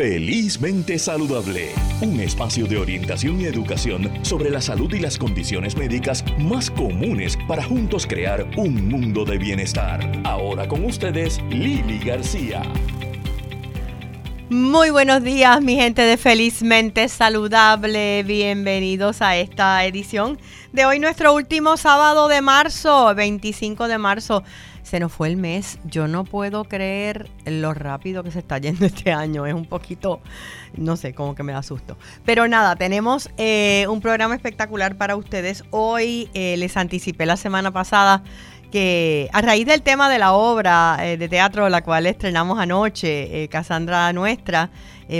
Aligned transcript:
Felizmente 0.00 0.98
Saludable, 0.98 1.74
un 2.00 2.20
espacio 2.20 2.64
de 2.64 2.78
orientación 2.78 3.38
y 3.38 3.44
educación 3.44 4.10
sobre 4.24 4.48
la 4.48 4.62
salud 4.62 4.90
y 4.94 4.98
las 4.98 5.18
condiciones 5.18 5.76
médicas 5.76 6.24
más 6.38 6.70
comunes 6.70 7.36
para 7.46 7.62
juntos 7.62 8.06
crear 8.06 8.46
un 8.56 8.88
mundo 8.88 9.26
de 9.26 9.36
bienestar. 9.36 10.00
Ahora 10.24 10.66
con 10.66 10.86
ustedes, 10.86 11.38
Lili 11.50 11.98
García. 11.98 12.62
Muy 14.48 14.88
buenos 14.88 15.22
días, 15.22 15.60
mi 15.60 15.76
gente 15.76 16.00
de 16.00 16.16
Felizmente 16.16 17.06
Saludable. 17.10 18.22
Bienvenidos 18.22 19.20
a 19.20 19.36
esta 19.36 19.84
edición 19.84 20.38
de 20.72 20.86
hoy, 20.86 20.98
nuestro 20.98 21.34
último 21.34 21.76
sábado 21.76 22.28
de 22.28 22.40
marzo, 22.40 23.14
25 23.14 23.86
de 23.86 23.98
marzo. 23.98 24.44
Se 24.90 24.98
nos 24.98 25.12
fue 25.12 25.28
el 25.28 25.36
mes. 25.36 25.78
Yo 25.84 26.08
no 26.08 26.24
puedo 26.24 26.64
creer 26.64 27.30
lo 27.46 27.74
rápido 27.74 28.24
que 28.24 28.32
se 28.32 28.40
está 28.40 28.58
yendo 28.58 28.86
este 28.86 29.12
año. 29.12 29.46
Es 29.46 29.54
un 29.54 29.64
poquito, 29.64 30.20
no 30.76 30.96
sé, 30.96 31.14
como 31.14 31.36
que 31.36 31.44
me 31.44 31.52
da 31.52 31.62
susto. 31.62 31.96
Pero 32.24 32.48
nada, 32.48 32.74
tenemos 32.74 33.30
eh, 33.36 33.86
un 33.88 34.00
programa 34.00 34.34
espectacular 34.34 34.96
para 34.96 35.14
ustedes. 35.14 35.62
Hoy 35.70 36.28
eh, 36.34 36.56
les 36.56 36.76
anticipé 36.76 37.24
la 37.24 37.36
semana 37.36 37.70
pasada 37.70 38.24
que 38.72 39.30
a 39.32 39.40
raíz 39.42 39.64
del 39.64 39.82
tema 39.82 40.10
de 40.10 40.18
la 40.18 40.32
obra 40.32 40.96
eh, 41.02 41.16
de 41.16 41.28
teatro, 41.28 41.68
la 41.68 41.84
cual 41.84 42.06
estrenamos 42.06 42.58
anoche, 42.58 43.48
Cassandra 43.48 44.12
Nuestra, 44.12 44.70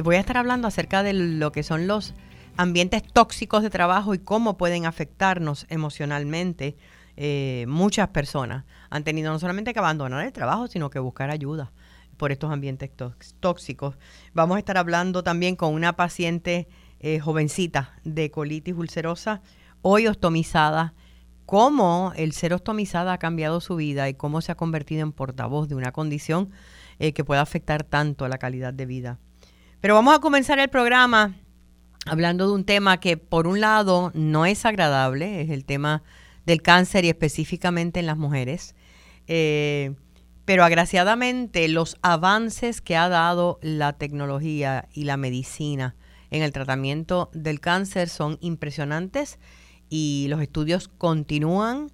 voy 0.03 0.17
a 0.17 0.19
estar 0.19 0.37
hablando 0.37 0.67
acerca 0.67 1.05
de 1.05 1.13
lo 1.13 1.53
que 1.53 1.63
son 1.63 1.87
los 1.87 2.15
ambientes 2.57 3.05
tóxicos 3.05 3.63
de 3.63 3.71
trabajo 3.71 4.15
y 4.15 4.19
cómo 4.19 4.57
pueden 4.57 4.85
afectarnos 4.85 5.67
emocionalmente 5.69 6.77
muchas 7.69 8.09
personas 8.09 8.65
han 8.89 9.05
tenido 9.05 9.31
no 9.33 9.39
solamente 9.39 9.73
que 9.73 9.79
abandonar 9.79 10.25
el 10.25 10.33
trabajo, 10.33 10.69
sino 10.69 10.89
que 10.89 10.99
buscar 10.99 11.31
ayuda 11.31 11.73
por 12.21 12.33
estos 12.33 12.53
ambientes 12.53 12.91
tóxicos. 13.41 13.97
Vamos 14.35 14.57
a 14.57 14.59
estar 14.59 14.77
hablando 14.77 15.23
también 15.23 15.57
con 15.57 15.73
una 15.73 15.97
paciente 15.97 16.69
eh, 17.01 17.19
jovencita 17.19 17.95
de 18.05 18.31
colitis 18.31 18.75
ulcerosa, 18.75 19.41
hoy 19.81 20.07
ostomizada, 20.07 20.93
cómo 21.47 22.13
el 22.17 22.33
ser 22.33 22.53
ostomizada 22.53 23.15
ha 23.15 23.19
cambiado 23.19 23.63
su 23.63 23.77
vida 23.77 24.11
y 24.11 24.15
cómo 24.15 24.43
se 24.43 24.53
ha 24.53 24.55
convertido 24.55 25.01
en 25.01 25.13
portavoz 25.13 25.67
de 25.67 25.77
una 25.77 25.93
condición 25.93 26.51
eh, 26.99 27.15
que 27.15 27.25
puede 27.25 27.41
afectar 27.41 27.85
tanto 27.85 28.27
a 28.27 28.29
la 28.29 28.37
calidad 28.37 28.75
de 28.75 28.85
vida. 28.85 29.19
Pero 29.81 29.95
vamos 29.95 30.15
a 30.15 30.21
comenzar 30.21 30.59
el 30.59 30.69
programa 30.69 31.37
hablando 32.05 32.47
de 32.47 32.53
un 32.53 32.65
tema 32.67 33.01
que 33.01 33.17
por 33.17 33.47
un 33.47 33.63
lado 33.63 34.13
no 34.13 34.45
es 34.45 34.67
agradable, 34.67 35.41
es 35.41 35.49
el 35.49 35.65
tema 35.65 36.03
del 36.47 36.63
cáncer 36.63 37.05
y 37.05 37.09
específicamente 37.09 38.01
en 38.01 38.07
las 38.07 38.17
mujeres. 38.17 38.75
Eh, 39.27 39.95
pero 40.45 40.65
agraciadamente 40.65 41.69
los 41.69 41.97
avances 42.03 42.81
que 42.81 42.97
ha 42.97 43.09
dado 43.09 43.59
la 43.63 43.93
tecnología 43.93 44.89
y 44.93 45.05
la 45.05 45.17
medicina 45.17 45.95
en 46.31 46.43
el 46.43 46.53
tratamiento 46.53 47.31
del 47.33 47.61
cáncer 47.61 48.09
son 48.09 48.39
impresionantes 48.41 49.39
y 49.89 50.27
los 50.29 50.41
estudios 50.41 50.89
continúan 50.89 51.93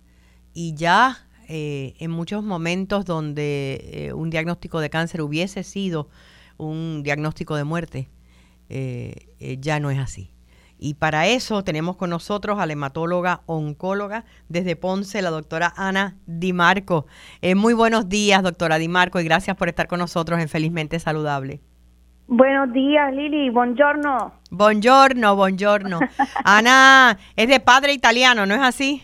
y 0.55 0.75
ya 0.75 1.29
eh, 1.49 1.95
en 1.99 2.11
muchos 2.11 2.43
momentos 2.43 3.05
donde 3.05 3.91
eh, 3.93 4.13
un 4.13 4.31
diagnóstico 4.31 4.81
de 4.81 4.91
cáncer 4.91 5.21
hubiese 5.21 5.63
sido 5.63 6.09
un 6.57 7.03
diagnóstico 7.03 7.57
de 7.57 7.65
muerte, 7.65 8.09
ya 9.61 9.79
no 9.79 9.91
es 9.91 9.99
así. 9.99 10.36
Y 10.79 10.95
para 10.95 11.27
eso 11.27 11.65
tenemos 11.65 11.97
con 11.97 12.11
nosotros 12.11 12.59
a 12.59 12.67
la 12.67 12.73
hematóloga 12.73 13.41
oncóloga 13.47 14.25
desde 14.49 14.77
Ponce, 14.77 15.23
la 15.23 15.31
doctora 15.31 15.73
Ana 15.77 16.17
Di 16.27 16.53
Marco. 16.53 17.07
Eh, 17.41 17.55
muy 17.55 17.75
buenos 17.75 18.09
días, 18.09 18.43
doctora 18.43 18.79
Di 18.79 18.89
Marco, 18.89 19.21
y 19.21 19.25
gracias 19.25 19.57
por 19.57 19.69
estar 19.69 19.87
con 19.87 19.99
nosotros 19.99 20.41
en 20.41 20.49
Felizmente 20.49 20.99
Saludable. 20.99 21.61
Buenos 22.29 22.73
días, 22.73 23.15
Lili. 23.15 23.51
Buongiorno. 23.51 24.33
Buongiorno, 24.51 25.37
buongiorno. 25.37 26.01
Ana 26.45 27.19
es 27.37 27.49
de 27.49 27.61
padre 27.61 27.93
italiano, 27.93 28.47
¿no 28.47 28.55
es 28.55 28.61
así? 28.61 29.03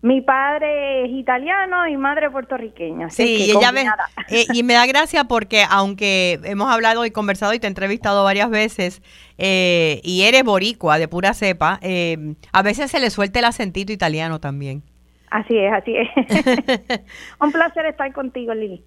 Mi 0.00 0.20
padre 0.20 1.04
es 1.04 1.10
italiano 1.10 1.88
y 1.88 1.96
madre 1.96 2.30
puertorriqueña. 2.30 3.10
Sí, 3.10 3.48
y, 3.48 3.50
ella 3.50 3.72
me, 3.72 3.82
eh, 4.28 4.46
y 4.54 4.62
me 4.62 4.74
da 4.74 4.86
gracia 4.86 5.24
porque 5.24 5.64
aunque 5.68 6.38
hemos 6.44 6.70
hablado 6.70 7.04
y 7.04 7.10
conversado 7.10 7.52
y 7.52 7.58
te 7.58 7.66
he 7.66 7.68
entrevistado 7.68 8.22
varias 8.22 8.48
veces 8.48 9.02
eh, 9.38 10.00
y 10.04 10.22
eres 10.22 10.44
boricua 10.44 10.98
de 10.98 11.08
pura 11.08 11.34
cepa, 11.34 11.80
eh, 11.82 12.34
a 12.52 12.62
veces 12.62 12.92
se 12.92 13.00
le 13.00 13.10
suelta 13.10 13.40
el 13.40 13.46
acentito 13.46 13.92
italiano 13.92 14.38
también. 14.38 14.84
Así 15.30 15.58
es, 15.58 15.72
así 15.72 15.94
es. 15.96 16.08
Un 17.40 17.50
placer 17.50 17.84
estar 17.86 18.12
contigo, 18.12 18.54
Lili. 18.54 18.84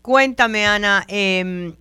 cuéntame, 0.00 0.64
Ana, 0.64 1.04
em, 1.08 1.74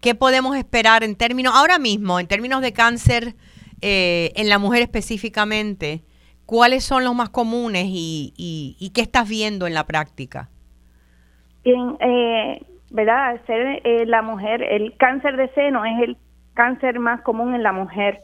¿qué 0.00 0.14
podemos 0.14 0.56
esperar 0.56 1.02
en 1.02 1.16
términos, 1.16 1.54
ahora 1.56 1.80
mismo, 1.80 2.20
en 2.20 2.28
términos 2.28 2.62
de 2.62 2.72
cáncer 2.72 3.34
en 3.82 4.48
la 4.48 4.58
mujer 4.58 4.82
específicamente? 4.82 6.04
¿Cuáles 6.50 6.82
son 6.82 7.04
los 7.04 7.14
más 7.14 7.28
comunes 7.28 7.84
y, 7.86 8.90
qué 8.92 9.02
estás 9.02 9.28
viendo 9.28 9.68
en 9.68 9.74
la 9.74 9.84
práctica? 9.84 10.48
Bien, 11.62 11.96
eh, 12.00 12.60
¿verdad? 12.90 13.40
Ser 13.46 13.80
eh, 13.84 14.04
la 14.04 14.20
mujer, 14.20 14.60
el 14.60 14.96
cáncer 14.96 15.36
de 15.36 15.46
seno 15.50 15.84
es 15.84 16.02
el 16.02 16.16
cáncer 16.54 16.98
más 16.98 17.20
común 17.20 17.54
en 17.54 17.62
la 17.62 17.70
mujer 17.70 18.22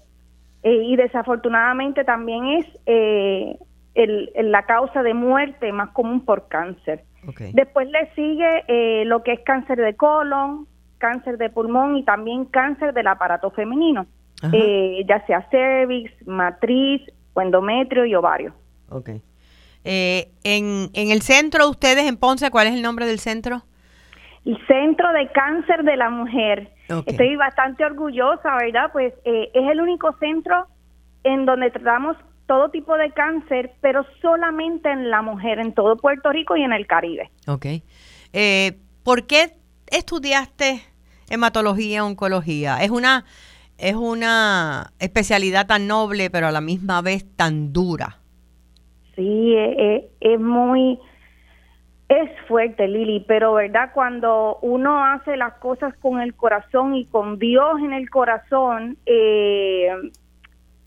eh, 0.64 0.74
y 0.74 0.96
desafortunadamente 0.96 2.02
también 2.02 2.46
es 2.46 2.66
eh, 2.86 3.60
el, 3.94 4.32
la 4.34 4.64
causa 4.64 5.04
de 5.04 5.14
muerte 5.14 5.70
más 5.70 5.90
común 5.90 6.24
por 6.24 6.48
cáncer. 6.48 7.04
Después 7.52 7.88
le 7.88 8.12
sigue 8.16 9.04
lo 9.04 9.22
que 9.22 9.34
es 9.34 9.40
cáncer 9.42 9.78
de 9.78 9.94
colon, 9.94 10.66
cáncer 10.98 11.38
de 11.38 11.48
pulmón 11.48 11.96
y 11.96 12.04
también 12.04 12.46
cáncer 12.46 12.92
del 12.92 13.06
aparato 13.06 13.52
femenino, 13.52 14.06
ya 14.42 15.26
sea 15.26 15.48
cervix, 15.48 16.10
matriz, 16.26 17.02
endometrio 17.40 18.04
y 18.04 18.14
ovario. 18.14 18.54
Ok. 18.88 19.10
Eh, 19.84 20.30
en, 20.42 20.90
en 20.94 21.10
el 21.10 21.22
centro 21.22 21.64
de 21.64 21.70
ustedes, 21.70 22.06
en 22.06 22.16
Ponce, 22.16 22.50
¿cuál 22.50 22.66
es 22.66 22.74
el 22.74 22.82
nombre 22.82 23.06
del 23.06 23.18
centro? 23.18 23.62
El 24.44 24.58
Centro 24.66 25.12
de 25.12 25.28
Cáncer 25.32 25.82
de 25.82 25.96
la 25.96 26.08
Mujer. 26.08 26.70
Estoy 27.06 27.34
bastante 27.34 27.84
orgullosa, 27.84 28.54
¿verdad? 28.56 28.90
Pues 28.92 29.12
eh, 29.24 29.50
es 29.52 29.70
el 29.70 29.80
único 29.80 30.16
centro 30.18 30.68
en 31.24 31.46
donde 31.46 31.70
tratamos 31.70 32.16
todo 32.46 32.70
tipo 32.70 32.96
de 32.96 33.10
cáncer, 33.10 33.72
pero 33.80 34.06
solamente 34.22 34.88
en 34.88 35.10
la 35.10 35.20
mujer, 35.20 35.58
en 35.58 35.72
todo 35.72 35.96
Puerto 35.96 36.30
Rico 36.30 36.56
y 36.56 36.62
en 36.62 36.72
el 36.72 36.86
Caribe. 36.86 37.28
Ok. 37.48 37.66
Eh, 38.32 38.78
¿Por 39.02 39.26
qué 39.26 39.54
estudiaste 39.88 40.80
hematología 41.28 42.04
oncología? 42.04 42.78
¿Es 42.82 42.90
una 42.90 43.24
es 43.78 43.94
una 43.94 44.92
especialidad 44.98 45.66
tan 45.66 45.86
noble, 45.86 46.30
pero 46.30 46.46
a 46.46 46.52
la 46.52 46.60
misma 46.60 47.02
vez 47.02 47.24
tan 47.36 47.72
dura. 47.72 48.18
Sí, 49.14 49.54
es, 49.56 49.78
e, 49.78 50.10
es 50.20 50.40
muy, 50.40 50.98
es 52.08 52.30
fuerte, 52.46 52.86
Lili, 52.86 53.24
pero 53.26 53.54
verdad, 53.54 53.90
cuando 53.92 54.58
uno 54.62 55.04
hace 55.04 55.36
las 55.36 55.54
cosas 55.54 55.94
con 55.96 56.20
el 56.20 56.34
corazón 56.34 56.94
y 56.94 57.06
con 57.06 57.38
Dios 57.38 57.80
en 57.80 57.92
el 57.92 58.08
corazón, 58.10 58.96
eh, 59.06 59.88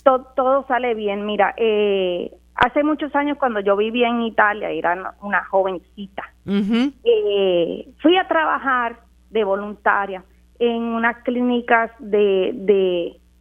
todo 0.04 0.66
sale 0.68 0.94
bien. 0.94 1.26
Mira, 1.26 1.54
eh, 1.58 2.32
hace 2.56 2.84
muchos 2.84 3.14
años 3.16 3.38
cuando 3.38 3.60
yo 3.60 3.76
vivía 3.76 4.08
en 4.08 4.22
Italia, 4.22 4.70
era 4.70 5.16
una 5.22 5.44
jovencita, 5.46 6.24
eh, 6.46 7.88
fui 8.02 8.18
a 8.18 8.28
trabajar 8.28 9.00
de 9.30 9.44
voluntaria 9.44 10.24
en 10.60 10.84
unas 10.84 11.24
clínicas 11.24 11.92
de, 12.00 12.52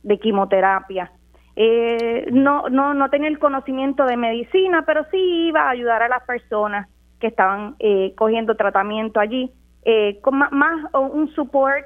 de, 0.02 0.18
quimioterapia. 0.18 1.12
Eh, 1.56 2.28
no, 2.30 2.68
no, 2.68 2.94
no 2.94 3.10
tenía 3.10 3.28
el 3.28 3.38
conocimiento 3.38 4.04
de 4.04 4.16
medicina, 4.16 4.84
pero 4.86 5.04
sí 5.10 5.48
iba 5.48 5.62
a 5.62 5.70
ayudar 5.70 6.02
a 6.02 6.08
las 6.08 6.22
personas 6.22 6.88
que 7.20 7.26
estaban 7.26 7.74
eh, 7.80 8.14
cogiendo 8.16 8.54
tratamiento 8.54 9.18
allí, 9.18 9.50
eh, 9.82 10.20
con 10.22 10.38
más, 10.38 10.92
un 10.94 11.32
support 11.34 11.84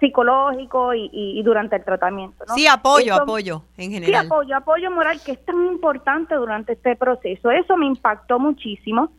psicológico 0.00 0.94
y, 0.94 1.42
durante 1.42 1.76
el 1.76 1.84
tratamiento. 1.84 2.44
Sí, 2.54 2.66
apoyo, 2.66 3.14
apoyo 3.14 3.62
en 3.76 3.90
general. 3.90 4.22
Sí, 4.22 4.26
apoyo, 4.26 4.56
apoyo 4.56 4.90
moral, 4.90 5.20
que 5.24 5.32
es 5.32 5.44
tan 5.44 5.66
importante 5.66 6.34
durante 6.34 6.72
este 6.72 6.96
proceso. 6.96 7.50
Eso 7.50 7.76
me 7.76 7.86
impactó 7.86 8.38
muchísimo 8.38 9.10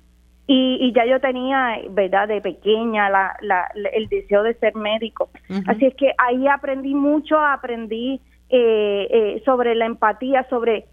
y, 0.48 0.94
ya 0.94 1.06
yo 1.06 1.20
tenía, 1.20 1.80
¿verdad?, 1.90 2.28
de 2.28 2.40
pequeña 2.40 3.10
la, 3.10 3.36
la, 3.42 3.68
el 3.94 4.08
deseo 4.08 4.44
de 4.44 4.54
ser 4.56 4.76
médico. 4.76 5.30
Así 5.68 5.86
es 5.86 5.96
que 5.96 6.14
ahí 6.18 6.48
aprendí 6.48 6.94
mucho, 6.94 7.40
aprendí 7.40 8.22
eh, 8.50 9.08
eh, 9.10 9.42
sobre 9.44 9.74
la 9.74 9.86
empatía, 9.86 10.46
sobre 10.50 10.86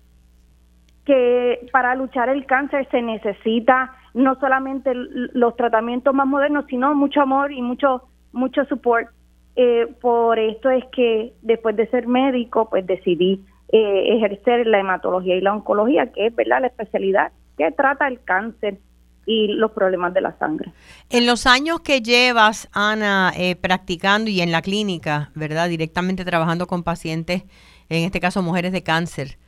que 1.05 1.67
para 1.71 1.95
luchar 1.95 2.31
el 2.31 2.47
cáncer 2.47 2.89
se 2.91 3.03
necesita 3.03 3.95
no 4.15 4.37
solamente 4.37 4.93
los 4.95 5.57
tratamientos 5.57 6.15
más 6.15 6.27
modernos, 6.27 6.65
sino 6.69 6.95
mucho 6.95 7.21
amor 7.21 7.53
y 7.53 7.61
mucho 7.61 8.05
mucho 8.33 8.65
support. 8.65 9.09
Eh, 9.55 9.87
por 10.01 10.39
esto 10.39 10.71
es 10.71 10.85
que 10.87 11.35
después 11.43 11.77
de 11.77 11.89
ser 11.89 12.07
médico, 12.07 12.71
pues 12.71 12.87
decidí 12.87 13.45
ejercer 13.75 14.67
la 14.67 14.81
hematología 14.81 15.35
y 15.37 15.41
la 15.41 15.55
oncología, 15.55 16.13
que 16.13 16.27
es 16.27 16.35
verdad 16.37 16.61
la 16.61 16.67
especialidad 16.67 17.33
que 17.57 17.71
trata 17.73 18.07
el 18.07 18.23
cáncer 18.23 18.79
y 19.27 19.49
los 19.49 19.71
problemas 19.73 20.13
de 20.15 20.21
la 20.21 20.37
sangre. 20.39 20.73
En 21.11 21.27
los 21.27 21.47
años 21.47 21.81
que 21.81 22.01
llevas, 22.01 22.69
Ana, 22.73 23.33
eh, 23.37 23.57
practicando 23.57 24.31
y 24.31 24.41
en 24.41 24.53
la 24.53 24.63
clínica, 24.63 25.31
¿verdad? 25.35 25.69
Directamente 25.69 26.25
trabajando 26.25 26.67
con 26.67 26.83
pacientes, 26.83 27.45
en 27.89 28.05
este 28.05 28.21
caso 28.21 28.43
mujeres 28.43 28.73
de 28.73 28.83
cáncer, 28.83 29.39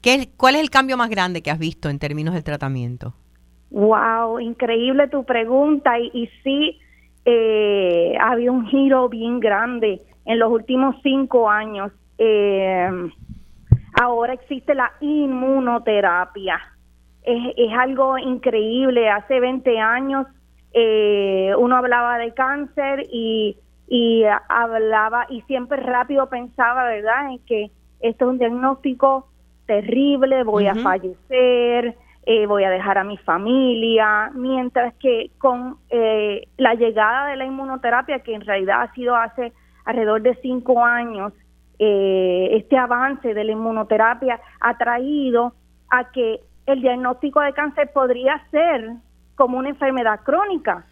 ¿qué, 0.00 0.30
¿cuál 0.36 0.56
es 0.56 0.62
el 0.62 0.70
cambio 0.70 0.96
más 0.96 1.10
grande 1.10 1.42
que 1.42 1.50
has 1.50 1.58
visto 1.58 1.88
en 1.88 1.98
términos 1.98 2.34
del 2.34 2.44
tratamiento? 2.44 3.14
Wow, 3.70 4.40
increíble 4.40 5.06
tu 5.08 5.24
pregunta 5.24 5.98
y, 5.98 6.10
y 6.12 6.28
sí, 6.42 6.80
eh, 7.24 8.14
ha 8.20 8.32
habido 8.32 8.52
un 8.52 8.66
giro 8.66 9.08
bien 9.08 9.38
grande 9.38 10.00
en 10.24 10.38
los 10.38 10.50
últimos 10.50 10.96
cinco 11.02 11.48
años. 11.48 11.92
Eh, 12.18 12.90
ahora 14.00 14.32
existe 14.32 14.74
la 14.74 14.92
inmunoterapia 15.00 16.60
es, 17.22 17.72
algo 17.78 18.18
increíble. 18.18 19.08
Hace 19.08 19.40
20 19.40 19.78
años 19.78 20.26
eh, 20.72 21.52
uno 21.58 21.76
hablaba 21.76 22.18
de 22.18 22.32
cáncer 22.32 23.06
y, 23.10 23.56
y 23.88 24.24
hablaba 24.48 25.26
y 25.28 25.42
siempre 25.42 25.78
rápido 25.78 26.28
pensaba, 26.28 26.84
¿verdad?, 26.84 27.32
en 27.32 27.38
que 27.40 27.70
esto 28.00 28.24
es 28.24 28.30
un 28.30 28.38
diagnóstico 28.38 29.26
terrible, 29.66 30.42
voy 30.42 30.66
a 30.66 30.74
fallecer, 30.74 31.96
eh, 32.26 32.46
voy 32.46 32.64
a 32.64 32.70
dejar 32.70 32.98
a 32.98 33.04
mi 33.04 33.16
familia, 33.18 34.30
mientras 34.34 34.94
que 34.94 35.30
con 35.38 35.76
eh, 35.90 36.48
la 36.56 36.74
llegada 36.74 37.26
de 37.28 37.36
la 37.36 37.44
inmunoterapia, 37.44 38.20
que 38.20 38.34
en 38.34 38.40
realidad 38.40 38.82
ha 38.82 38.92
sido 38.94 39.14
hace 39.14 39.52
alrededor 39.84 40.22
de 40.22 40.34
cinco 40.36 40.84
años, 40.84 41.32
este 41.82 42.76
avance 42.76 43.32
de 43.32 43.42
la 43.42 43.52
inmunoterapia 43.52 44.38
ha 44.60 44.76
traído 44.76 45.54
a 45.88 46.10
que 46.10 46.40
el 46.66 46.80
diagnóstico 46.80 47.40
de 47.40 47.52
cáncer 47.52 47.90
podría 47.92 48.42
ser 48.50 48.92
como 49.34 49.58
una 49.58 49.70
enfermedad 49.70 50.20
crónica, 50.22 50.84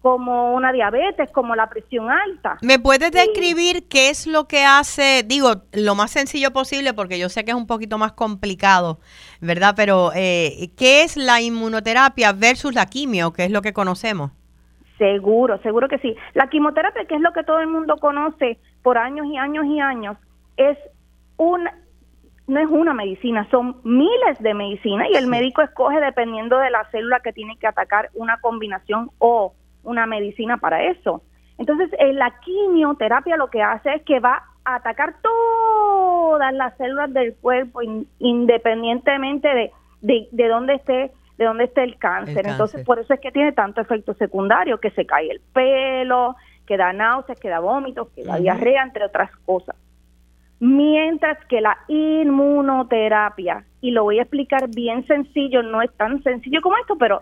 como 0.00 0.54
una 0.54 0.72
diabetes, 0.72 1.30
como 1.30 1.54
la 1.54 1.68
presión 1.68 2.10
alta. 2.10 2.58
¿Me 2.60 2.80
puedes 2.80 3.12
describir 3.12 3.88
qué 3.88 4.10
es 4.10 4.26
lo 4.26 4.48
que 4.48 4.64
hace, 4.64 5.22
digo, 5.24 5.62
lo 5.72 5.94
más 5.94 6.10
sencillo 6.10 6.52
posible, 6.52 6.92
porque 6.92 7.20
yo 7.20 7.28
sé 7.28 7.44
que 7.44 7.52
es 7.52 7.56
un 7.56 7.68
poquito 7.68 7.98
más 7.98 8.12
complicado, 8.12 8.98
¿verdad? 9.40 9.74
Pero, 9.76 10.10
eh, 10.14 10.70
¿qué 10.76 11.02
es 11.02 11.16
la 11.16 11.40
inmunoterapia 11.40 12.32
versus 12.32 12.74
la 12.74 12.86
quimio, 12.86 13.32
que 13.32 13.44
es 13.44 13.52
lo 13.52 13.62
que 13.62 13.72
conocemos? 13.72 14.32
Seguro, 14.98 15.58
seguro 15.62 15.88
que 15.88 15.98
sí. 15.98 16.16
La 16.34 16.48
quimioterapia, 16.48 17.04
que 17.04 17.14
es 17.14 17.20
lo 17.20 17.32
que 17.32 17.44
todo 17.44 17.60
el 17.60 17.68
mundo 17.68 17.96
conoce 17.96 18.58
por 18.82 18.98
años 18.98 19.26
y 19.26 19.36
años 19.36 19.64
y 19.66 19.78
años, 19.78 20.16
es 20.56 20.76
un 21.36 21.68
no 22.52 22.60
es 22.60 22.68
una 22.68 22.92
medicina, 22.92 23.48
son 23.50 23.76
miles 23.82 24.38
de 24.40 24.52
medicinas 24.54 25.08
y 25.10 25.16
el 25.16 25.26
médico 25.26 25.62
escoge 25.62 26.00
dependiendo 26.00 26.58
de 26.58 26.70
la 26.70 26.84
célula 26.90 27.20
que 27.20 27.32
tiene 27.32 27.56
que 27.56 27.66
atacar 27.66 28.10
una 28.14 28.38
combinación 28.40 29.10
o 29.18 29.54
una 29.82 30.06
medicina 30.06 30.58
para 30.58 30.84
eso. 30.84 31.22
Entonces, 31.58 31.90
en 31.98 32.16
la 32.16 32.38
quimioterapia 32.40 33.36
lo 33.36 33.48
que 33.48 33.62
hace 33.62 33.94
es 33.94 34.02
que 34.02 34.20
va 34.20 34.42
a 34.64 34.76
atacar 34.76 35.14
todas 35.22 36.52
las 36.52 36.76
células 36.76 37.12
del 37.12 37.34
cuerpo 37.36 37.80
independientemente 38.18 39.48
de, 39.48 39.72
de, 40.02 40.28
de 40.30 40.48
dónde 40.48 40.74
esté 40.74 41.10
de 41.38 41.46
dónde 41.46 41.64
esté 41.64 41.82
el 41.82 41.96
cáncer. 41.96 42.46
Entonces, 42.46 42.84
por 42.84 42.98
eso 42.98 43.14
es 43.14 43.20
que 43.20 43.32
tiene 43.32 43.52
tanto 43.52 43.80
efecto 43.80 44.14
secundario, 44.14 44.78
que 44.78 44.90
se 44.90 45.06
cae 45.06 45.30
el 45.30 45.40
pelo, 45.52 46.36
que 46.66 46.76
da 46.76 46.92
náuseas, 46.92 47.40
que 47.40 47.48
da 47.48 47.58
vómitos, 47.58 48.10
que 48.10 48.22
da 48.22 48.36
diarrea, 48.36 48.82
entre 48.82 49.06
otras 49.06 49.34
cosas. 49.44 49.74
Mientras 50.64 51.44
que 51.46 51.60
la 51.60 51.76
inmunoterapia, 51.88 53.64
y 53.80 53.90
lo 53.90 54.04
voy 54.04 54.20
a 54.20 54.22
explicar 54.22 54.68
bien 54.68 55.04
sencillo, 55.08 55.60
no 55.64 55.82
es 55.82 55.92
tan 55.96 56.22
sencillo 56.22 56.62
como 56.62 56.76
esto, 56.76 56.94
pero 56.96 57.20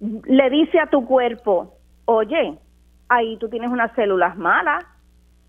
le 0.00 0.48
dice 0.48 0.80
a 0.80 0.86
tu 0.86 1.04
cuerpo, 1.04 1.74
oye, 2.06 2.56
ahí 3.10 3.36
tú 3.36 3.50
tienes 3.50 3.68
unas 3.68 3.92
células 3.92 4.38
malas, 4.38 4.82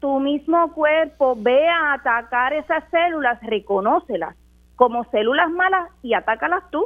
tu 0.01 0.19
mismo 0.19 0.73
cuerpo 0.73 1.37
ve 1.37 1.69
a 1.69 1.93
atacar 1.93 2.51
esas 2.51 2.83
células, 2.91 3.41
reconócelas 3.43 4.35
como 4.75 5.05
células 5.05 5.49
malas 5.51 5.89
y 6.03 6.15
atácalas 6.15 6.69
tú. 6.69 6.85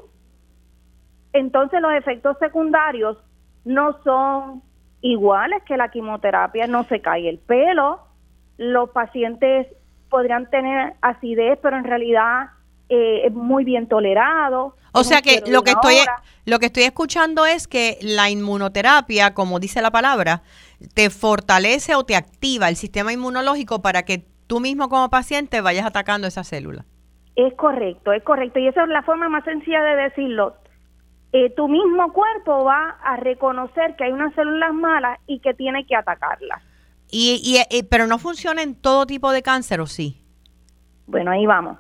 Entonces 1.34 1.82
los 1.82 1.94
efectos 1.94 2.38
secundarios 2.38 3.18
no 3.66 3.98
son 4.04 4.62
iguales 5.02 5.64
que 5.64 5.76
la 5.76 5.90
quimioterapia, 5.90 6.68
no 6.68 6.84
se 6.84 7.02
cae 7.02 7.28
el 7.28 7.40
pelo, 7.40 8.02
los 8.60 8.92
pacientes 8.92 9.66
podrían 10.10 10.50
tener 10.50 10.94
acidez, 11.02 11.60
pero 11.62 11.78
en 11.78 11.84
realidad 11.84 12.50
eh, 12.90 13.22
es 13.26 13.34
muy 13.34 13.64
bien 13.64 13.88
tolerado. 13.88 14.76
O 14.92 15.04
sea 15.04 15.22
que 15.22 15.44
lo 15.48 15.62
que 15.62 15.72
estoy 15.72 15.96
lo 16.46 16.58
que 16.58 16.66
estoy 16.66 16.84
escuchando 16.84 17.46
es 17.46 17.68
que 17.68 18.00
la 18.02 18.30
inmunoterapia, 18.30 19.36
como 19.36 19.60
dice 19.60 19.82
la 19.82 19.92
palabra, 19.92 20.42
te 20.96 21.12
fortalece 21.12 21.96
o 21.96 22.04
te 22.04 22.16
activa 22.16 22.70
el 22.70 22.76
sistema 22.76 23.14
inmunológico 23.14 23.82
para 23.82 24.04
que 24.04 24.26
tú 24.48 24.60
mismo 24.60 24.90
como 24.90 25.10
paciente 25.10 25.62
vayas 25.62 25.86
atacando 25.86 26.28
esa 26.28 26.44
célula. 26.44 26.86
Es 27.36 27.54
correcto, 27.54 28.12
es 28.12 28.24
correcto. 28.24 28.60
Y 28.60 28.68
esa 28.68 28.84
es 28.84 28.90
la 28.90 29.04
forma 29.04 29.30
más 29.30 29.44
sencilla 29.46 29.82
de 29.84 29.96
decirlo. 29.96 30.56
Eh, 31.32 31.52
tu 31.56 31.68
mismo 31.68 32.12
cuerpo 32.12 32.64
va 32.64 32.98
a 33.04 33.16
reconocer 33.18 33.96
que 33.96 34.06
hay 34.06 34.12
unas 34.12 34.34
células 34.34 34.74
malas 34.74 35.20
y 35.28 35.40
que 35.40 35.54
tiene 35.54 35.86
que 35.86 35.96
atacarlas. 35.96 36.64
Y, 37.12 37.42
y, 37.70 37.84
pero 37.84 38.08
no 38.08 38.20
funciona 38.20 38.62
en 38.62 38.76
todo 38.76 39.06
tipo 39.06 39.32
de 39.32 39.42
cáncer, 39.42 39.82
¿o 39.82 39.88
sí? 39.88 40.22
Bueno, 41.08 41.32
ahí 41.32 41.46
vamos. 41.46 41.78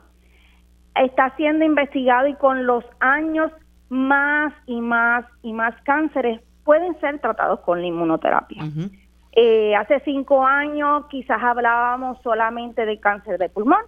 Está 0.96 1.36
siendo 1.38 1.64
investigado 1.64 2.28
y 2.28 2.36
con 2.36 2.66
los 2.66 2.84
años 3.00 3.52
más 3.90 4.54
y 4.66 4.82
más 4.82 5.26
y 5.42 5.54
más 5.54 5.74
cánceres 5.84 6.42
pueden 6.64 7.00
ser 7.00 7.20
tratados 7.20 7.62
con 7.62 7.82
la 7.82 7.88
inmunoterapia. 7.88 8.64
Eh, 9.32 9.76
hace 9.76 10.00
cinco 10.02 10.46
años 10.46 11.06
quizás 11.10 11.42
hablábamos 11.42 12.22
solamente 12.24 12.86
de 12.86 13.00
cáncer 13.00 13.38
de 13.38 13.50
pulmón, 13.50 13.82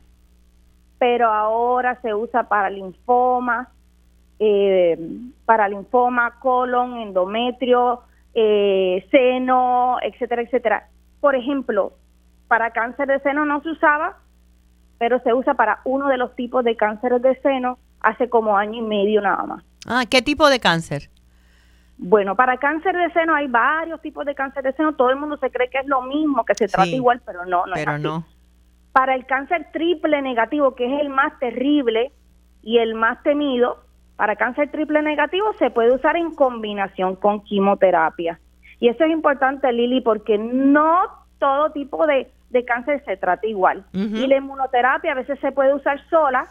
pero 0.98 1.28
ahora 1.28 2.00
se 2.02 2.14
usa 2.14 2.48
para 2.48 2.70
linfoma, 2.70 3.70
eh, 4.40 4.98
para 5.46 5.68
linfoma, 5.68 6.40
colon, 6.40 6.98
endometrio, 6.98 8.02
eh, 8.34 9.06
seno, 9.12 9.98
etcétera, 10.02 10.44
etcétera 10.44 10.88
por 11.22 11.36
ejemplo, 11.36 11.94
para 12.48 12.72
cáncer 12.72 13.08
de 13.08 13.20
seno 13.22 13.46
no 13.46 13.62
se 13.62 13.70
usaba, 13.70 14.18
pero 14.98 15.20
se 15.22 15.34
usa 15.34 15.54
para 15.54 15.80
uno 15.86 16.10
de 16.10 16.18
los 16.18 16.36
tipos 16.36 16.66
de 16.66 16.76
cáncer 16.76 17.22
de 17.22 17.40
seno 17.42 17.78
hace 18.02 18.28
como 18.30 18.58
año 18.58 18.80
y 18.80 18.82
medio 18.82 19.22
nada 19.22 19.44
más. 19.44 19.64
Ah, 19.88 20.04
¿qué 20.10 20.22
tipo 20.22 20.50
de 20.50 20.60
cáncer? 20.60 21.10
Bueno, 21.98 22.36
para 22.36 22.58
cáncer 22.58 22.96
de 22.98 23.12
seno 23.14 23.36
hay 23.36 23.48
varios 23.48 24.02
tipos 24.02 24.26
de 24.26 24.34
cáncer 24.34 24.64
de 24.64 24.74
seno. 24.74 24.96
Todo 24.96 25.12
el 25.12 25.18
mundo 25.18 25.38
se 25.38 25.52
cree 25.52 25.70
que 25.70 25.78
es 25.78 25.88
lo 25.88 26.02
mismo, 26.02 26.44
que 26.44 26.56
se 26.56 26.68
trata 26.68 26.88
igual, 26.88 27.22
pero 27.26 27.46
no, 27.46 27.66
no 27.68 27.74
pero 27.76 27.96
es 27.96 28.02
no. 28.02 28.26
Para 28.92 29.14
el 29.16 29.26
cáncer 29.28 29.68
triple 29.72 30.22
negativo, 30.22 30.76
que 30.76 30.86
es 30.86 31.02
el 31.02 31.10
más 31.10 31.38
terrible 31.40 32.12
y 32.64 32.80
el 32.80 32.96
más 32.96 33.22
temido, 33.24 33.86
para 34.16 34.36
cáncer 34.36 34.72
triple 34.72 35.02
negativo 35.04 35.46
se 35.60 35.70
puede 35.70 35.94
usar 35.94 36.18
en 36.18 36.34
combinación 36.34 37.16
con 37.16 37.44
quimioterapia. 37.44 38.40
Y 38.82 38.90
eso 38.90 39.06
es 39.06 39.12
importante, 39.12 39.72
Lili, 39.72 40.02
porque 40.02 40.40
no 40.40 41.04
todo 41.38 41.72
tipo 41.72 42.06
de, 42.08 42.28
cáncer 42.66 43.02
se 43.06 43.16
trata 43.16 43.46
igual. 43.48 43.86
Y 43.94 44.26
la 44.28 44.38
inmunoterapia 44.38 45.12
a 45.12 45.16
veces 45.16 45.40
se 45.40 45.52
puede 45.52 45.74
usar 45.74 46.02
sola, 46.10 46.48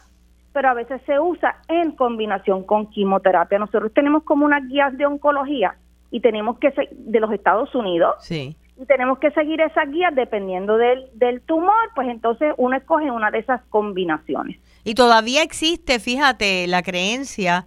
pero 0.52 0.68
a 0.70 0.74
veces 0.74 1.02
se 1.06 1.18
usa 1.18 1.56
en 1.66 1.90
combinación 1.90 2.62
con 2.62 2.88
quimioterapia. 2.88 3.58
Nosotros 3.58 3.92
tenemos 3.92 4.22
como 4.22 4.46
unas 4.46 4.66
guías 4.68 4.96
de 4.96 5.06
oncología 5.06 5.74
y 6.12 6.20
tenemos 6.20 6.56
que 6.58 6.72
de 6.92 7.20
los 7.20 7.32
Estados 7.32 7.74
Unidos. 7.74 8.14
Sí. 8.20 8.56
Y 8.80 8.86
tenemos 8.86 9.18
que 9.18 9.32
seguir 9.32 9.60
esas 9.60 9.90
guías 9.90 10.14
dependiendo 10.14 10.76
del, 10.76 11.06
del 11.14 11.40
tumor, 11.42 11.90
pues 11.96 12.08
entonces 12.08 12.54
uno 12.56 12.76
escoge 12.76 13.10
una 13.10 13.32
de 13.32 13.40
esas 13.40 13.60
combinaciones. 13.70 14.56
Y 14.84 14.94
todavía 14.94 15.42
existe, 15.42 15.98
fíjate, 15.98 16.68
la 16.68 16.82
creencia, 16.82 17.66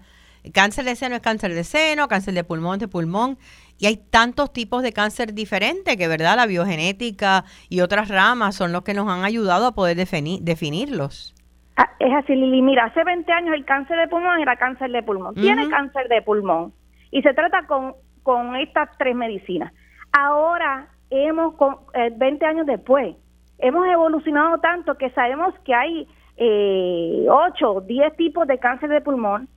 cáncer 0.53 0.85
de 0.85 0.95
seno 0.95 1.15
es 1.15 1.21
cáncer 1.21 1.53
de 1.53 1.63
seno, 1.63 2.07
cáncer 2.07 2.33
de 2.33 2.43
pulmón 2.43 2.79
de 2.79 2.87
pulmón, 2.87 3.37
y 3.79 3.85
hay 3.87 3.97
tantos 3.97 4.53
tipos 4.53 4.83
de 4.83 4.93
cáncer 4.93 5.33
diferentes 5.33 5.97
que, 5.97 6.07
¿verdad? 6.07 6.35
La 6.35 6.45
biogenética 6.45 7.43
y 7.69 7.81
otras 7.81 8.09
ramas 8.09 8.55
son 8.55 8.71
los 8.71 8.83
que 8.83 8.93
nos 8.93 9.07
han 9.09 9.23
ayudado 9.23 9.67
a 9.67 9.71
poder 9.73 9.97
definir, 9.97 10.41
definirlos. 10.41 11.33
Ah, 11.75 11.89
es 11.99 12.13
así, 12.13 12.35
Lili. 12.35 12.61
Mira, 12.61 12.85
hace 12.85 13.03
20 13.03 13.31
años 13.31 13.55
el 13.55 13.65
cáncer 13.65 13.97
de 13.97 14.07
pulmón 14.07 14.39
era 14.39 14.55
cáncer 14.57 14.91
de 14.91 15.01
pulmón. 15.01 15.35
Tiene 15.35 15.67
cáncer 15.69 16.07
de 16.07 16.21
pulmón 16.21 16.73
y 17.11 17.21
se 17.21 17.33
trata 17.33 17.65
con, 17.67 17.93
con 18.21 18.55
estas 18.55 18.89
tres 18.97 19.15
medicinas. 19.15 19.73
Ahora, 20.11 20.87
hemos, 21.09 21.55
con, 21.55 21.77
20 21.93 22.45
eh, 22.45 22.47
años 22.47 22.67
después, 22.67 23.15
hemos 23.57 23.87
evolucionado 23.87 24.59
tanto 24.59 24.95
que 24.97 25.09
sabemos 25.11 25.53
que 25.65 25.73
hay 25.73 26.07
eh, 26.37 27.25
8 27.29 27.71
o 27.71 27.81
10 27.81 28.15
tipos 28.17 28.47
de 28.47 28.59
cáncer 28.59 28.89
de 28.89 29.01
pulmón 29.01 29.47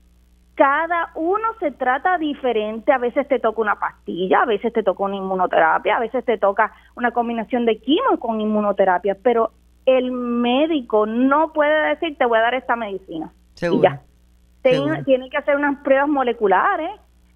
cada 0.56 1.10
uno 1.14 1.44
se 1.60 1.70
trata 1.70 2.16
diferente, 2.16 2.90
a 2.90 2.98
veces 2.98 3.28
te 3.28 3.38
toca 3.38 3.60
una 3.60 3.78
pastilla, 3.78 4.40
a 4.40 4.46
veces 4.46 4.72
te 4.72 4.82
toca 4.82 5.04
una 5.04 5.16
inmunoterapia, 5.16 5.96
a 5.96 6.00
veces 6.00 6.24
te 6.24 6.38
toca 6.38 6.72
una 6.96 7.10
combinación 7.10 7.66
de 7.66 7.78
quimio 7.78 8.18
con 8.18 8.40
inmunoterapia, 8.40 9.18
pero 9.22 9.52
el 9.84 10.10
médico 10.10 11.04
no 11.04 11.52
puede 11.52 11.90
decir 11.90 12.16
te 12.16 12.24
voy 12.24 12.38
a 12.38 12.42
dar 12.42 12.54
esta 12.54 12.74
medicina. 12.74 13.30
Seguro. 13.52 13.90
Tiene, 14.62 15.30
que 15.30 15.36
hacer 15.36 15.56
unas 15.56 15.78
pruebas 15.82 16.08
moleculares 16.08 16.90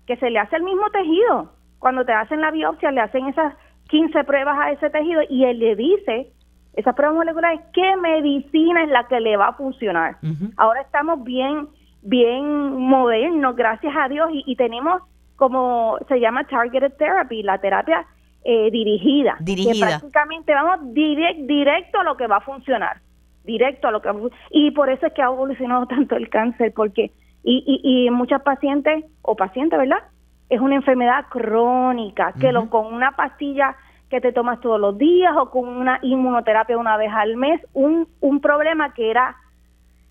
que 0.06 0.16
se 0.16 0.30
le 0.30 0.38
hace 0.38 0.56
el 0.56 0.62
mismo 0.62 0.90
tejido. 0.90 1.52
Cuando 1.78 2.04
te 2.04 2.12
hacen 2.12 2.40
la 2.40 2.50
biopsia, 2.50 2.90
le 2.90 3.02
hacen 3.02 3.28
esas 3.28 3.54
15 3.88 4.24
pruebas 4.24 4.58
a 4.58 4.72
ese 4.72 4.88
tejido 4.88 5.20
y 5.28 5.44
él 5.44 5.58
le 5.58 5.76
dice, 5.76 6.32
esas 6.72 6.94
pruebas 6.94 7.18
moleculares, 7.18 7.60
qué 7.74 7.96
medicina 7.96 8.82
es 8.82 8.88
la 8.88 9.06
que 9.08 9.20
le 9.20 9.36
va 9.36 9.48
a 9.48 9.52
funcionar. 9.52 10.16
Ahora 10.56 10.80
estamos 10.80 11.22
bien, 11.22 11.68
bien 12.02 12.76
modernos, 12.76 13.56
gracias 13.56 13.94
a 13.96 14.08
Dios, 14.08 14.30
y, 14.32 14.56
tenemos 14.56 15.02
como 15.36 15.96
se 16.08 16.20
llama 16.20 16.44
targeted 16.44 16.92
therapy, 16.98 17.42
la 17.42 17.58
terapia 17.58 18.06
eh, 18.44 18.70
dirigida, 18.70 19.36
dirigida. 19.40 19.72
Que 19.72 19.80
prácticamente 19.80 20.52
vamos 20.52 20.92
directo 20.92 22.00
a 22.00 22.04
lo 22.04 22.16
que 22.16 22.26
va 22.26 22.36
a 22.36 22.40
funcionar, 22.40 23.00
directo 23.44 23.88
a 23.88 23.90
lo 23.90 24.02
que 24.02 24.10
y 24.50 24.70
por 24.72 24.90
eso 24.90 25.06
es 25.06 25.12
que 25.14 25.22
ha 25.22 25.26
evolucionado 25.26 25.86
tanto 25.86 26.16
el 26.16 26.28
cáncer, 26.28 26.72
porque 26.74 27.10
y, 27.42 27.64
y, 27.66 28.06
y 28.06 28.10
muchas 28.10 28.42
pacientes 28.42 29.04
o 29.22 29.34
pacientes, 29.34 29.78
¿verdad? 29.78 30.02
Es 30.50 30.60
una 30.60 30.74
enfermedad 30.74 31.26
crónica 31.30 32.34
que 32.38 32.52
lo, 32.52 32.68
con 32.68 32.92
una 32.92 33.12
pastilla 33.12 33.76
que 34.10 34.20
te 34.20 34.32
tomas 34.32 34.60
todos 34.60 34.80
los 34.80 34.98
días 34.98 35.34
o 35.36 35.50
con 35.50 35.68
una 35.68 36.00
inmunoterapia 36.02 36.76
una 36.76 36.96
vez 36.96 37.12
al 37.14 37.36
mes, 37.36 37.60
un, 37.72 38.08
un 38.20 38.40
problema 38.40 38.92
que 38.92 39.10
era 39.10 39.36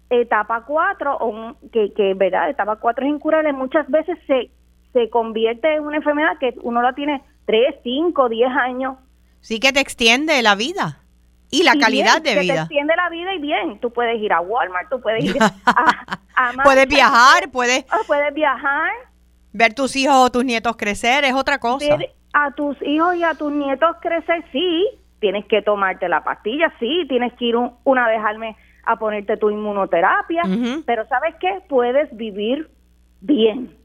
etapa 0.10 0.66
4 0.66 1.18
o 1.18 1.26
un, 1.28 1.56
que, 1.72 1.94
que 1.94 2.14
verdad 2.14 2.50
etapa 2.50 2.78
4 2.78 3.06
es 3.06 3.12
incurable 3.12 3.54
muchas 3.54 3.88
veces 3.90 4.18
se 4.26 4.52
se 4.94 5.10
convierte 5.10 5.76
en 5.76 5.84
una 5.84 5.98
enfermedad 5.98 6.38
que 6.40 6.56
uno 6.62 6.82
la 6.82 6.94
tiene 6.94 7.22
3, 7.46 7.76
5, 7.84 8.30
10 8.30 8.50
años. 8.50 8.98
Sí 9.42 9.60
que 9.60 9.72
te 9.72 9.80
extiende 9.80 10.42
la 10.42 10.56
vida 10.56 11.00
y 11.52 11.64
la 11.64 11.76
calidad 11.78 12.22
de 12.22 12.40
vida. 12.40 12.54
Te 12.54 12.60
extiende 12.62 12.96
la 12.96 13.10
vida 13.10 13.34
y 13.34 13.40
bien. 13.40 13.80
Tú 13.80 13.92
puedes 13.92 14.20
ir 14.22 14.34
a 14.34 14.42
Walmart, 14.42 14.90
tú 14.90 15.00
puedes 15.00 15.24
ir 15.24 15.38
a... 15.42 16.54
puedes 16.64 16.88
viajar, 16.88 17.50
puedes... 17.52 17.86
Puedes 18.08 18.34
viajar. 18.34 18.92
Ver 19.52 19.74
tus 19.74 19.96
hijos 19.96 20.16
o 20.16 20.30
tus 20.30 20.46
nietos 20.46 20.76
crecer 20.76 21.24
es 21.24 21.34
otra 21.34 21.60
cosa. 21.60 21.98
Ver 21.98 22.12
a 22.34 22.52
tus 22.52 22.78
hijos 22.84 23.16
y 23.16 23.24
a 23.24 23.34
tus 23.34 23.52
nietos 23.52 23.96
crecer, 24.02 24.44
sí. 24.52 24.88
Tienes 25.20 25.46
que 25.46 25.62
tomarte 25.62 26.08
la 26.08 26.24
pastilla, 26.24 26.74
sí. 26.80 27.06
Tienes 27.08 27.34
que 27.34 27.46
ir 27.46 27.56
una 27.84 28.08
vez 28.08 28.22
al 28.24 28.38
mes 28.38 28.56
a 28.90 28.98
ponerte 28.98 29.38
tu 29.38 29.52
inmunoterapia. 29.52 30.42
Pero 30.84 31.08
¿sabes 31.08 31.36
qué? 31.40 31.62
Puedes 31.70 32.10
vivir 32.18 32.72
bien. 33.22 33.78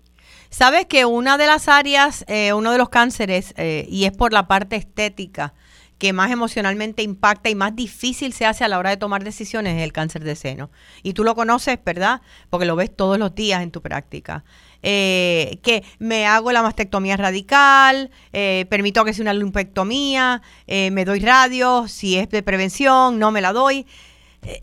Sabes 0.48 0.86
que 0.86 1.04
una 1.04 1.36
de 1.36 1.46
las 1.46 1.68
áreas, 1.68 2.24
eh, 2.26 2.54
uno 2.54 2.72
de 2.72 2.78
los 2.78 2.88
cánceres, 2.88 3.52
eh, 3.58 3.84
y 3.90 4.06
es 4.06 4.16
por 4.16 4.32
la 4.32 4.46
parte 4.46 4.76
estética, 4.76 5.52
que 5.98 6.14
más 6.14 6.30
emocionalmente 6.30 7.02
impacta 7.02 7.50
y 7.50 7.54
más 7.54 7.76
difícil 7.76 8.32
se 8.32 8.46
hace 8.46 8.64
a 8.64 8.68
la 8.68 8.78
hora 8.78 8.88
de 8.88 8.96
tomar 8.96 9.24
decisiones 9.24 9.76
es 9.76 9.82
el 9.82 9.92
cáncer 9.92 10.24
de 10.24 10.36
seno. 10.36 10.70
Y 11.02 11.12
tú 11.12 11.22
lo 11.22 11.34
conoces, 11.34 11.78
¿verdad? 11.84 12.22
Porque 12.48 12.64
lo 12.64 12.76
ves 12.76 12.96
todos 12.96 13.18
los 13.18 13.34
días 13.34 13.62
en 13.62 13.72
tu 13.72 13.82
práctica. 13.82 14.42
Eh, 14.82 15.58
que 15.62 15.84
me 15.98 16.26
hago 16.26 16.50
la 16.50 16.62
mastectomía 16.62 17.18
radical, 17.18 18.10
permito 18.32 19.04
que 19.04 19.12
sea 19.12 19.22
una 19.22 19.34
lumpectomía, 19.34 20.40
me 20.66 21.04
doy 21.04 21.20
radio, 21.20 21.88
si 21.88 22.16
es 22.16 22.30
de 22.30 22.42
prevención, 22.42 23.18
no 23.18 23.30
me 23.32 23.42
la 23.42 23.52
doy. 23.52 23.86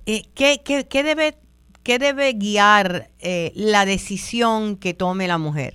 ¿Qué, 0.05 0.61
qué, 0.63 0.87
qué 0.87 1.03
debe 1.03 1.35
¿Qué 1.83 1.97
debe 1.97 2.33
guiar 2.33 3.07
eh, 3.19 3.51
la 3.55 3.85
decisión 3.85 4.77
que 4.77 4.93
tome 4.93 5.27
la 5.27 5.39
mujer? 5.39 5.73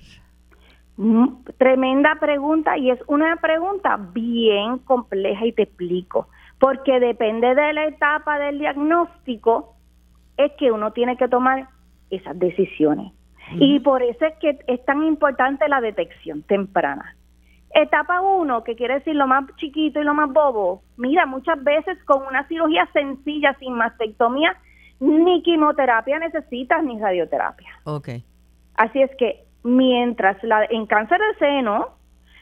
Mm, 0.95 1.43
tremenda 1.57 2.15
pregunta 2.19 2.77
y 2.77 2.91
es 2.91 2.99
una 3.07 3.35
pregunta 3.35 3.99
bien 4.13 4.79
compleja 4.79 5.45
y 5.45 5.51
te 5.51 5.63
explico, 5.63 6.29
porque 6.59 7.01
depende 7.01 7.53
de 7.53 7.73
la 7.73 7.85
etapa 7.87 8.39
del 8.39 8.59
diagnóstico, 8.59 9.75
es 10.37 10.53
que 10.53 10.71
uno 10.71 10.93
tiene 10.93 11.17
que 11.17 11.27
tomar 11.27 11.67
esas 12.09 12.39
decisiones. 12.39 13.11
Y 13.59 13.79
por 13.79 14.03
eso 14.03 14.25
es 14.25 14.33
que 14.39 14.59
es 14.67 14.83
tan 14.85 15.03
importante 15.03 15.67
la 15.69 15.79
detección 15.79 16.43
temprana. 16.43 17.15
Etapa 17.79 18.21
1, 18.21 18.63
que 18.63 18.75
quiere 18.75 18.95
decir 18.95 19.15
lo 19.15 19.27
más 19.27 19.45
chiquito 19.57 20.01
y 20.01 20.03
lo 20.03 20.15
más 20.15 20.31
bobo, 20.33 20.81
mira, 20.97 21.27
muchas 21.27 21.63
veces 21.63 21.97
con 22.05 22.25
una 22.25 22.47
cirugía 22.47 22.89
sencilla 22.91 23.55
sin 23.59 23.73
mastectomía 23.73 24.57
ni 24.99 25.43
quimioterapia 25.43 26.17
necesitas 26.17 26.83
ni 26.83 26.99
radioterapia. 26.99 27.69
Okay. 27.83 28.23
Así 28.75 28.99
es 28.99 29.11
que 29.17 29.45
mientras 29.63 30.41
la 30.43 30.65
en 30.65 30.87
cáncer 30.87 31.19
de 31.19 31.37
seno, 31.37 31.89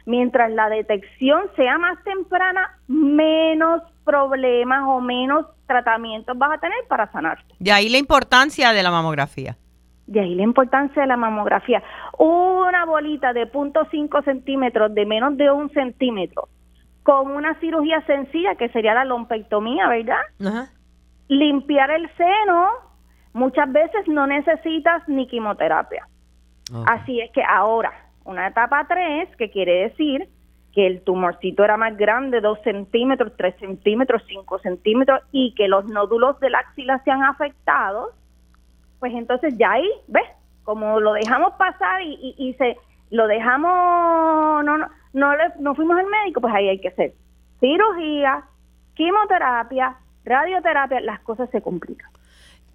mientras 0.06 0.52
la 0.52 0.70
detección 0.70 1.44
sea 1.58 1.78
más 1.78 2.02
temprana, 2.06 2.80
menos 2.88 3.82
problemas 4.06 4.84
o 4.86 5.02
menos 5.02 5.48
tratamientos 5.68 6.38
vas 6.38 6.54
a 6.54 6.60
tener 6.60 6.78
para 6.88 7.12
sanarte. 7.12 7.56
De 7.60 7.72
ahí 7.74 7.90
la 7.90 7.98
importancia 7.98 8.72
de 8.72 8.84
la 8.84 8.92
mamografía. 8.92 9.58
De 10.08 10.20
ahí 10.20 10.36
la 10.36 10.44
importancia 10.44 11.02
de 11.02 11.08
la 11.08 11.18
mamografía. 11.18 11.82
Una 12.18 12.86
bolita 12.86 13.34
de 13.34 13.52
0.5 13.52 14.24
centímetros, 14.24 14.94
de 14.94 15.06
menos 15.06 15.36
de 15.38 15.52
un 15.52 15.70
centímetro, 15.72 16.48
con 17.04 17.32
una 17.32 17.60
cirugía 17.60 18.06
sencilla 18.06 18.56
que 18.56 18.70
sería 18.70 18.94
la 18.94 19.06
lompectomía, 19.06 19.88
¿verdad? 19.88 20.22
Ajá 20.46 20.70
limpiar 21.28 21.92
el 21.92 22.10
seno, 22.16 22.70
muchas 23.34 23.72
veces 23.72 24.08
no 24.08 24.28
necesitas 24.28 25.08
ni 25.08 25.28
quimioterapia. 25.28 26.08
Así 26.88 27.22
es 27.22 27.32
que 27.32 27.44
ahora, 27.44 27.92
una 28.24 28.48
etapa 28.48 28.86
3, 28.88 29.36
que 29.38 29.52
quiere 29.52 29.90
decir 29.90 30.28
que 30.74 30.88
el 30.88 31.04
tumorcito 31.04 31.64
era 31.64 31.78
más 31.78 31.96
grande, 31.96 32.42
2 32.42 32.60
centímetros, 32.64 33.34
3 33.38 33.56
centímetros, 33.60 34.24
5 34.28 34.60
centímetros, 34.60 35.22
y 35.32 35.54
que 35.54 35.68
los 35.68 35.86
nódulos 35.86 36.40
de 36.40 36.50
la 36.50 36.60
axila 36.60 37.02
se 37.04 37.12
han 37.12 37.24
afectado, 37.24 38.10
pues 39.00 39.14
entonces 39.14 39.56
ya 39.58 39.72
ahí, 39.72 39.90
¿ves? 40.08 40.24
Como 40.64 41.00
lo 41.00 41.14
dejamos 41.14 41.54
pasar 41.54 42.02
y, 42.02 42.36
y, 42.38 42.54
se 42.56 42.78
lo 43.12 43.28
dejamos, 43.28 44.66
no, 44.66 44.78
no, 44.78 44.88
no, 45.14 45.36
le, 45.36 45.44
no 45.60 45.76
fuimos 45.76 45.98
al 45.98 46.08
médico, 46.08 46.42
pues 46.42 46.54
ahí 46.54 46.70
hay 46.70 46.80
que 46.80 46.88
hacer 46.88 47.14
cirugía, 47.60 48.44
quimioterapia, 48.96 49.98
radioterapia, 50.24 51.00
las 51.02 51.20
cosas 51.22 51.50
se 51.52 51.62
complican. 51.62 52.10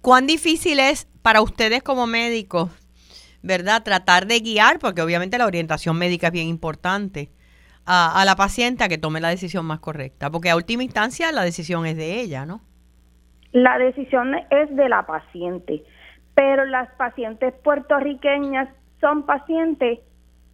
¿Cuán 0.01 0.27
difícil 0.27 0.79
es 0.79 1.07
para 1.21 1.41
ustedes 1.41 1.83
como 1.83 2.07
médicos, 2.07 2.71
verdad, 3.43 3.83
tratar 3.83 4.25
de 4.25 4.39
guiar, 4.39 4.79
porque 4.79 5.01
obviamente 5.01 5.37
la 5.37 5.45
orientación 5.45 5.97
médica 5.97 6.27
es 6.27 6.33
bien 6.33 6.47
importante, 6.47 7.29
a, 7.85 8.23
la 8.25 8.35
paciente 8.35 8.83
a 8.83 8.89
que 8.89 8.97
tome 8.97 9.19
la 9.21 9.29
decisión 9.29 9.65
más 9.65 9.79
correcta? 9.79 10.29
Porque 10.29 10.49
a 10.49 10.55
última 10.55 10.83
instancia 10.83 11.31
la 11.31 11.43
decisión 11.43 11.85
es 11.85 11.97
de 11.97 12.19
ella, 12.21 12.45
¿no? 12.45 12.61
La 13.51 13.77
decisión 13.77 14.33
es 14.49 14.75
de 14.75 14.87
la 14.87 15.05
paciente, 15.05 15.83
pero 16.35 16.65
las 16.65 16.89
pacientes 16.95 17.53
puertorriqueñas 17.63 18.69
son 18.99 19.25
pacientes 19.25 19.99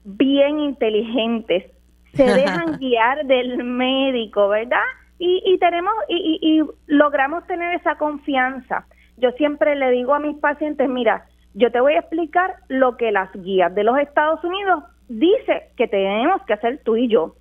bien 0.03 0.60
inteligentes, 0.60 1.65
se 2.13 2.24
dejan 2.34 2.77
guiar 2.77 3.25
del 3.25 3.63
médico, 3.63 4.50
¿verdad? 4.50 4.84
y, 5.19 5.41
y 5.46 5.57
tenemos 5.57 5.93
y, 6.07 6.39
y, 6.41 6.63
logramos 6.88 7.46
tener 7.48 7.75
esa 7.75 7.96
confianza. 7.96 8.86
Yo 9.17 9.31
siempre 9.31 9.75
le 9.75 9.89
digo 9.91 10.13
a 10.13 10.19
mis 10.19 10.38
pacientes, 10.38 10.88
mira, 10.88 11.25
yo 11.53 11.72
te 11.72 11.79
voy 11.79 11.93
a 11.93 12.00
explicar 12.00 12.55
lo 12.67 12.98
que 12.98 13.12
las 13.12 13.31
guías 13.34 13.74
de 13.74 13.84
los 13.84 13.98
Estados 13.98 14.43
Unidos 14.43 14.84
dice 15.07 15.69
que 15.75 15.88
tenemos 15.88 16.41
que 16.43 16.53
hacer 16.53 16.81
tú 16.84 16.96
y 16.98 17.07
yo. 17.07 17.36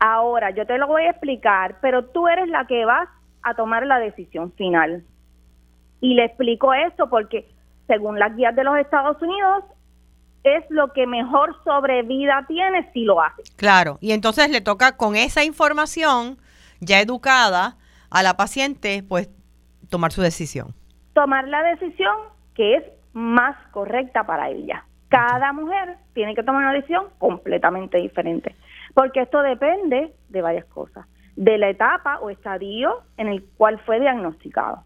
Ahora, 0.00 0.50
yo 0.50 0.66
te 0.66 0.78
lo 0.78 0.88
voy 0.88 1.04
a 1.04 1.10
explicar, 1.10 1.76
pero 1.80 2.06
tú 2.06 2.26
eres 2.28 2.48
la 2.48 2.66
que 2.66 2.84
vas 2.84 3.08
a 3.42 3.54
tomar 3.54 3.86
la 3.86 3.98
decisión 3.98 4.52
final. 4.52 5.04
Y 6.00 6.14
le 6.14 6.24
explico 6.24 6.74
esto 6.74 7.08
porque 7.08 7.46
según 7.86 8.18
las 8.18 8.34
guías 8.36 8.54
de 8.54 8.64
los 8.64 8.76
Estados 8.78 9.20
Unidos, 9.22 9.64
es 10.44 10.64
lo 10.70 10.92
que 10.92 11.06
mejor 11.06 11.56
sobrevida 11.64 12.44
tiene 12.46 12.90
si 12.92 13.04
lo 13.04 13.20
hace. 13.20 13.42
Claro, 13.56 13.98
y 14.00 14.12
entonces 14.12 14.50
le 14.50 14.60
toca 14.60 14.96
con 14.96 15.16
esa 15.16 15.44
información 15.44 16.38
ya 16.80 17.00
educada 17.00 17.76
a 18.10 18.22
la 18.22 18.36
paciente, 18.36 19.02
pues 19.08 19.30
tomar 19.90 20.12
su 20.12 20.22
decisión. 20.22 20.74
Tomar 21.14 21.48
la 21.48 21.62
decisión 21.62 22.14
que 22.54 22.76
es 22.76 22.84
más 23.12 23.56
correcta 23.72 24.24
para 24.24 24.50
ella. 24.50 24.84
Cada 25.08 25.52
mujer 25.52 25.96
tiene 26.14 26.34
que 26.34 26.42
tomar 26.42 26.62
una 26.62 26.72
decisión 26.72 27.06
completamente 27.18 27.98
diferente, 27.98 28.54
porque 28.94 29.22
esto 29.22 29.40
depende 29.42 30.12
de 30.28 30.42
varias 30.42 30.64
cosas, 30.66 31.06
de 31.36 31.58
la 31.58 31.70
etapa 31.70 32.18
o 32.20 32.30
estadio 32.30 33.02
en 33.16 33.28
el 33.28 33.44
cual 33.56 33.78
fue 33.84 34.00
diagnosticado 34.00 34.85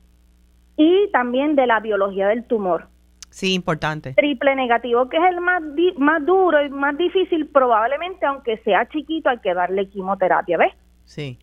y 0.77 1.11
también 1.13 1.57
de 1.57 1.67
la 1.67 1.81
biología 1.81 2.29
del 2.29 2.45
tumor. 2.45 2.89
Sí, 3.31 3.55
importante. 3.55 4.15
Triple 4.15 4.57
negativo, 4.57 5.09
que 5.09 5.17
es 5.17 5.23
el 5.23 5.41
más, 5.41 5.63
más 5.99 6.27
duro 6.27 6.65
y 6.65 6.69
más 6.71 6.97
difícil, 6.97 7.47
probablemente, 7.47 8.27
aunque 8.27 8.59
sea 8.59 8.89
chiquito, 8.89 9.29
hay 9.29 9.39
que 9.39 9.55
darle 9.55 9.89
quimioterapia, 9.89 10.59
¿ves? 10.59 10.75
Sí 11.05 11.39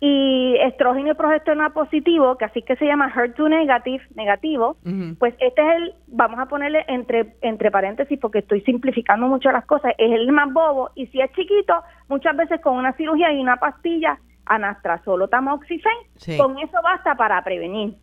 y 0.00 0.56
estrógeno 0.60 1.10
y 1.10 1.14
progesterona 1.14 1.70
positivo, 1.70 2.36
que 2.36 2.44
así 2.44 2.62
que 2.62 2.76
se 2.76 2.86
llama 2.86 3.12
HER2 3.12 3.48
negative, 3.48 4.02
negativo, 4.14 4.76
pues 5.18 5.34
este 5.40 5.60
es 5.60 5.76
el, 5.76 5.94
vamos 6.06 6.38
a 6.38 6.46
ponerle 6.46 6.84
entre, 6.86 7.34
entre 7.42 7.70
paréntesis 7.70 8.18
porque 8.20 8.38
estoy 8.38 8.60
simplificando 8.60 9.26
mucho 9.26 9.50
las 9.50 9.64
cosas, 9.64 9.94
es 9.98 10.12
el 10.12 10.30
más 10.30 10.52
bobo 10.52 10.90
y 10.94 11.06
si 11.08 11.20
es 11.20 11.32
chiquito, 11.32 11.74
muchas 12.08 12.36
veces 12.36 12.60
con 12.60 12.76
una 12.76 12.92
cirugía 12.92 13.32
y 13.32 13.40
una 13.40 13.56
pastilla, 13.56 14.20
anastrazol 14.46 15.22
o 15.22 15.28
tamoxifen, 15.28 15.92
con 16.36 16.58
eso 16.58 16.78
basta 16.82 17.16
para 17.16 17.42
prevenir. 17.42 17.94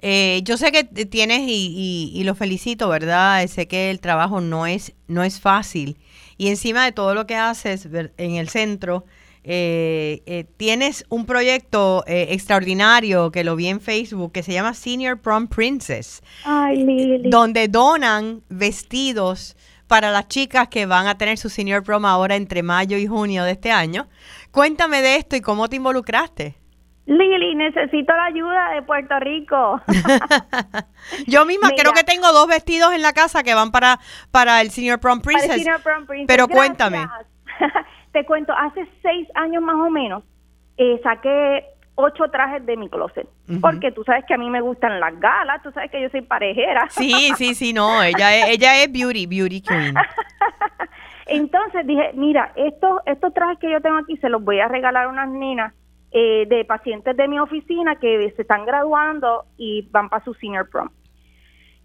Eh, 0.00 0.40
yo 0.44 0.56
sé 0.56 0.70
que 0.70 0.84
tienes 0.84 1.40
y, 1.46 2.12
y, 2.14 2.24
lo 2.24 2.34
felicito, 2.34 2.88
¿verdad? 2.88 3.46
Sé 3.48 3.66
que 3.66 3.90
el 3.90 4.00
trabajo 4.00 4.40
no 4.40 4.66
es, 4.66 4.92
no 5.08 5.24
es 5.24 5.40
fácil. 5.40 5.96
Y 6.36 6.48
encima 6.48 6.84
de 6.84 6.92
todo 6.92 7.14
lo 7.14 7.26
que 7.26 7.34
haces 7.34 7.88
en 8.16 8.36
el 8.36 8.48
centro, 8.48 9.04
eh, 9.42 10.22
eh, 10.26 10.44
tienes 10.56 11.04
un 11.08 11.26
proyecto 11.26 12.04
extraordinario 12.06 13.32
que 13.32 13.42
lo 13.42 13.56
vi 13.56 13.68
en 13.68 13.80
Facebook 13.80 14.32
que 14.32 14.44
se 14.44 14.52
llama 14.52 14.74
Senior 14.74 15.20
Prom 15.20 15.48
Princess. 15.48 16.22
Donde 17.24 17.66
donan 17.66 18.42
vestidos 18.48 19.56
para 19.88 20.12
las 20.12 20.28
chicas 20.28 20.68
que 20.68 20.86
van 20.86 21.08
a 21.08 21.18
tener 21.18 21.38
su 21.38 21.48
Senior 21.48 21.82
Prom 21.82 22.04
ahora 22.04 22.36
entre 22.36 22.62
mayo 22.62 22.98
y 22.98 23.06
junio 23.06 23.42
de 23.42 23.52
este 23.52 23.72
año. 23.72 24.06
Cuéntame 24.52 25.02
de 25.02 25.16
esto 25.16 25.34
y 25.34 25.40
cómo 25.40 25.68
te 25.68 25.76
involucraste. 25.76 26.54
Lili, 27.08 27.54
necesito 27.54 28.14
la 28.14 28.26
ayuda 28.26 28.70
de 28.74 28.82
Puerto 28.82 29.18
Rico. 29.18 29.80
Yo 31.26 31.46
misma 31.46 31.70
creo 31.70 31.94
que 31.94 32.04
tengo 32.04 32.30
dos 32.32 32.46
vestidos 32.46 32.92
en 32.92 33.00
la 33.00 33.14
casa 33.14 33.42
que 33.42 33.54
van 33.54 33.70
para, 33.70 33.98
para 34.30 34.60
el 34.60 34.70
Senior 34.70 35.00
Prom 35.00 35.22
Princess. 35.22 35.66
Pero 36.26 36.48
cuéntame. 36.48 37.06
Te 38.12 38.26
cuento, 38.26 38.52
hace 38.52 38.86
seis 39.02 39.26
años 39.34 39.62
más 39.62 39.76
o 39.76 39.90
menos 39.90 40.22
eh, 40.76 41.00
saqué 41.02 41.64
ocho 41.94 42.24
trajes 42.30 42.64
de 42.66 42.76
mi 42.76 42.90
closet. 42.90 43.26
Porque 43.62 43.90
tú 43.90 44.04
sabes 44.04 44.24
que 44.26 44.34
a 44.34 44.38
mí 44.38 44.50
me 44.50 44.60
gustan 44.60 45.00
las 45.00 45.18
galas, 45.18 45.62
tú 45.62 45.72
sabes 45.72 45.90
que 45.90 46.02
yo 46.02 46.10
soy 46.10 46.20
parejera. 46.20 46.88
Sí, 46.90 47.32
sí, 47.36 47.54
sí, 47.54 47.72
no, 47.72 48.02
ella 48.02 48.36
es, 48.36 48.48
ella 48.50 48.82
es 48.82 48.92
beauty, 48.92 49.26
beauty 49.26 49.62
queen. 49.62 49.94
Entonces 51.26 51.86
dije, 51.86 52.10
mira, 52.14 52.52
estos, 52.54 53.00
estos 53.06 53.32
trajes 53.32 53.58
que 53.58 53.70
yo 53.70 53.80
tengo 53.80 53.96
aquí 53.96 54.16
se 54.18 54.28
los 54.28 54.44
voy 54.44 54.60
a 54.60 54.68
regalar 54.68 55.06
a 55.06 55.08
unas 55.08 55.28
nenas 55.30 55.72
eh, 56.10 56.46
de 56.48 56.64
pacientes 56.64 57.16
de 57.16 57.28
mi 57.28 57.38
oficina 57.38 57.96
que 57.96 58.32
se 58.34 58.42
están 58.42 58.64
graduando 58.64 59.44
y 59.56 59.82
van 59.90 60.08
para 60.08 60.24
su 60.24 60.34
senior 60.34 60.68
prom. 60.70 60.88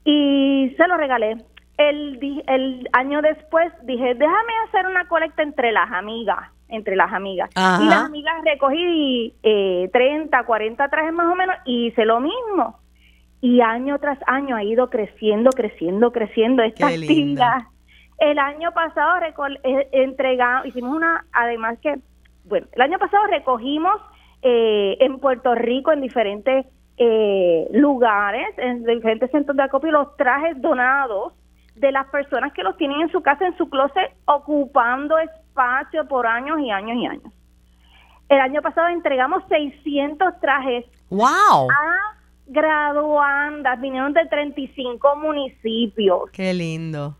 Y 0.06 0.74
se 0.77 0.88
lo 0.88 0.98
regalé. 0.98 1.38
El, 1.77 2.44
el 2.48 2.89
año 2.94 3.22
después 3.22 3.74
dije, 3.84 4.13
déjame 4.15 4.53
hacer 4.68 4.88
una 4.88 5.08
colecta 5.08 5.44
entre 5.44 5.72
las 5.72 5.92
amigas, 5.92 6.39
entre 6.70 6.96
las 6.96 7.12
amigas. 7.12 7.50
Y 7.51 7.86
las 7.86 8.06
amigas 8.06 8.36
recogí 8.46 9.34
eh, 9.44 9.89
30, 9.92 10.44
40 10.44 10.88
trajes 10.88 11.13
más 11.13 11.32
o 11.32 11.36
menos 11.36 11.56
y 11.65 11.88
hice 11.88 12.06
lo 12.06 12.20
mismo. 12.20 12.80
Y 13.42 13.60
año 13.60 14.00
tras 14.00 14.20
año 14.25 14.56
ha 14.56 14.63
ido 14.63 14.89
creciendo, 14.89 15.50
creciendo, 15.50 16.12
creciendo 16.12 16.63
esta 16.63 16.88
actividad. 16.88 17.63
El 18.20 18.39
año 18.39 18.72
pasado 18.72 19.20
eh, 19.63 19.89
entregamos, 19.92 20.68
hicimos 20.68 20.96
una, 20.96 21.25
además 21.34 21.77
que, 21.82 22.00
bueno, 22.46 22.68
el 22.72 22.82
año 22.82 22.98
pasado 23.00 23.27
recogimos 23.27 24.00
eh, 24.43 24.97
en 25.00 25.19
Puerto 25.19 25.55
Rico, 25.55 25.91
en 25.91 26.01
diferentes 26.01 26.65
eh, 26.97 27.67
lugares, 27.71 28.47
en 28.57 28.83
diferentes 28.83 29.31
centros 29.31 29.55
de 29.57 29.63
acopio, 29.63 29.91
los 29.91 30.15
trajes 30.17 30.62
donados 30.62 31.33
de 31.75 31.91
las 31.91 32.07
personas 32.07 32.53
que 32.53 32.62
los 32.62 32.77
tienen 32.77 33.01
en 33.01 33.12
su 33.12 33.21
casa, 33.21 33.47
en 33.47 33.57
su 33.57 33.69
closet, 33.69 34.13
ocupando 34.25 35.17
espacio 35.17 36.07
por 36.07 36.27
años 36.27 36.59
y 36.59 36.69
años 36.69 36.97
y 36.97 37.05
años. 37.05 37.33
El 38.29 38.39
año 38.39 38.62
pasado 38.62 38.89
entregamos 38.89 39.43
600 39.50 40.39
trajes 40.39 40.85
wow. 41.09 41.69
a 41.69 42.17
graduandas, 42.45 43.79
vinieron 43.79 44.13
de 44.13 44.25
35 44.25 45.15
municipios. 45.15 46.29
Qué 46.31 46.53
lindo 46.53 47.15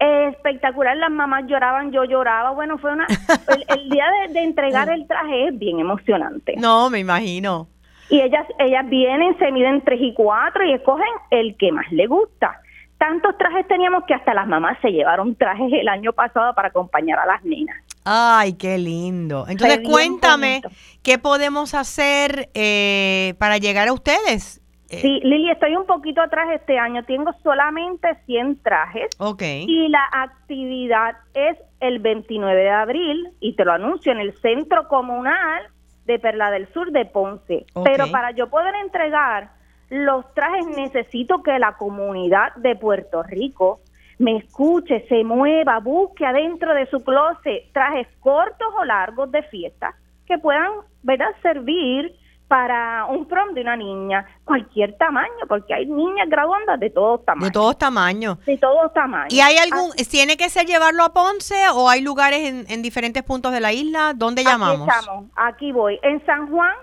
espectacular, 0.00 0.96
las 0.96 1.10
mamás 1.10 1.44
lloraban, 1.46 1.92
yo 1.92 2.04
lloraba, 2.04 2.50
bueno, 2.52 2.78
fue 2.78 2.92
una, 2.92 3.06
el, 3.68 3.90
día 3.90 4.06
de, 4.32 4.40
entregar 4.40 4.88
el 4.88 5.06
traje 5.06 5.48
es 5.48 5.58
bien 5.58 5.78
emocionante. 5.78 6.54
No, 6.56 6.88
me 6.90 6.98
imagino. 6.98 7.68
Y 8.08 8.20
ellas, 8.20 8.46
ellas 8.58 8.88
vienen, 8.88 9.38
se 9.38 9.52
miden 9.52 9.82
tres 9.84 10.00
y 10.02 10.14
cuatro 10.14 10.64
y 10.64 10.72
escogen 10.72 11.06
el 11.30 11.56
que 11.56 11.70
más 11.70 11.90
le 11.92 12.06
gusta. 12.06 12.60
Tantos 12.98 13.38
trajes 13.38 13.66
teníamos 13.68 14.04
que 14.06 14.14
hasta 14.14 14.34
las 14.34 14.46
mamás 14.46 14.76
se 14.82 14.90
llevaron 14.90 15.34
trajes 15.36 15.72
el 15.72 15.88
año 15.88 16.12
pasado 16.12 16.54
para 16.54 16.68
acompañar 16.68 17.18
a 17.18 17.26
las 17.26 17.42
nenas. 17.44 17.76
Ay, 18.04 18.54
qué 18.54 18.78
lindo. 18.78 19.46
Entonces 19.48 19.80
cuéntame, 19.86 20.62
¿qué 21.02 21.18
podemos 21.18 21.74
hacer 21.74 22.50
eh, 22.54 23.34
para 23.38 23.58
llegar 23.58 23.88
a 23.88 23.92
ustedes? 23.92 24.59
Eh, 24.90 24.98
sí, 24.98 25.20
Lili, 25.22 25.50
estoy 25.50 25.76
un 25.76 25.86
poquito 25.86 26.20
atrás 26.20 26.48
este 26.52 26.78
año. 26.78 27.04
Tengo 27.04 27.32
solamente 27.42 28.08
100 28.26 28.62
trajes. 28.62 29.08
Ok. 29.18 29.42
Y 29.42 29.88
la 29.88 30.04
actividad 30.12 31.16
es 31.32 31.56
el 31.78 32.00
29 32.00 32.60
de 32.60 32.70
abril, 32.70 33.28
y 33.40 33.54
te 33.54 33.64
lo 33.64 33.72
anuncio, 33.72 34.12
en 34.12 34.18
el 34.18 34.36
Centro 34.38 34.88
Comunal 34.88 35.68
de 36.06 36.18
Perla 36.18 36.50
del 36.50 36.66
Sur 36.72 36.90
de 36.90 37.04
Ponce. 37.04 37.64
Pero 37.84 38.10
para 38.10 38.32
yo 38.32 38.50
poder 38.50 38.74
entregar 38.74 39.50
los 39.88 40.32
trajes, 40.34 40.66
necesito 40.66 41.42
que 41.42 41.58
la 41.58 41.76
comunidad 41.76 42.54
de 42.56 42.74
Puerto 42.76 43.22
Rico 43.22 43.80
me 44.18 44.36
escuche, 44.36 45.06
se 45.08 45.24
mueva, 45.24 45.78
busque 45.78 46.26
adentro 46.26 46.74
de 46.74 46.86
su 46.86 47.02
closet 47.02 47.72
trajes 47.72 48.06
cortos 48.20 48.68
o 48.78 48.84
largos 48.84 49.30
de 49.32 49.42
fiesta 49.44 49.94
que 50.26 50.36
puedan, 50.36 50.70
¿verdad?, 51.02 51.30
servir 51.42 52.14
para 52.50 53.04
un 53.04 53.26
prom 53.26 53.54
de 53.54 53.60
una 53.60 53.76
niña, 53.76 54.26
cualquier 54.44 54.98
tamaño, 54.98 55.46
porque 55.48 55.72
hay 55.72 55.86
niñas 55.86 56.28
graduandas 56.28 56.80
de 56.80 56.90
todos 56.90 57.24
tamaños. 57.24 57.48
De 57.48 57.52
todos 57.52 57.78
tamaños. 57.78 58.44
De 58.44 58.58
todos 58.58 58.92
tamaños. 58.92 59.32
¿Y 59.32 59.40
hay 59.40 59.56
algún, 59.56 59.92
tiene 60.10 60.36
que 60.36 60.48
ser 60.48 60.66
llevarlo 60.66 61.04
a 61.04 61.12
Ponce 61.12 61.54
o 61.72 61.88
hay 61.88 62.00
lugares 62.00 62.40
en, 62.40 62.64
en 62.68 62.82
diferentes 62.82 63.22
puntos 63.22 63.52
de 63.52 63.60
la 63.60 63.72
isla? 63.72 64.14
¿Dónde 64.16 64.42
llamamos? 64.42 64.88
Aquí 64.88 64.98
estamos, 64.98 65.24
aquí 65.36 65.70
voy. 65.70 66.00
En 66.02 66.26
San 66.26 66.50
Juan, 66.50 66.74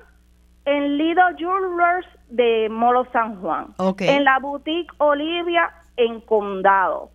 en 0.64 0.98
Lido 0.98 1.22
Jewelers 1.38 2.08
de 2.30 2.70
Molo 2.72 3.06
San 3.12 3.42
Juan. 3.42 3.76
En 4.00 4.24
la 4.24 4.40
Boutique 4.40 4.94
Olivia 5.00 5.70
en 5.98 6.22
Condado. 6.22 7.12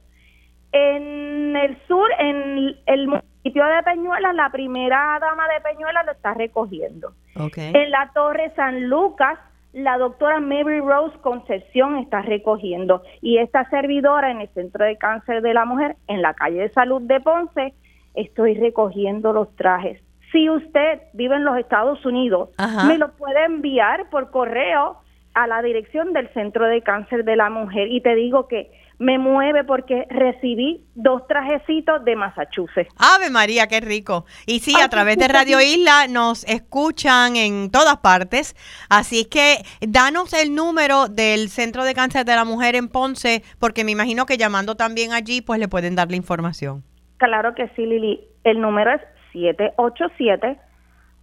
En 0.73 1.57
el 1.57 1.79
sur, 1.89 2.07
en 2.19 2.77
el 2.85 3.23
municipio 3.43 3.65
de 3.65 3.83
Peñuelas, 3.83 4.35
la 4.35 4.51
primera 4.51 5.19
dama 5.21 5.45
de 5.49 5.61
Peñuelas 5.61 6.07
lo 6.07 6.13
está 6.13 6.35
recogiendo. 6.35 7.13
En 7.57 7.91
la 7.91 8.11
Torre 8.15 8.53
San 8.55 8.89
Lucas, 8.89 9.39
la 9.73 9.99
doctora 9.99 10.39
Mary 10.39 10.81
Rose 10.81 11.17
Concepción 11.23 11.99
está 11.99 12.23
recogiendo 12.23 13.03
y 13.21 13.39
esta 13.39 13.69
servidora 13.71 14.31
en 14.31 14.43
el 14.43 14.49
Centro 14.51 14.85
de 14.85 14.97
Cáncer 14.97 15.43
de 15.43 15.55
la 15.55 15.65
Mujer, 15.65 15.97
en 16.09 16.23
la 16.23 16.35
calle 16.35 16.61
de 16.61 16.69
Salud 16.71 17.03
de 17.03 17.21
Ponce, 17.21 17.75
estoy 18.15 18.55
recogiendo 18.55 19.33
los 19.33 19.55
trajes. 19.57 20.01
Si 20.31 20.49
usted 20.49 21.01
vive 21.13 21.37
en 21.37 21.45
los 21.45 21.59
Estados 21.59 22.05
Unidos, 22.07 22.51
me 22.87 22.97
lo 22.97 23.13
puede 23.13 23.45
enviar 23.45 24.09
por 24.11 24.31
correo 24.31 24.99
a 25.35 25.47
la 25.47 25.63
dirección 25.63 26.13
del 26.13 26.29
Centro 26.29 26.67
de 26.67 26.83
Cáncer 26.83 27.25
de 27.25 27.37
la 27.37 27.51
Mujer 27.51 27.89
y 27.91 28.03
te 28.03 28.15
digo 28.15 28.47
que 28.47 28.71
me 28.99 29.19
mueve 29.19 29.65
porque 29.65 30.07
recibí 30.11 30.85
dos 30.95 31.27
trajecitos 31.27 32.05
de 32.05 32.17
Massachusetts. 32.17 32.93
Ave 32.99 33.31
María, 33.31 33.67
qué 33.67 33.81
rico. 33.81 34.25
Y 34.47 34.61
sí, 34.61 34.75
a 34.81 34.89
través 34.89 35.19
de 35.19 35.29
Radio 35.29 35.61
Isla 35.61 36.07
nos 36.09 36.45
escuchan 36.45 37.37
en 37.37 37.71
todas 37.71 37.99
partes. 37.99 38.55
Así 38.89 39.25
que 39.25 39.65
danos 39.81 40.33
el 40.33 40.55
número 40.55 41.09
del 41.09 41.49
Centro 41.49 41.85
de 41.85 41.95
Cáncer 41.95 42.25
de 42.25 42.37
la 42.37 42.45
Mujer 42.45 42.77
en 42.77 42.89
Ponce, 42.89 43.43
porque 43.59 43.85
me 43.85 43.93
imagino 43.93 44.27
que 44.27 44.37
llamando 44.37 44.77
también 44.77 45.13
allí, 45.13 45.41
pues 45.41 45.59
le 45.59 45.69
pueden 45.69 45.97
dar 45.97 46.11
la 46.11 46.17
información. 46.17 46.85
Claro 47.19 47.55
que 47.55 47.69
sí, 47.77 47.87
Lili. 47.87 48.21
El 48.45 48.61
número 48.61 48.93
es 48.93 49.01
787 49.33 50.59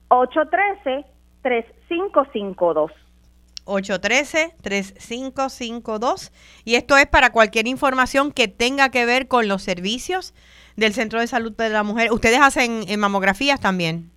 813 0.10 1.06
3552. 1.42 2.92
813-3552. 3.70 6.32
Y 6.66 6.74
esto 6.76 6.98
es 6.98 7.06
para 7.06 7.32
cualquier 7.32 7.68
información 7.68 8.32
que 8.32 8.48
tenga 8.48 8.90
que 8.90 9.06
ver 9.06 9.28
con 9.28 9.48
los 9.48 9.62
servicios 9.62 10.34
del 10.76 10.94
Centro 10.94 11.20
de 11.20 11.28
Salud 11.28 11.56
de 11.56 11.70
la 11.70 11.84
Mujer. 11.84 12.12
¿Ustedes 12.12 12.40
hacen 12.42 12.82
eh, 12.88 12.98
mamografías 12.98 13.60
también? 13.60 14.10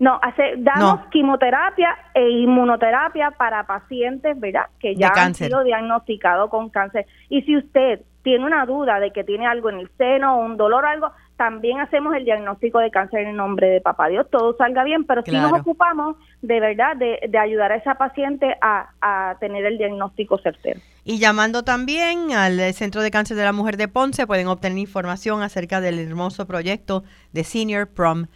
No, 0.00 0.18
hace, 0.22 0.54
damos 0.56 1.06
quimioterapia 1.10 1.94
e 2.14 2.26
inmunoterapia 2.26 3.32
para 3.32 3.66
pacientes, 3.66 4.40
¿verdad? 4.40 4.68
Que 4.78 4.96
ya 4.96 5.12
han 5.14 5.34
sido 5.34 5.62
diagnosticados 5.62 6.48
con 6.48 6.70
cáncer. 6.70 7.04
Y 7.28 7.42
si 7.42 7.58
usted 7.58 8.00
tiene 8.22 8.46
una 8.46 8.64
duda 8.64 8.98
de 8.98 9.12
que 9.12 9.24
tiene 9.24 9.46
algo 9.46 9.68
en 9.68 9.80
el 9.80 9.90
seno 9.98 10.38
un 10.38 10.56
dolor 10.56 10.84
o 10.84 10.88
algo, 10.88 11.12
también 11.40 11.80
hacemos 11.80 12.14
el 12.14 12.26
diagnóstico 12.26 12.80
de 12.80 12.90
cáncer 12.90 13.20
en 13.20 13.34
nombre 13.34 13.66
de 13.66 13.80
Papá 13.80 14.08
Dios, 14.08 14.26
todo 14.30 14.54
salga 14.58 14.84
bien, 14.84 15.04
pero 15.04 15.22
si 15.24 15.30
nos 15.30 15.50
ocupamos 15.54 16.16
de 16.42 16.60
verdad 16.60 16.98
de, 16.98 17.38
ayudar 17.38 17.72
a 17.72 17.76
esa 17.76 17.94
paciente 17.94 18.58
a, 18.60 18.90
a, 19.00 19.38
tener 19.40 19.64
el 19.64 19.78
diagnóstico 19.78 20.36
certero. 20.36 20.80
Y 21.02 21.18
llamando 21.18 21.62
también 21.62 22.32
al 22.32 22.74
Centro 22.74 23.00
de 23.00 23.10
Cáncer 23.10 23.38
de 23.38 23.44
la 23.44 23.54
Mujer 23.54 23.78
de 23.78 23.88
Ponce, 23.88 24.26
pueden 24.26 24.48
obtener 24.48 24.76
información 24.76 25.40
acerca 25.40 25.80
del 25.80 25.98
hermoso 25.98 26.46
proyecto 26.46 27.04
de 27.32 27.42
Senior 27.42 27.88
Prom 27.88 28.26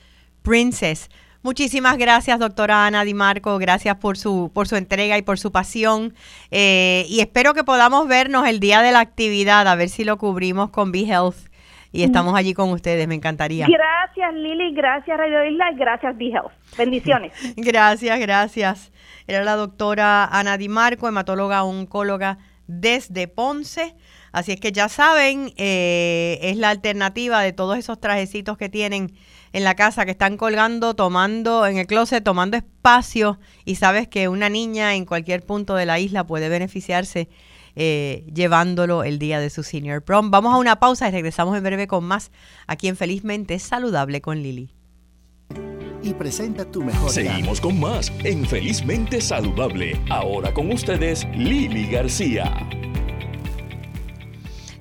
Princess. 0.40 1.10
Muchísimas 1.42 1.98
gracias, 1.98 2.38
doctora 2.38 2.86
Ana 2.86 3.04
Di 3.04 3.12
Marco. 3.12 3.58
Gracias 3.58 3.96
por 3.96 4.16
su, 4.16 4.50
por 4.54 4.66
su 4.66 4.76
entrega 4.76 5.18
y 5.18 5.22
por 5.22 5.38
su 5.38 5.52
pasión. 5.52 6.14
Eh, 6.50 7.04
y 7.10 7.20
espero 7.20 7.52
que 7.52 7.64
podamos 7.64 8.08
vernos 8.08 8.48
el 8.48 8.60
día 8.60 8.80
de 8.80 8.92
la 8.92 9.00
actividad, 9.00 9.68
a 9.68 9.74
ver 9.74 9.90
si 9.90 10.04
lo 10.04 10.16
cubrimos 10.16 10.70
con 10.70 10.90
BeHealth 10.90 11.52
y 11.94 12.02
estamos 12.02 12.34
allí 12.34 12.54
con 12.54 12.70
ustedes. 12.70 13.06
Me 13.06 13.14
encantaría. 13.14 13.68
Gracias, 13.68 14.34
Lili. 14.34 14.74
Gracias, 14.74 15.16
Radio 15.16 15.44
Isla. 15.44 15.70
Y 15.70 15.76
gracias, 15.76 16.18
BeHealth. 16.18 16.50
Bendiciones. 16.76 17.32
gracias, 17.56 18.18
gracias. 18.18 18.92
Era 19.28 19.44
la 19.44 19.54
doctora 19.54 20.24
Ana 20.24 20.58
Di 20.58 20.68
Marco, 20.68 21.06
hematóloga 21.06 21.62
oncóloga 21.62 22.38
desde 22.66 23.28
Ponce. 23.28 23.94
Así 24.32 24.50
es 24.50 24.58
que 24.58 24.72
ya 24.72 24.88
saben, 24.88 25.52
eh, 25.56 26.40
es 26.42 26.56
la 26.56 26.70
alternativa 26.70 27.40
de 27.40 27.52
todos 27.52 27.78
esos 27.78 28.00
trajecitos 28.00 28.58
que 28.58 28.68
tienen 28.68 29.12
en 29.52 29.62
la 29.62 29.76
casa, 29.76 30.04
que 30.04 30.10
están 30.10 30.36
colgando, 30.36 30.94
tomando 30.94 31.64
en 31.64 31.78
el 31.78 31.86
closet, 31.86 32.24
tomando 32.24 32.56
espacio. 32.56 33.38
Y 33.64 33.76
sabes 33.76 34.08
que 34.08 34.26
una 34.26 34.48
niña 34.48 34.96
en 34.96 35.04
cualquier 35.04 35.46
punto 35.46 35.76
de 35.76 35.86
la 35.86 36.00
isla 36.00 36.26
puede 36.26 36.48
beneficiarse 36.48 37.28
eh, 37.76 38.24
llevándolo 38.32 39.04
el 39.04 39.18
día 39.18 39.40
de 39.40 39.50
su 39.50 39.62
senior 39.62 40.02
prom. 40.02 40.30
Vamos 40.30 40.54
a 40.54 40.58
una 40.58 40.80
pausa 40.80 41.08
y 41.08 41.12
regresamos 41.12 41.56
en 41.56 41.64
breve 41.64 41.86
con 41.86 42.04
más 42.04 42.30
aquí 42.66 42.88
en 42.88 42.96
Felizmente 42.96 43.58
Saludable 43.58 44.20
con 44.20 44.42
Lili. 44.42 44.70
Y 46.02 46.12
presenta 46.12 46.64
tu 46.64 46.82
mejor. 46.82 47.10
Seguimos 47.10 47.60
con 47.60 47.80
más 47.80 48.12
en 48.24 48.44
Felizmente 48.46 49.20
Saludable. 49.20 49.98
Ahora 50.10 50.52
con 50.52 50.70
ustedes, 50.70 51.26
Lili 51.34 51.86
García. 51.86 52.52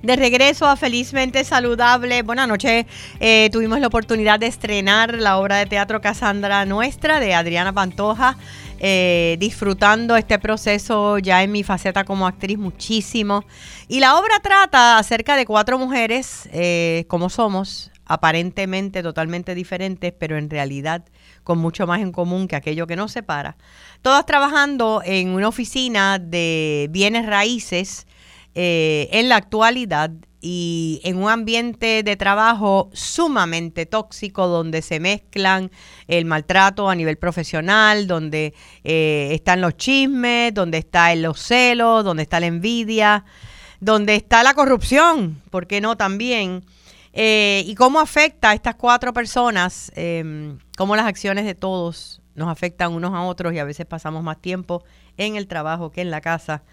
De 0.04 0.16
regreso 0.16 0.66
a 0.66 0.76
Felizmente 0.76 1.44
Saludable. 1.44 2.20
Buenas 2.20 2.46
noches. 2.46 2.84
Eh, 3.20 3.48
tuvimos 3.50 3.80
la 3.80 3.86
oportunidad 3.86 4.38
de 4.38 4.48
estrenar 4.48 5.14
la 5.14 5.38
obra 5.38 5.56
de 5.56 5.64
teatro 5.64 6.02
Casandra 6.02 6.66
Nuestra 6.66 7.20
de 7.20 7.34
Adriana 7.34 7.72
Pantoja. 7.72 8.36
Eh, 8.80 9.36
disfrutando 9.38 10.16
este 10.16 10.38
proceso 10.38 11.18
ya 11.18 11.42
en 11.42 11.52
mi 11.52 11.62
faceta 11.62 12.04
como 12.04 12.26
actriz 12.26 12.58
muchísimo. 12.58 13.44
Y 13.88 14.00
la 14.00 14.18
obra 14.18 14.40
trata 14.42 14.98
acerca 14.98 15.36
de 15.36 15.46
cuatro 15.46 15.78
mujeres, 15.78 16.48
eh, 16.52 17.04
como 17.08 17.30
somos, 17.30 17.92
aparentemente 18.06 19.02
totalmente 19.02 19.54
diferentes, 19.54 20.12
pero 20.12 20.36
en 20.36 20.50
realidad 20.50 21.04
con 21.42 21.58
mucho 21.58 21.86
más 21.86 22.00
en 22.00 22.12
común 22.12 22.48
que 22.48 22.56
aquello 22.56 22.86
que 22.86 22.96
nos 22.96 23.12
separa. 23.12 23.56
Todas 24.02 24.26
trabajando 24.26 25.02
en 25.04 25.30
una 25.30 25.48
oficina 25.48 26.18
de 26.18 26.88
bienes 26.90 27.26
raíces 27.26 28.06
eh, 28.54 29.08
en 29.12 29.28
la 29.28 29.36
actualidad 29.36 30.10
y 30.46 31.00
en 31.04 31.16
un 31.16 31.30
ambiente 31.30 32.02
de 32.02 32.16
trabajo 32.16 32.90
sumamente 32.92 33.86
tóxico 33.86 34.46
donde 34.46 34.82
se 34.82 35.00
mezclan 35.00 35.70
el 36.06 36.26
maltrato 36.26 36.90
a 36.90 36.94
nivel 36.94 37.16
profesional, 37.16 38.06
donde 38.06 38.52
eh, 38.84 39.30
están 39.32 39.62
los 39.62 39.78
chismes, 39.78 40.52
donde 40.52 40.76
está 40.76 41.14
los 41.14 41.40
celos, 41.40 42.04
donde 42.04 42.24
está 42.24 42.40
la 42.40 42.46
envidia, 42.46 43.24
donde 43.80 44.16
está 44.16 44.42
la 44.42 44.52
corrupción, 44.52 45.40
¿por 45.48 45.66
qué 45.66 45.80
no 45.80 45.96
también? 45.96 46.62
Eh, 47.14 47.62
y 47.64 47.74
cómo 47.74 47.98
afecta 47.98 48.50
a 48.50 48.54
estas 48.54 48.74
cuatro 48.74 49.14
personas, 49.14 49.90
em, 49.94 50.58
cómo 50.76 50.94
las 50.94 51.06
acciones 51.06 51.46
de 51.46 51.54
todos 51.54 52.20
nos 52.34 52.48
afectan 52.48 52.92
unos 52.92 53.14
a 53.14 53.22
otros 53.22 53.54
y 53.54 53.60
a 53.60 53.64
veces 53.64 53.86
pasamos 53.86 54.22
más 54.22 54.42
tiempo 54.42 54.84
en 55.16 55.36
el 55.36 55.46
trabajo 55.46 55.90
que 55.90 56.02
en 56.02 56.10
la 56.10 56.20
casa 56.20 56.64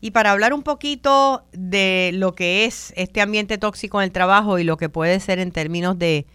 y 0.00 0.12
para 0.12 0.32
hablar 0.32 0.52
un 0.52 0.62
poquito 0.62 1.44
de 1.52 2.10
lo 2.14 2.34
que 2.34 2.64
es 2.64 2.92
este 2.96 3.20
ambiente 3.20 3.58
tóxico 3.58 4.00
en 4.00 4.04
el 4.04 4.12
trabajo 4.12 4.58
y 4.58 4.64
lo 4.64 4.76
que 4.76 4.88
puede 4.88 5.20
ser 5.20 5.38
en 5.38 5.52
términos 5.52 5.98
de, 5.98 6.26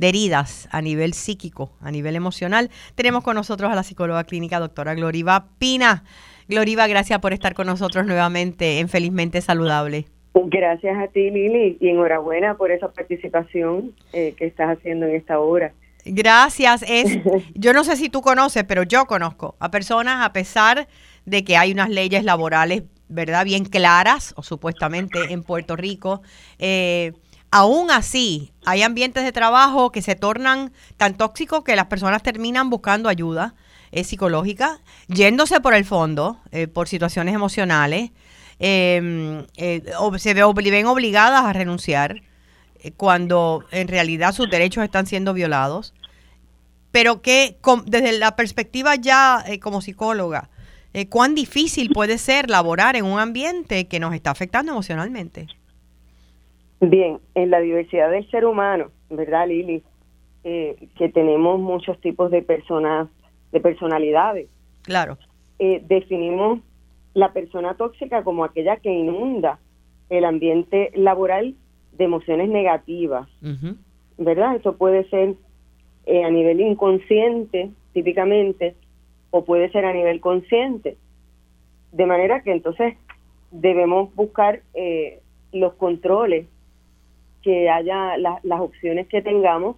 heridas 0.00 0.68
a 0.72 0.82
nivel 0.82 1.12
psíquico, 1.12 1.70
a 1.80 1.90
nivel 1.90 2.16
emocional, 2.16 2.70
tenemos 2.94 3.22
con 3.22 3.36
nosotros 3.36 3.70
a 3.70 3.74
la 3.74 3.82
psicóloga 3.82 4.24
clínica 4.24 4.58
doctora 4.58 4.94
Gloriva 4.94 5.46
Pina. 5.58 6.04
Gloriva, 6.48 6.86
gracias 6.88 7.20
por 7.20 7.32
estar 7.32 7.54
con 7.54 7.66
nosotros 7.66 8.04
nuevamente 8.04 8.80
en 8.80 8.88
Felizmente 8.88 9.40
Saludable. 9.40 10.06
Gracias 10.34 10.98
a 10.98 11.08
ti, 11.08 11.30
Lili, 11.30 11.76
y 11.78 11.88
enhorabuena 11.88 12.56
por 12.56 12.72
esa 12.72 12.90
participación 12.90 13.92
eh, 14.12 14.34
que 14.36 14.46
estás 14.46 14.76
haciendo 14.76 15.06
en 15.06 15.14
esta 15.14 15.38
obra. 15.38 15.72
Gracias. 16.04 16.84
Es, 16.88 17.18
yo 17.54 17.72
no 17.72 17.84
sé 17.84 17.96
si 17.96 18.08
tú 18.08 18.22
conoces, 18.22 18.64
pero 18.64 18.82
yo 18.82 19.04
conozco 19.06 19.56
a 19.60 19.70
personas 19.70 20.24
a 20.24 20.32
pesar 20.32 20.88
de 21.26 21.44
que 21.44 21.56
hay 21.56 21.70
unas 21.70 21.90
leyes 21.90 22.24
laborales 22.24 22.82
¿verdad? 23.08 23.44
Bien 23.44 23.64
claras, 23.64 24.32
o 24.36 24.42
supuestamente 24.42 25.32
en 25.32 25.42
Puerto 25.42 25.76
Rico. 25.76 26.22
Eh, 26.58 27.12
aún 27.50 27.90
así, 27.90 28.52
hay 28.64 28.82
ambientes 28.82 29.24
de 29.24 29.32
trabajo 29.32 29.92
que 29.92 30.02
se 30.02 30.14
tornan 30.14 30.72
tan 30.96 31.16
tóxicos 31.16 31.64
que 31.64 31.76
las 31.76 31.86
personas 31.86 32.22
terminan 32.22 32.70
buscando 32.70 33.08
ayuda 33.08 33.54
eh, 33.90 34.04
psicológica, 34.04 34.80
yéndose 35.08 35.60
por 35.60 35.74
el 35.74 35.84
fondo, 35.84 36.38
eh, 36.50 36.66
por 36.66 36.88
situaciones 36.88 37.34
emocionales, 37.34 38.10
em, 38.58 39.44
o 39.98 40.18
se 40.18 40.34
ven 40.34 40.86
obligadas 40.86 41.44
a 41.44 41.52
renunciar 41.52 42.22
cuando 42.96 43.64
en 43.70 43.86
realidad 43.88 44.32
sus 44.32 44.50
derechos 44.50 44.82
están 44.82 45.06
siendo 45.06 45.34
violados. 45.34 45.94
Pero 46.90 47.22
que 47.22 47.58
desde 47.86 48.18
la 48.18 48.36
perspectiva 48.36 48.96
ya 48.96 49.44
como 49.62 49.80
psicóloga, 49.80 50.50
eh, 50.94 51.08
cuán 51.08 51.34
difícil 51.34 51.90
puede 51.90 52.18
ser 52.18 52.50
laborar 52.50 52.96
en 52.96 53.04
un 53.04 53.18
ambiente 53.18 53.88
que 53.88 53.98
nos 53.98 54.14
está 54.14 54.30
afectando 54.30 54.72
emocionalmente. 54.72 55.46
Bien, 56.80 57.18
en 57.34 57.50
la 57.50 57.60
diversidad 57.60 58.10
del 58.10 58.28
ser 58.30 58.44
humano, 58.44 58.90
¿verdad, 59.08 59.48
Lili? 59.48 59.82
Eh, 60.44 60.88
que 60.98 61.08
tenemos 61.08 61.60
muchos 61.60 61.98
tipos 62.00 62.30
de 62.30 62.42
personas, 62.42 63.08
de 63.52 63.60
personalidades. 63.60 64.48
Claro. 64.82 65.16
Eh, 65.58 65.82
definimos 65.86 66.60
la 67.14 67.32
persona 67.32 67.74
tóxica 67.74 68.24
como 68.24 68.44
aquella 68.44 68.76
que 68.76 68.90
inunda 68.90 69.60
el 70.10 70.24
ambiente 70.24 70.90
laboral 70.94 71.54
de 71.92 72.04
emociones 72.04 72.48
negativas, 72.48 73.28
¿verdad? 74.18 74.56
Eso 74.56 74.76
puede 74.76 75.08
ser 75.08 75.36
a 76.06 76.30
nivel 76.30 76.60
inconsciente, 76.60 77.70
típicamente, 77.92 78.74
o 79.32 79.44
puede 79.44 79.70
ser 79.72 79.84
a 79.84 79.92
nivel 79.92 80.20
consciente. 80.20 80.96
De 81.90 82.06
manera 82.06 82.42
que 82.42 82.52
entonces 82.52 82.94
debemos 83.50 84.14
buscar 84.14 84.60
eh, 84.74 85.20
los 85.52 85.74
controles, 85.74 86.46
que 87.42 87.68
haya 87.68 88.16
las 88.16 88.60
opciones 88.60 89.08
que 89.08 89.20
tengamos 89.20 89.76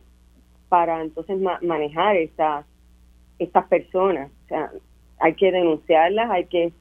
para 0.68 1.00
entonces 1.00 1.38
manejar 1.62 2.16
estas 2.16 2.66
estas 3.38 3.66
personas. 3.66 4.30
O 4.44 4.48
sea, 4.48 4.70
hay 5.18 5.34
que 5.34 5.50
denunciarlas, 5.50 6.30
hay 6.30 6.44
que 6.44 6.72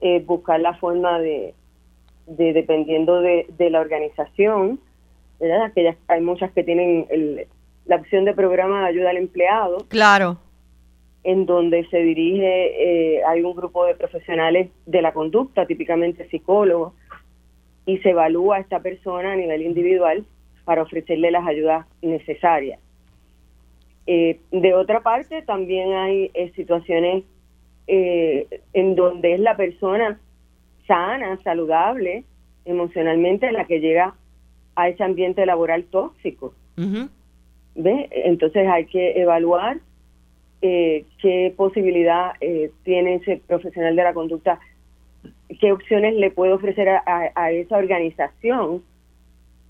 eh, 0.00 0.22
buscar 0.26 0.60
la 0.60 0.74
forma 0.74 1.18
de, 1.18 1.54
de 2.26 2.52
dependiendo 2.52 3.22
de, 3.22 3.46
de, 3.56 3.70
la 3.70 3.80
organización, 3.80 4.78
¿verdad? 5.40 5.64
Aquellas, 5.64 5.96
hay 6.06 6.20
muchas 6.20 6.52
que 6.52 6.62
tienen 6.62 7.06
el, 7.08 7.46
la 7.86 7.96
opción 7.96 8.24
de 8.24 8.34
programa 8.34 8.82
de 8.82 8.88
ayuda 8.88 9.10
al 9.10 9.16
empleado. 9.16 9.78
Claro 9.88 10.38
en 11.22 11.46
donde 11.46 11.86
se 11.88 11.98
dirige, 11.98 13.16
eh, 13.16 13.22
hay 13.24 13.42
un 13.42 13.54
grupo 13.54 13.84
de 13.84 13.94
profesionales 13.94 14.70
de 14.86 15.02
la 15.02 15.12
conducta, 15.12 15.66
típicamente 15.66 16.28
psicólogos, 16.28 16.94
y 17.84 17.98
se 17.98 18.10
evalúa 18.10 18.56
a 18.56 18.60
esta 18.60 18.80
persona 18.80 19.32
a 19.32 19.36
nivel 19.36 19.62
individual 19.62 20.24
para 20.64 20.82
ofrecerle 20.82 21.30
las 21.30 21.46
ayudas 21.46 21.86
necesarias. 22.00 22.80
Eh, 24.06 24.40
de 24.50 24.74
otra 24.74 25.00
parte, 25.02 25.42
también 25.42 25.92
hay 25.92 26.30
eh, 26.34 26.52
situaciones 26.54 27.24
en 27.92 28.94
donde 28.94 29.34
es 29.34 29.40
la 29.40 29.56
persona 29.56 30.20
sana, 30.86 31.40
saludable, 31.42 32.22
emocionalmente, 32.64 33.50
la 33.50 33.64
que 33.64 33.80
llega 33.80 34.14
a 34.76 34.88
ese 34.88 35.02
ambiente 35.02 35.44
laboral 35.44 35.82
tóxico. 35.84 36.54
¿Ve? 37.74 38.08
Entonces 38.12 38.68
hay 38.68 38.86
que 38.86 39.20
evaluar 39.20 39.80
eh, 40.62 41.06
qué 41.22 41.54
posibilidad 41.56 42.32
eh, 42.40 42.70
tiene 42.84 43.14
ese 43.16 43.40
profesional 43.46 43.96
de 43.96 44.02
la 44.02 44.12
conducta, 44.12 44.60
qué 45.58 45.72
opciones 45.72 46.14
le 46.14 46.30
puede 46.30 46.52
ofrecer 46.52 46.88
a, 46.88 47.52
esa 47.52 47.78
organización 47.78 48.82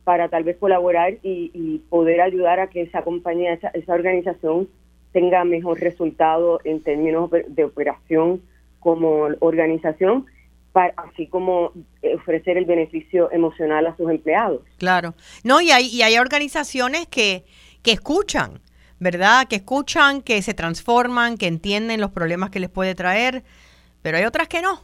para 0.02 0.28
tal 0.28 0.42
vez 0.42 0.56
colaborar 0.56 1.14
y, 1.22 1.82
poder 1.88 2.20
ayudar 2.20 2.58
a 2.58 2.68
que 2.68 2.82
esa 2.82 3.02
compañía, 3.02 3.52
esa, 3.52 3.68
esa 3.68 3.94
organización 3.94 4.68
tenga 5.12 5.44
mejor 5.44 5.78
resultado 5.80 6.60
en 6.64 6.82
términos 6.82 7.30
de 7.30 7.64
operación 7.64 8.42
como 8.80 9.28
organización, 9.40 10.26
para, 10.72 10.94
así 10.96 11.26
como 11.26 11.72
ofrecer 12.14 12.56
el 12.56 12.64
beneficio 12.64 13.30
emocional 13.30 13.86
a 13.86 13.96
sus 13.96 14.10
empleados. 14.10 14.62
Claro. 14.78 15.14
No, 15.44 15.60
y 15.60 15.70
hay, 15.70 15.86
y 15.86 16.02
hay 16.02 16.16
organizaciones 16.18 17.06
que, 17.06 17.44
que 17.82 17.92
escuchan 17.92 18.60
¿verdad? 19.00 19.48
Que 19.48 19.56
escuchan, 19.56 20.22
que 20.22 20.40
se 20.42 20.54
transforman, 20.54 21.36
que 21.36 21.46
entienden 21.46 22.00
los 22.00 22.12
problemas 22.12 22.50
que 22.50 22.60
les 22.60 22.68
puede 22.68 22.94
traer, 22.94 23.42
pero 24.02 24.18
hay 24.18 24.24
otras 24.24 24.46
que 24.46 24.62
no. 24.62 24.82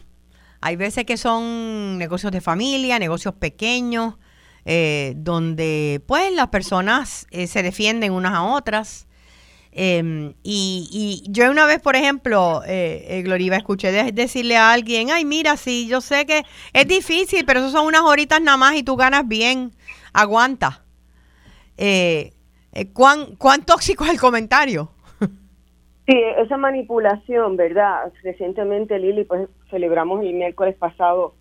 Hay 0.61 0.77
veces 0.77 1.05
que 1.05 1.19
son 1.19 1.99
negocios 1.99 2.33
de 2.33 2.41
familia, 2.41 2.99
negocios 2.99 3.35
pequeños, 3.35 4.15
eh, 4.65 5.13
donde 5.17 6.03
pues 6.07 6.33
las 6.33 6.49
personas 6.49 7.27
eh, 7.31 7.47
se 7.47 7.63
defienden 7.63 8.13
unas 8.13 8.33
a 8.33 8.43
otras. 8.43 9.07
Em, 9.71 10.33
y, 10.43 11.23
yo 11.29 11.51
una 11.51 11.67
vez, 11.67 11.81
por 11.81 11.97
ejemplo, 11.97 12.63
eh 12.67 13.21
Gloriva, 13.23 13.57
escuché 13.57 13.93
decirle 14.13 14.57
a 14.57 14.73
alguien, 14.73 15.11
ay, 15.11 15.27
mira, 15.27 15.59
sí, 15.59 15.87
yo 15.87 16.01
sé 16.01 16.25
que 16.25 16.45
es 16.73 16.89
difícil, 16.89 17.45
pero 17.45 17.61
eso 17.61 17.71
son 17.71 17.87
unas 17.87 18.01
horitas 18.01 18.41
nada 18.41 18.57
más 18.57 18.75
y 18.77 18.83
tú 18.83 18.97
ganas 18.97 19.29
bien, 19.29 19.73
aguanta. 20.15 20.87
Eh, 21.77 22.33
eh, 22.77 22.93
¿cuán, 22.93 23.37
¿cuán 23.37 23.65
tóxico 23.65 24.05
es 24.05 24.11
el 24.11 24.21
comentario? 24.21 24.91
Sí, 26.07 26.15
esa 26.39 26.57
manipulación, 26.57 27.57
¿verdad? 27.57 28.13
Recientemente, 28.23 28.99
Lili, 28.99 29.25
pues 29.25 29.49
celebramos 29.71 30.23
el 30.23 30.35
miércoles 30.35 30.77
pasado 30.77 31.35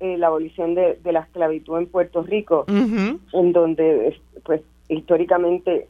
eh, 0.00 0.16
la 0.16 0.28
abolición 0.28 0.74
de, 0.74 0.98
la 1.04 1.20
esclavitud 1.20 1.76
en 1.78 1.86
Puerto 1.86 2.22
Rico, 2.22 2.64
en 2.68 3.52
donde, 3.52 4.18
pues, 4.44 4.62
históricamente 4.88 5.88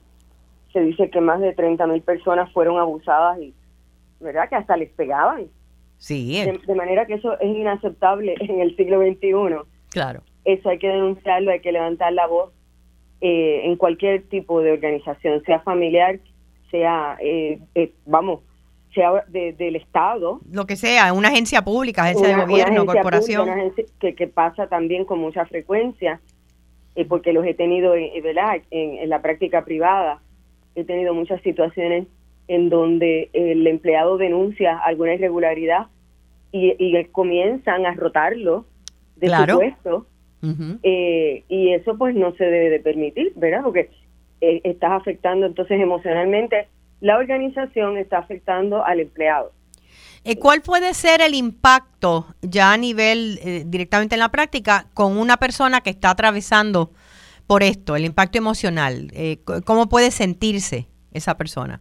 se 0.72 0.80
dice 0.80 1.10
que 1.10 1.20
más 1.20 1.40
de 1.40 1.52
30 1.52 1.86
mil 1.86 2.02
personas 2.02 2.52
fueron 2.52 2.78
abusadas 2.78 3.38
y, 3.40 3.54
¿verdad? 4.18 4.48
Que 4.48 4.56
hasta 4.56 4.76
les 4.76 4.90
pegaban. 4.90 5.46
Sí. 5.98 6.42
De, 6.66 6.74
manera 6.74 7.06
que 7.06 7.14
eso 7.14 7.38
es 7.38 7.56
inaceptable 7.56 8.34
en 8.40 8.60
el 8.60 8.74
siglo 8.76 9.00
XXI. 9.00 9.68
Claro. 9.90 10.22
Eso 10.44 10.68
hay 10.68 10.78
que 10.78 10.88
denunciarlo, 10.88 11.50
hay 11.50 11.60
que 11.60 11.72
levantar 11.72 12.12
la 12.12 12.26
voz 12.26 12.52
eh, 13.20 13.62
en 13.64 13.76
cualquier 13.76 14.22
tipo 14.24 14.60
de 14.60 14.72
organización, 14.72 15.42
sea 15.44 15.60
familiar, 15.60 16.18
sea, 16.70 17.16
eh, 17.20 17.58
eh, 17.74 17.92
vamos, 18.04 18.40
sea 18.94 19.24
del 19.28 19.76
Estado. 19.76 20.40
Lo 20.50 20.66
que 20.66 20.76
sea, 20.76 21.12
una 21.12 21.28
agencia 21.28 21.62
pública, 21.62 22.04
agencia 22.04 22.28
de 22.28 22.42
gobierno, 22.42 22.86
corporación. 22.86 23.72
que, 24.00 24.14
que 24.14 24.26
pasa 24.26 24.68
también 24.68 25.04
con 25.04 25.18
mucha 25.18 25.44
frecuencia, 25.46 26.20
eh, 26.94 27.04
porque 27.04 27.32
los 27.32 27.44
he 27.46 27.54
tenido 27.54 27.92
¿verdad? 28.22 28.62
En, 28.70 28.98
en, 28.98 29.08
la 29.08 29.20
práctica 29.20 29.64
privada. 29.64 30.20
He 30.74 30.84
tenido 30.84 31.14
muchas 31.14 31.40
situaciones 31.42 32.06
en 32.48 32.68
donde 32.68 33.30
el 33.32 33.66
empleado 33.66 34.18
denuncia 34.18 34.78
alguna 34.78 35.14
irregularidad 35.14 35.86
y, 36.52 36.74
y 36.78 37.04
comienzan 37.06 37.86
a 37.86 37.94
rotarlo 37.94 38.66
de 39.16 39.28
su 39.28 39.56
puesto. 39.56 40.06
Y 40.82 41.72
eso 41.72 41.96
pues 41.96 42.14
no 42.14 42.34
se 42.36 42.44
debe 42.44 42.70
de 42.70 42.80
permitir, 42.80 43.32
¿verdad? 43.36 43.62
Porque 43.64 43.90
eh, 44.40 44.60
estás 44.64 44.92
afectando 44.92 45.46
entonces 45.46 45.80
emocionalmente 45.80 46.68
la 47.00 47.16
organización, 47.16 47.96
está 47.96 48.18
afectando 48.18 48.84
al 48.84 49.00
empleado. 49.00 49.52
Eh, 50.24 50.38
¿Cuál 50.38 50.60
puede 50.60 50.92
ser 50.92 51.20
el 51.22 51.34
impacto 51.34 52.26
ya 52.42 52.72
a 52.72 52.76
nivel 52.76 53.38
eh, 53.42 53.62
directamente 53.66 54.14
en 54.14 54.18
la 54.18 54.28
práctica 54.28 54.86
con 54.92 55.16
una 55.16 55.38
persona 55.38 55.80
que 55.80 55.90
está 55.90 56.10
atravesando 56.10 56.90
por 57.46 57.62
esto, 57.62 57.96
el 57.96 58.04
impacto 58.04 58.38
emocional? 58.38 59.10
¿Cómo 59.64 59.88
puede 59.88 60.10
sentirse 60.10 60.86
esa 61.12 61.36
persona? 61.36 61.80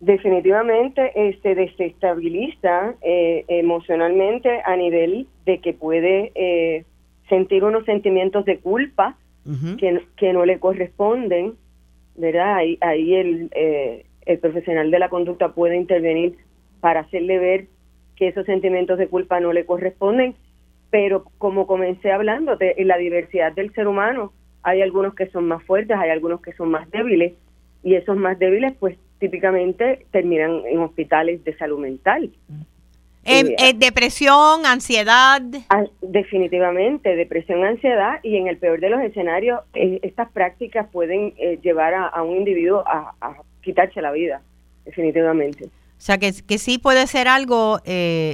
Definitivamente 0.00 1.12
se 1.42 1.54
desestabiliza 1.54 2.94
emocionalmente 3.02 4.62
a 4.64 4.74
nivel 4.76 5.28
de 5.44 5.60
que 5.60 5.74
puede 5.74 6.86
sentir 7.28 7.64
unos 7.64 7.84
sentimientos 7.84 8.44
de 8.44 8.58
culpa, 8.58 9.16
que, 9.78 10.32
no 10.32 10.46
le 10.46 10.58
corresponden, 10.58 11.54
¿verdad? 12.16 12.54
Ahí, 12.54 12.78
ahí 12.80 13.14
el, 13.14 13.50
eh, 13.54 14.06
el 14.24 14.38
profesional 14.38 14.90
de 14.90 14.98
la 14.98 15.10
conducta 15.10 15.52
puede 15.52 15.76
intervenir 15.76 16.38
para 16.80 17.00
hacerle 17.00 17.38
ver 17.38 17.66
que 18.16 18.28
esos 18.28 18.46
sentimientos 18.46 18.98
de 18.98 19.08
culpa 19.08 19.40
no 19.40 19.52
le 19.52 19.66
corresponden, 19.66 20.34
pero 20.90 21.24
como 21.38 21.66
comencé 21.66 22.12
hablando 22.12 22.56
de 22.56 22.74
la 22.84 22.96
diversidad 22.96 23.52
del 23.52 23.72
ser 23.74 23.86
humano, 23.86 24.32
hay 24.62 24.80
algunos 24.80 25.14
que 25.14 25.26
son 25.26 25.46
más 25.46 25.62
fuertes, 25.64 25.96
hay 25.96 26.10
algunos 26.10 26.40
que 26.40 26.52
son 26.52 26.70
más 26.70 26.90
débiles, 26.90 27.34
y 27.82 27.96
esos 27.96 28.16
más 28.16 28.38
débiles 28.38 28.74
pues 28.78 28.96
típicamente 29.18 30.06
terminan 30.10 30.62
en 30.66 30.78
hospitales 30.78 31.44
de 31.44 31.56
salud 31.56 31.78
mental. 31.78 32.30
Eh, 33.24 33.54
eh, 33.58 33.72
depresión, 33.74 34.66
ansiedad. 34.66 35.42
Ah, 35.70 35.84
definitivamente, 36.02 37.16
depresión, 37.16 37.64
ansiedad 37.64 38.20
y 38.22 38.36
en 38.36 38.48
el 38.48 38.58
peor 38.58 38.80
de 38.80 38.90
los 38.90 39.00
escenarios, 39.00 39.60
eh, 39.74 39.98
estas 40.02 40.30
prácticas 40.30 40.88
pueden 40.90 41.34
llevar 41.62 41.94
a, 41.94 42.22
un 42.22 42.36
individuo 42.36 42.84
a, 42.86 43.14
quitarse 43.62 44.02
la 44.02 44.12
vida, 44.12 44.42
definitivamente. 44.84 45.64
O 45.64 46.06
sea, 46.06 46.18
que, 46.18 46.32
que 46.46 46.58
sí 46.58 46.76
puede 46.78 47.06
ser 47.06 47.28
algo, 47.28 47.80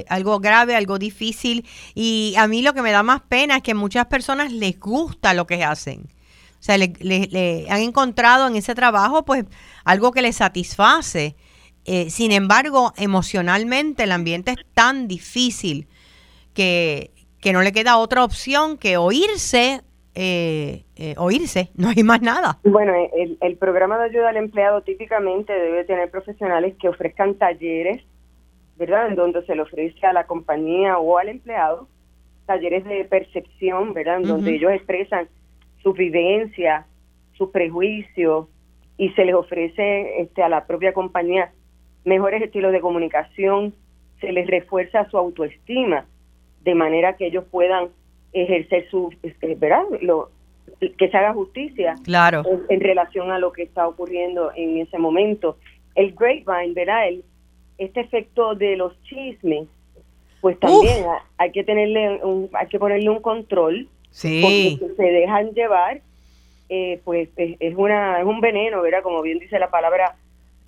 algo 0.09 0.39
grave, 0.39 0.75
algo 0.75 0.99
difícil. 0.99 1.65
Y 1.95 2.33
a 2.37 2.47
mí 2.47 2.61
lo 2.61 2.73
que 2.73 2.81
me 2.81 2.91
da 2.91 3.01
más 3.01 3.21
pena 3.21 3.57
es 3.57 3.63
que 3.63 3.73
muchas 3.73 4.07
personas 4.07 4.51
les 4.51 4.77
gusta 4.77 5.33
lo 5.33 5.47
que 5.47 5.63
hacen. 5.63 6.01
O 6.59 6.63
sea, 6.63 6.77
le, 6.77 6.93
le 6.99 7.65
han 7.69 7.81
encontrado 7.81 8.47
en 8.47 8.57
ese 8.57 8.75
trabajo 8.75 9.23
pues 9.23 9.45
algo 9.85 10.11
que 10.11 10.21
les 10.21 10.35
satisface. 10.35 11.35
Eh, 11.85 12.09
sin 12.09 12.31
embargo, 12.31 12.93
emocionalmente 12.97 14.03
el 14.03 14.11
ambiente 14.11 14.51
es 14.51 14.65
tan 14.73 15.07
difícil 15.07 15.87
que, 16.53 17.11
que 17.39 17.53
no 17.53 17.61
le 17.61 17.71
queda 17.71 17.97
otra 17.97 18.23
opción 18.23 18.77
que 18.77 18.97
oírse, 18.97 19.81
eh, 20.13 20.83
eh, 20.95 21.15
oírse, 21.17 21.71
no 21.75 21.89
hay 21.89 22.03
más 22.03 22.21
nada. 22.21 22.59
Bueno, 22.63 22.93
el, 23.15 23.37
el 23.41 23.57
programa 23.57 23.97
de 23.97 24.05
ayuda 24.05 24.29
al 24.29 24.37
empleado 24.37 24.81
típicamente 24.81 25.53
debe 25.53 25.83
tener 25.85 26.11
profesionales 26.11 26.75
que 26.79 26.89
ofrezcan 26.89 27.35
talleres, 27.35 28.03
¿verdad? 28.77 29.07
En 29.07 29.15
donde 29.15 29.43
se 29.45 29.55
le 29.55 29.63
ofrece 29.63 30.05
a 30.05 30.13
la 30.13 30.27
compañía 30.27 30.97
o 30.99 31.17
al 31.17 31.29
empleado 31.29 31.87
talleres 32.45 32.83
de 32.85 33.05
percepción, 33.05 33.93
¿verdad? 33.93 34.17
En 34.17 34.23
donde 34.23 34.55
ellos 34.55 34.71
expresan 34.71 35.27
su 35.81 35.93
vivencia, 35.93 36.85
sus 37.33 37.49
prejuicios 37.49 38.47
y 38.97 39.09
se 39.11 39.25
les 39.25 39.33
ofrece 39.33 40.21
este, 40.21 40.43
a 40.43 40.49
la 40.49 40.67
propia 40.67 40.93
compañía 40.93 41.51
mejores 42.05 42.41
estilos 42.41 42.71
de 42.71 42.81
comunicación, 42.81 43.73
se 44.19 44.31
les 44.31 44.47
refuerza 44.47 45.09
su 45.09 45.17
autoestima, 45.17 46.05
de 46.63 46.75
manera 46.75 47.17
que 47.17 47.27
ellos 47.27 47.45
puedan 47.49 47.89
ejercer 48.33 48.89
su, 48.89 49.13
este, 49.23 49.55
¿verdad? 49.55 49.83
Lo, 50.01 50.29
que 50.97 51.09
se 51.09 51.17
haga 51.17 51.33
justicia 51.33 51.95
claro. 52.03 52.43
en, 52.69 52.79
relación 52.79 53.31
a 53.31 53.39
lo 53.39 53.51
que 53.51 53.63
está 53.63 53.87
ocurriendo 53.87 54.51
en 54.55 54.79
ese 54.79 54.97
momento. 54.97 55.57
El 55.95 56.13
grapevine, 56.13 56.73
¿verdad? 56.73 57.07
El, 57.07 57.23
este 57.77 58.01
efecto 58.01 58.55
de 58.55 58.77
los 58.77 58.93
chismes, 59.03 59.67
pues 60.39 60.59
también 60.59 61.05
hay 61.37 61.51
que 61.51 61.63
tenerle 61.63 62.23
un, 62.23 62.49
hay 62.53 62.67
que 62.67 62.79
ponerle 62.79 63.09
un 63.09 63.21
control, 63.21 63.87
sí. 64.11 64.77
porque 64.79 64.95
se 64.95 65.03
dejan 65.03 65.51
llevar, 65.51 66.01
eh, 66.69 66.99
pues 67.03 67.29
es, 67.35 67.57
es, 67.59 67.75
una, 67.75 68.19
es 68.19 68.25
un 68.25 68.39
veneno, 68.39 68.81
¿verdad? 68.81 69.03
Como 69.03 69.21
bien 69.21 69.39
dice 69.39 69.59
la 69.59 69.69
palabra 69.69 70.15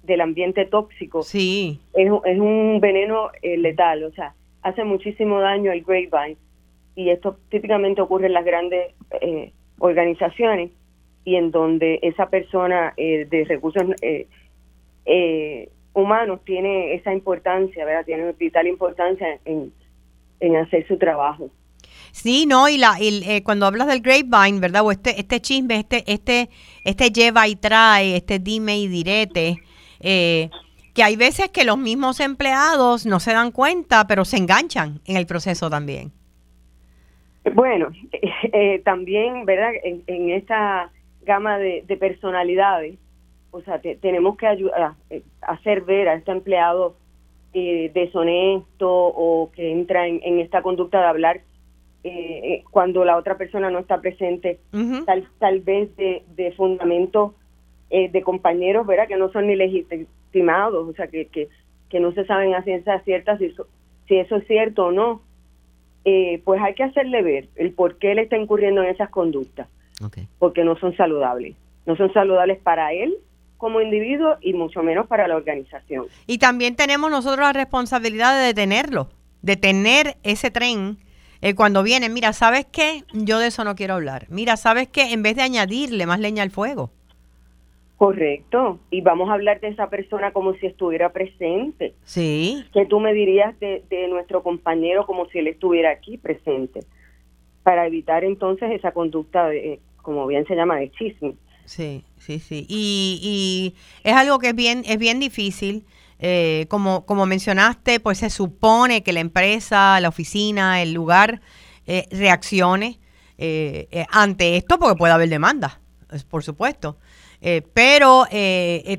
del 0.03 0.21
ambiente 0.21 0.65
tóxico. 0.65 1.23
Sí. 1.23 1.79
Es, 1.93 2.11
es 2.25 2.39
un 2.39 2.79
veneno 2.81 3.29
eh, 3.41 3.57
letal, 3.57 4.03
o 4.03 4.11
sea, 4.11 4.35
hace 4.61 4.83
muchísimo 4.83 5.39
daño 5.39 5.71
al 5.71 5.81
grapevine. 5.81 6.37
Y 6.95 7.09
esto 7.09 7.37
típicamente 7.49 8.01
ocurre 8.01 8.27
en 8.27 8.33
las 8.33 8.45
grandes 8.45 8.93
eh, 9.21 9.51
organizaciones 9.79 10.69
y 11.25 11.37
en 11.37 11.49
donde 11.49 11.99
esa 12.03 12.29
persona 12.29 12.93
eh, 12.97 13.25
de 13.29 13.45
recursos 13.45 13.83
humanos 15.93 16.39
tiene 16.45 16.93
esa 16.93 17.13
importancia, 17.13 17.85
¿verdad? 17.85 18.05
Tiene 18.05 18.31
vital 18.33 18.67
importancia 18.67 19.39
en, 19.45 19.71
en 20.39 20.55
hacer 20.57 20.87
su 20.87 20.97
trabajo. 20.97 21.49
Sí, 22.11 22.45
no, 22.45 22.69
y, 22.69 22.77
la, 22.77 22.95
cuando 23.43 23.65
hablas 23.65 23.87
del 23.87 24.01
grapevine, 24.01 24.59
¿verdad? 24.59 24.85
O 24.85 24.91
este, 24.91 25.19
este 25.19 25.39
chisme, 25.39 25.79
este, 25.79 26.03
este, 26.05 26.49
este 26.83 27.09
lleva 27.09 27.47
y 27.47 27.55
trae, 27.55 28.15
este 28.15 28.37
dime 28.37 28.77
y 28.77 28.87
direte, 28.87 29.57
eh, 30.03 30.49
que 30.93 31.01
hay 31.01 31.15
veces 31.15 31.49
que 31.49 31.63
los 31.63 31.77
mismos 31.77 32.19
empleados 32.19 33.05
no 33.05 33.19
se 33.19 33.33
dan 33.33 33.51
cuenta, 33.51 34.05
pero 34.05 34.25
se 34.25 34.37
enganchan 34.37 34.99
en 35.05 35.17
el 35.17 35.25
proceso 35.25 35.69
también. 35.69 36.11
Bueno, 37.55 37.89
eh, 38.53 38.79
también, 38.85 39.45
¿verdad? 39.45 39.71
En, 39.83 40.29
esta 40.29 40.91
gama 41.23 41.57
de, 41.57 41.97
personalidades, 41.99 42.99
o 43.51 43.61
sea, 43.61 43.79
tenemos 43.79 44.37
que 44.37 44.45
ayudar, 44.47 44.93
eh, 45.09 45.23
hacer 45.41 45.81
ver 45.81 46.09
a 46.09 46.15
este 46.15 46.31
empleado 46.31 46.95
deshonesto 47.53 48.89
o 48.89 49.51
que 49.51 49.71
entra 49.71 50.07
en, 50.07 50.39
esta 50.39 50.63
conducta 50.63 50.99
de 50.99 51.05
hablar 51.05 51.41
cuando 52.71 53.05
la 53.05 53.15
otra 53.15 53.37
persona 53.37 53.69
no 53.69 53.77
está 53.77 54.01
presente, 54.01 54.59
tal, 55.05 55.27
tal 55.37 55.59
vez 55.59 55.95
de, 55.95 56.23
de 56.35 56.51
fundamento 56.53 57.35
eh, 57.95 58.09
de 58.09 58.23
compañeros, 58.23 58.87
¿verdad? 58.87 59.07
Que 59.07 59.17
no 59.17 59.31
son 59.31 59.45
ni 59.45 59.55
legitimados, 59.55 60.89
o 60.89 60.93
sea, 60.93 61.05
que, 61.05 61.27
que, 61.27 61.47
que 61.89 61.99
no 61.99 62.11
se 62.13 62.25
saben 62.25 62.55
a 62.55 62.63
ciencia 62.63 62.99
cierta 63.01 63.37
si, 63.37 63.53
si 64.07 64.17
eso 64.17 64.37
es 64.37 64.47
cierto 64.47 64.87
o 64.87 64.91
no. 64.91 65.21
Eh, 66.03 66.41
pues 66.43 66.59
hay 66.59 66.73
que 66.73 66.81
hacerle 66.81 67.21
ver 67.21 67.49
el 67.55 67.71
por 67.71 67.99
qué 67.99 68.13
él 68.13 68.17
está 68.17 68.35
incurriendo 68.35 68.81
en 68.81 68.89
esas 68.89 69.11
conductas, 69.11 69.67
porque 70.39 70.63
no 70.63 70.75
son 70.79 70.97
saludables. 70.97 71.55
No 71.85 71.95
son 71.95 72.11
saludables 72.13 72.57
para 72.57 72.93
él 72.93 73.13
como 73.57 73.79
individuo 73.79 74.37
y 74.41 74.53
mucho 74.53 74.81
menos 74.81 75.05
para 75.05 75.27
la 75.27 75.35
organización. 75.35 76.07
Y 76.25 76.39
también 76.39 76.75
tenemos 76.75 77.11
nosotros 77.11 77.41
la 77.41 77.53
responsabilidad 77.53 78.35
de 78.39 78.47
detenerlo, 78.47 79.09
detener 79.43 80.17
ese 80.23 80.49
tren 80.49 80.97
eh, 81.41 81.53
cuando 81.53 81.83
viene. 81.83 82.09
Mira, 82.09 82.33
¿sabes 82.33 82.65
qué? 82.65 83.03
Yo 83.13 83.37
de 83.37 83.47
eso 83.47 83.63
no 83.63 83.75
quiero 83.75 83.93
hablar. 83.93 84.25
Mira, 84.29 84.57
¿sabes 84.57 84.87
qué? 84.87 85.13
En 85.13 85.21
vez 85.21 85.35
de 85.35 85.43
añadirle 85.43 86.07
más 86.07 86.19
leña 86.19 86.41
al 86.41 86.49
fuego. 86.49 86.89
Correcto. 88.03 88.79
Y 88.91 88.99
vamos 88.99 89.29
a 89.29 89.33
hablar 89.35 89.61
de 89.61 89.69
esa 89.69 89.89
persona 89.89 90.33
como 90.33 90.53
si 90.55 90.65
estuviera 90.65 91.13
presente. 91.13 91.95
Sí. 92.03 92.65
Que 92.73 92.85
tú 92.85 92.99
me 92.99 93.13
dirías 93.13 93.57
de, 93.61 93.81
nuestro 94.09 94.43
compañero 94.43 95.05
como 95.05 95.29
si 95.29 95.39
él 95.39 95.47
estuviera 95.47 95.91
aquí 95.91 96.17
presente. 96.17 96.81
Para 97.63 97.87
evitar 97.87 98.25
entonces 98.25 98.71
esa 98.71 98.91
conducta, 98.91 99.47
de, 99.47 99.79
como 100.01 100.27
bien 100.27 100.45
se 100.47 100.53
llama, 100.53 100.75
de 100.79 100.91
chisme. 100.91 101.35
Sí, 101.63 102.03
sí, 102.17 102.39
sí. 102.39 102.65
Y, 102.67 103.19
y 103.23 103.75
es 104.03 104.13
algo 104.13 104.37
que 104.37 104.49
es 104.49 104.55
bien, 104.55 104.83
es 104.85 104.97
bien 104.97 105.21
difícil. 105.21 105.85
eh, 106.19 106.65
como, 106.67 107.05
como 107.05 107.25
mencionaste, 107.25 108.01
pues 108.01 108.17
se 108.17 108.29
supone 108.29 109.01
que 109.03 109.13
la 109.13 109.21
empresa, 109.21 109.97
la 110.01 110.09
oficina, 110.09 110.81
el 110.81 110.91
lugar 110.91 111.39
eh, 111.87 112.05
reaccione 112.11 112.99
eh, 113.37 114.05
ante 114.09 114.57
esto 114.57 114.77
porque 114.77 114.97
puede 114.97 115.13
haber 115.13 115.29
demanda, 115.29 115.79
por 116.29 116.43
supuesto. 116.43 116.97
Pero 117.73 118.25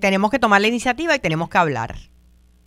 tenemos 0.00 0.30
que 0.30 0.38
tomar 0.38 0.60
la 0.60 0.68
iniciativa 0.68 1.14
y 1.14 1.18
tenemos 1.18 1.48
que 1.48 1.58
hablar. 1.58 1.94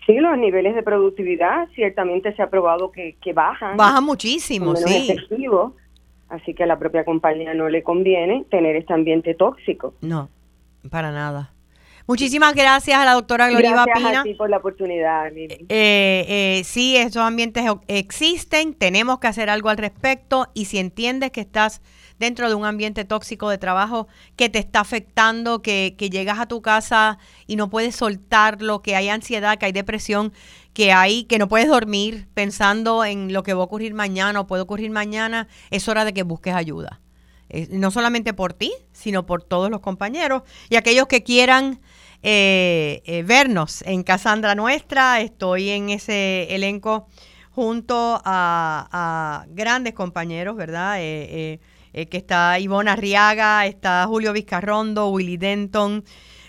Sí, 0.07 0.13
los 0.13 0.37
niveles 0.37 0.73
de 0.73 0.83
productividad 0.83 1.67
ciertamente 1.75 2.33
se 2.33 2.41
ha 2.41 2.49
probado 2.49 2.91
que, 2.91 3.17
bajan. 3.33 3.75
Bajan 3.75 4.05
muchísimo, 4.05 4.73
sí. 4.77 5.13
así 6.29 6.53
que 6.53 6.63
a 6.63 6.65
la 6.65 6.79
propia 6.79 7.03
compañía 7.03 7.53
no 7.53 7.67
le 7.67 7.83
conviene 7.83 8.45
tener 8.49 8.77
este 8.77 8.93
ambiente 8.93 9.35
tóxico. 9.35 9.93
No, 10.01 10.29
para 10.89 11.11
nada. 11.11 11.51
Muchísimas 12.07 12.55
gracias 12.55 12.97
a 12.97 13.03
la 13.03 13.15
doctora 13.15 13.49
Gloria 13.49 13.71
gracias 13.71 13.97
Pina. 13.97 14.21
a 14.21 14.23
ti 14.23 14.33
por 14.33 14.49
la 14.49 14.57
oportunidad. 14.57 15.29
Eh, 15.35 15.57
eh, 15.67 16.61
sí, 16.63 16.95
esos 16.95 17.17
ambientes 17.17 17.65
existen, 17.89 18.75
tenemos 18.75 19.19
que 19.19 19.27
hacer 19.27 19.49
algo 19.49 19.67
al 19.67 19.77
respecto 19.77 20.47
y 20.53 20.65
si 20.65 20.79
entiendes 20.79 21.31
que 21.31 21.41
estás 21.41 21.81
dentro 22.19 22.49
de 22.49 22.55
un 22.55 22.65
ambiente 22.65 23.05
tóxico 23.05 23.49
de 23.49 23.57
trabajo 23.57 24.07
que 24.35 24.49
te 24.49 24.59
está 24.59 24.81
afectando, 24.81 25.61
que, 25.61 25.95
que 25.97 26.09
llegas 26.09 26.39
a 26.39 26.47
tu 26.47 26.61
casa 26.61 27.17
y 27.45 27.55
no 27.55 27.69
puedes 27.69 27.95
soltarlo, 27.95 28.81
que 28.81 28.95
hay 28.95 29.09
ansiedad, 29.09 29.57
que 29.57 29.67
hay 29.67 29.71
depresión, 29.71 30.33
que 30.73 30.91
hay, 30.91 31.23
que 31.23 31.39
no 31.39 31.47
puedes 31.47 31.67
dormir 31.67 32.27
pensando 32.33 33.03
en 33.05 33.33
lo 33.33 33.43
que 33.43 33.53
va 33.53 33.61
a 33.61 33.65
ocurrir 33.65 33.93
mañana 33.93 34.41
o 34.41 34.47
puede 34.47 34.63
ocurrir 34.63 34.91
mañana, 34.91 35.47
es 35.71 35.87
hora 35.87 36.05
de 36.05 36.13
que 36.13 36.23
busques 36.23 36.53
ayuda. 36.53 37.01
Eh, 37.49 37.67
no 37.71 37.91
solamente 37.91 38.33
por 38.33 38.53
ti, 38.53 38.73
sino 38.91 39.25
por 39.25 39.41
todos 39.41 39.69
los 39.71 39.79
compañeros 39.79 40.43
y 40.69 40.75
aquellos 40.75 41.07
que 41.07 41.23
quieran 41.23 41.79
eh, 42.23 43.03
eh, 43.05 43.23
vernos 43.23 43.83
en 43.83 44.03
Casandra 44.03 44.55
Nuestra. 44.55 45.21
Estoy 45.21 45.69
en 45.69 45.89
ese 45.89 46.53
elenco 46.53 47.07
junto 47.51 48.21
a, 48.23 49.45
grandes 49.49 49.93
compañeros, 49.93 50.55
¿verdad? 50.55 50.97
Eh, 50.99 51.59
que 52.05 52.17
está 52.17 52.59
Ivona 52.59 52.93
Arriaga, 52.93 53.65
está 53.65 54.05
Julio 54.07 54.33
Vizcarrondo, 54.33 55.09
Willy 55.09 55.37
Denton, 55.37 56.03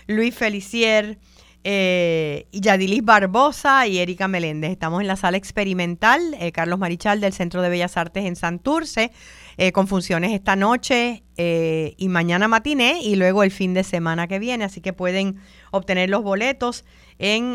Luis 0.05 0.35
Felicier, 0.35 1.17
eh, 1.65 2.47
Yadilis 2.53 3.03
Barbosa 3.03 3.85
y 3.85 3.97
Erika 3.97 4.29
Meléndez. 4.29 4.71
Estamos 4.71 5.01
en 5.01 5.07
la 5.07 5.17
sala 5.17 5.35
experimental 5.35 6.21
eh, 6.39 6.53
Carlos 6.53 6.79
Marichal 6.79 7.19
del 7.19 7.33
Centro 7.33 7.61
de 7.61 7.67
Bellas 7.69 7.97
Artes 7.97 8.23
en 8.25 8.37
Santurce, 8.37 9.11
eh, 9.57 9.73
con 9.73 9.87
funciones 9.87 10.31
esta 10.31 10.55
noche 10.55 11.23
y 11.35 12.09
mañana 12.09 12.49
matiné 12.49 13.01
y 13.01 13.15
luego 13.15 13.43
el 13.43 13.51
fin 13.51 13.73
de 13.73 13.85
semana 13.85 14.27
que 14.27 14.39
viene. 14.39 14.65
Así 14.65 14.81
que 14.81 14.91
pueden 14.91 15.37
obtener 15.71 16.09
los 16.09 16.21
boletos 16.21 16.83
en 17.17 17.53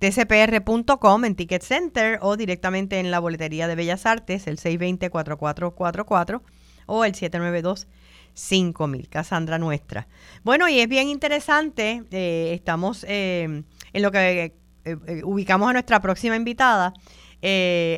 tcpr.com, 0.00 1.24
en 1.24 1.34
Ticket 1.36 1.62
Center 1.62 2.18
o 2.22 2.36
directamente 2.36 2.98
en 2.98 3.12
la 3.12 3.20
boletería 3.20 3.68
de 3.68 3.76
Bellas 3.76 4.04
Artes, 4.04 4.48
el 4.48 4.58
620-4444 4.58 6.42
o 6.88 7.04
el 7.04 7.12
792-5000, 7.12 9.08
Casandra 9.08 9.58
Nuestra. 9.58 10.08
Bueno, 10.42 10.68
y 10.68 10.80
es 10.80 10.88
bien 10.88 11.08
interesante, 11.08 12.02
eh, 12.10 12.52
estamos 12.54 13.04
eh, 13.06 13.62
en 13.92 14.02
lo 14.02 14.10
que 14.10 14.54
eh, 14.84 15.22
ubicamos 15.22 15.68
a 15.68 15.74
nuestra 15.74 16.00
próxima 16.00 16.34
invitada. 16.34 16.94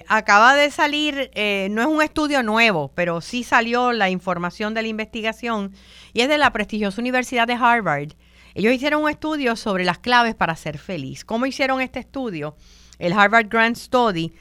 acaba 0.09 0.55
de 0.55 0.71
salir, 0.71 1.31
no 1.71 1.81
es 1.81 1.89
un 1.89 2.03
estudio 2.03 2.43
nuevo, 2.43 2.91
pero 2.95 3.21
sí 3.21 3.45
salió 3.45 3.93
la 3.93 4.11
información 4.11 4.75
de 4.75 4.83
la 4.83 4.89
investigación 4.89 5.73
y 6.13 6.21
es 6.21 6.29
de 6.29 6.37
la 6.37 6.53
prestigiosa 6.53 7.01
Universidad 7.01 7.47
de 7.47 7.55
Harvard. 7.55 8.13
Ellos 8.55 8.75
hicieron 8.75 9.05
un 9.05 9.11
estudio 9.11 9.55
sobre 9.55 9.85
las 9.85 9.99
claves 9.99 10.35
para 10.35 10.57
ser 10.57 10.79
feliz. 10.79 11.25
¿Cómo 11.25 11.47
hicieron 11.47 11.81
este 11.81 12.01
estudio? 12.01 12.57
El 12.99 13.13
Harvard 13.13 13.49
Grant 13.49 13.77
Study. 13.77 14.33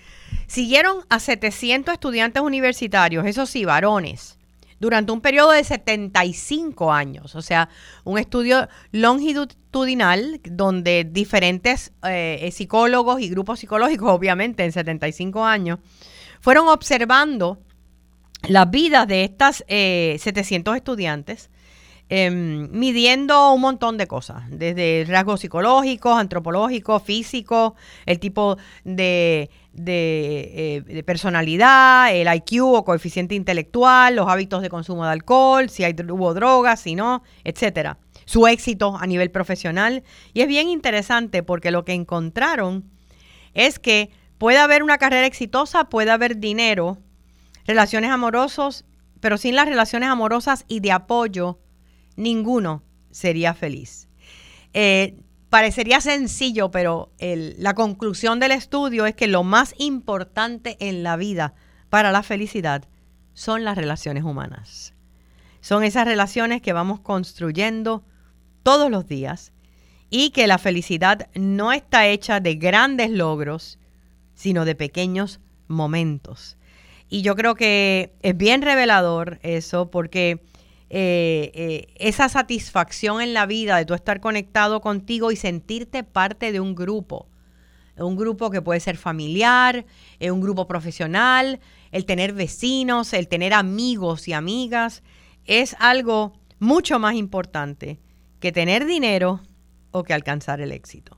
Siguieron 0.47 1.05
a 1.09 1.19
700 1.19 1.93
estudiantes 1.93 2.41
universitarios, 2.41 3.25
esos 3.25 3.49
sí, 3.49 3.65
varones, 3.65 4.38
durante 4.79 5.11
un 5.11 5.21
periodo 5.21 5.51
de 5.51 5.63
75 5.63 6.91
años, 6.91 7.35
o 7.35 7.41
sea, 7.41 7.69
un 8.03 8.17
estudio 8.17 8.67
longitudinal 8.91 10.39
donde 10.43 11.03
diferentes 11.03 11.91
eh, 12.03 12.39
eh, 12.41 12.51
psicólogos 12.51 13.21
y 13.21 13.29
grupos 13.29 13.59
psicológicos, 13.59 14.09
obviamente 14.11 14.63
en 14.63 14.71
75 14.71 15.45
años, 15.45 15.79
fueron 16.39 16.67
observando 16.67 17.59
las 18.47 18.69
vidas 18.71 19.07
de 19.07 19.25
estas 19.25 19.57
700 19.67 20.73
eh, 20.73 20.77
estudiantes, 20.77 21.49
em, 22.07 22.71
midiendo 22.71 23.51
un 23.51 23.61
montón 23.61 23.97
de 23.97 24.07
cosas, 24.07 24.43
desde 24.49 25.05
rasgos 25.07 25.41
psicológicos, 25.41 26.17
antropológicos, 26.17 27.03
físicos, 27.03 27.73
el 28.05 28.19
tipo 28.19 28.57
de 28.85 29.49
eh, 29.85 30.83
de, 30.85 31.03
personalidad, 31.03 32.13
el 32.13 32.27
IQ 32.33 32.63
o 32.63 32.83
coeficiente 32.83 33.35
intelectual, 33.35 34.15
los 34.15 34.27
hábitos 34.27 34.61
de 34.61 34.69
consumo 34.69 35.05
de 35.05 35.11
alcohol, 35.11 35.69
si 35.69 35.83
hay, 35.83 35.95
hubo 36.09 36.33
drogas, 36.33 36.81
si 36.81 36.95
no, 36.95 37.23
etcétera. 37.43 37.97
Su 38.25 38.47
éxito 38.47 38.97
a 38.99 39.07
nivel 39.07 39.31
profesional. 39.31 40.03
Y 40.33 40.41
es 40.41 40.47
bien 40.47 40.69
interesante 40.69 41.43
porque 41.43 41.71
lo 41.71 41.85
que 41.85 41.93
encontraron 41.93 42.89
es 43.53 43.79
que 43.79 44.09
puede 44.37 44.57
haber 44.57 44.83
una 44.83 44.97
carrera 44.97 45.25
exitosa, 45.25 45.85
puede 45.85 46.11
haber 46.11 46.37
dinero, 46.37 46.97
relaciones 47.65 48.11
amorosos, 48.11 48.85
pero 49.19 49.37
sin 49.37 49.55
las 49.55 49.67
relaciones 49.67 50.09
amorosas 50.09 50.65
y 50.67 50.79
de 50.79 50.91
apoyo, 50.91 51.59
ninguno 52.15 52.83
sería 53.11 53.53
feliz. 53.53 54.07
Eh, 54.73 55.15
parecería 55.49 56.01
sencillo, 56.01 56.71
pero 56.71 57.11
la 57.19 57.73
conclusión 57.73 58.39
del 58.39 58.51
estudio 58.51 59.05
es 59.05 59.15
que 59.15 59.27
lo 59.27 59.43
más 59.43 59.73
importante 59.77 60.77
en 60.79 61.03
la 61.03 61.17
vida 61.17 61.53
para 61.89 62.11
la 62.11 62.23
felicidad 62.23 62.85
son 63.33 63.63
las 63.63 63.77
relaciones 63.77 64.23
humanas. 64.23 64.93
Son 65.61 65.83
esas 65.83 66.05
relaciones 66.05 66.61
que 66.61 66.73
vamos 66.73 66.99
construyendo 66.99 68.03
todos 68.63 68.91
los 68.91 69.07
días 69.07 69.51
y 70.09 70.31
que 70.31 70.47
la 70.47 70.57
felicidad 70.57 71.29
no 71.35 71.71
está 71.71 72.07
hecha 72.07 72.39
de 72.39 72.55
grandes 72.55 73.09
logros, 73.09 73.79
sino 74.35 74.65
de 74.65 74.75
pequeños 74.75 75.39
momentos. 75.67 76.57
Y 77.09 77.23
yo 77.23 77.35
creo 77.35 77.55
que 77.55 78.13
es 78.21 78.37
bien 78.37 78.61
revelador 78.61 79.39
eso 79.41 79.89
porque 79.89 80.43
eh, 80.91 81.51
eh, 81.53 81.87
esa 81.97 82.29
satisfacción 82.29 83.21
en 83.21 83.33
la 83.33 83.45
vida 83.45 83.77
de 83.77 83.85
tú 83.85 83.93
estar 83.93 84.19
conectado 84.19 84.81
contigo 84.81 85.31
y 85.31 85.35
sentirte 85.35 86.03
parte 86.03 86.51
de 86.51 86.59
un 86.59 86.73
grupo. 86.73 87.27
Un 87.95 88.15
grupo 88.15 88.49
que 88.49 88.61
puede 88.61 88.79
ser 88.79 88.97
familiar, 88.97 89.85
eh, 90.19 90.31
un 90.31 90.41
grupo 90.41 90.67
profesional, 90.67 91.59
el 91.91 92.05
tener 92.05 92.33
vecinos, 92.33 93.13
el 93.13 93.27
tener 93.27 93.53
amigos 93.53 94.27
y 94.27 94.33
amigas, 94.33 95.03
es 95.45 95.75
algo 95.79 96.33
mucho 96.59 96.97
más 96.97 97.15
importante 97.15 97.99
que 98.39 98.51
tener 98.51 98.85
dinero 98.85 99.41
o 99.91 100.03
que 100.03 100.13
alcanzar 100.13 100.61
el 100.61 100.71
éxito. 100.71 101.17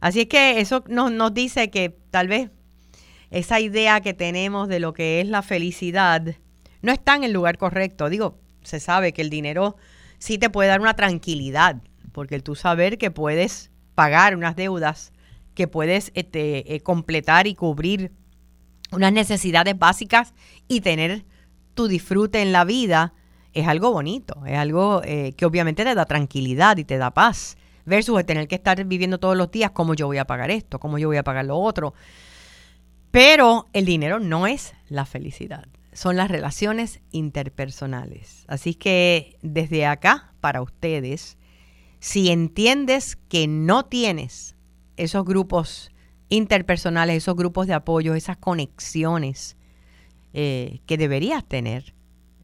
Así 0.00 0.22
es 0.22 0.26
que 0.26 0.60
eso 0.60 0.84
nos, 0.88 1.12
nos 1.12 1.32
dice 1.32 1.70
que 1.70 1.96
tal 2.10 2.28
vez 2.28 2.50
esa 3.30 3.60
idea 3.60 4.00
que 4.00 4.14
tenemos 4.14 4.68
de 4.68 4.80
lo 4.80 4.92
que 4.92 5.20
es 5.20 5.28
la 5.28 5.42
felicidad 5.42 6.36
no 6.82 6.92
está 6.92 7.16
en 7.16 7.24
el 7.24 7.32
lugar 7.32 7.58
correcto. 7.58 8.08
Digo, 8.08 8.38
se 8.68 8.80
sabe 8.80 9.12
que 9.12 9.22
el 9.22 9.30
dinero 9.30 9.76
sí 10.18 10.38
te 10.38 10.50
puede 10.50 10.68
dar 10.68 10.80
una 10.80 10.94
tranquilidad, 10.94 11.76
porque 12.12 12.40
tú 12.40 12.54
saber 12.54 12.98
que 12.98 13.10
puedes 13.10 13.70
pagar 13.94 14.36
unas 14.36 14.54
deudas, 14.56 15.12
que 15.54 15.66
puedes 15.66 16.12
este, 16.14 16.74
eh, 16.74 16.80
completar 16.80 17.46
y 17.46 17.54
cubrir 17.54 18.12
unas 18.92 19.12
necesidades 19.12 19.78
básicas 19.78 20.34
y 20.68 20.80
tener 20.80 21.24
tu 21.74 21.88
disfrute 21.88 22.42
en 22.42 22.52
la 22.52 22.64
vida, 22.64 23.14
es 23.54 23.66
algo 23.66 23.92
bonito, 23.92 24.44
es 24.46 24.56
algo 24.56 25.02
eh, 25.04 25.32
que 25.36 25.46
obviamente 25.46 25.84
te 25.84 25.94
da 25.94 26.04
tranquilidad 26.04 26.76
y 26.76 26.84
te 26.84 26.98
da 26.98 27.12
paz, 27.12 27.56
versus 27.84 28.18
el 28.18 28.26
tener 28.26 28.48
que 28.48 28.56
estar 28.56 28.82
viviendo 28.84 29.18
todos 29.18 29.36
los 29.36 29.50
días 29.50 29.70
cómo 29.70 29.94
yo 29.94 30.06
voy 30.06 30.18
a 30.18 30.26
pagar 30.26 30.50
esto, 30.50 30.78
cómo 30.78 30.98
yo 30.98 31.08
voy 31.08 31.16
a 31.16 31.24
pagar 31.24 31.46
lo 31.46 31.56
otro. 31.56 31.94
Pero 33.10 33.66
el 33.72 33.86
dinero 33.86 34.20
no 34.20 34.46
es 34.46 34.74
la 34.88 35.06
felicidad 35.06 35.66
son 35.98 36.14
las 36.14 36.30
relaciones 36.30 37.00
interpersonales. 37.10 38.44
Así 38.46 38.74
que 38.74 39.36
desde 39.42 39.84
acá, 39.84 40.32
para 40.40 40.62
ustedes, 40.62 41.38
si 41.98 42.30
entiendes 42.30 43.16
que 43.16 43.48
no 43.48 43.86
tienes 43.86 44.54
esos 44.96 45.24
grupos 45.24 45.90
interpersonales, 46.28 47.16
esos 47.16 47.34
grupos 47.34 47.66
de 47.66 47.74
apoyo, 47.74 48.14
esas 48.14 48.36
conexiones 48.36 49.56
eh, 50.34 50.82
que 50.86 50.98
deberías 50.98 51.44
tener, 51.44 51.94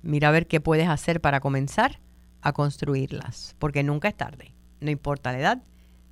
mira 0.03 0.31
a 0.31 0.33
ver 0.33 0.49
qué 0.49 0.61
puedes 0.61 0.89
hacer 0.89 1.20
para 1.20 1.39
comenzar 1.39 2.01
a 2.41 2.53
construirlas, 2.53 3.55
porque 3.61 3.85
nunca 3.85 4.09
es 4.09 4.16
tarde, 4.16 4.53
no 4.81 4.91
importa 4.91 5.31
la 5.31 5.39
edad, 5.39 5.62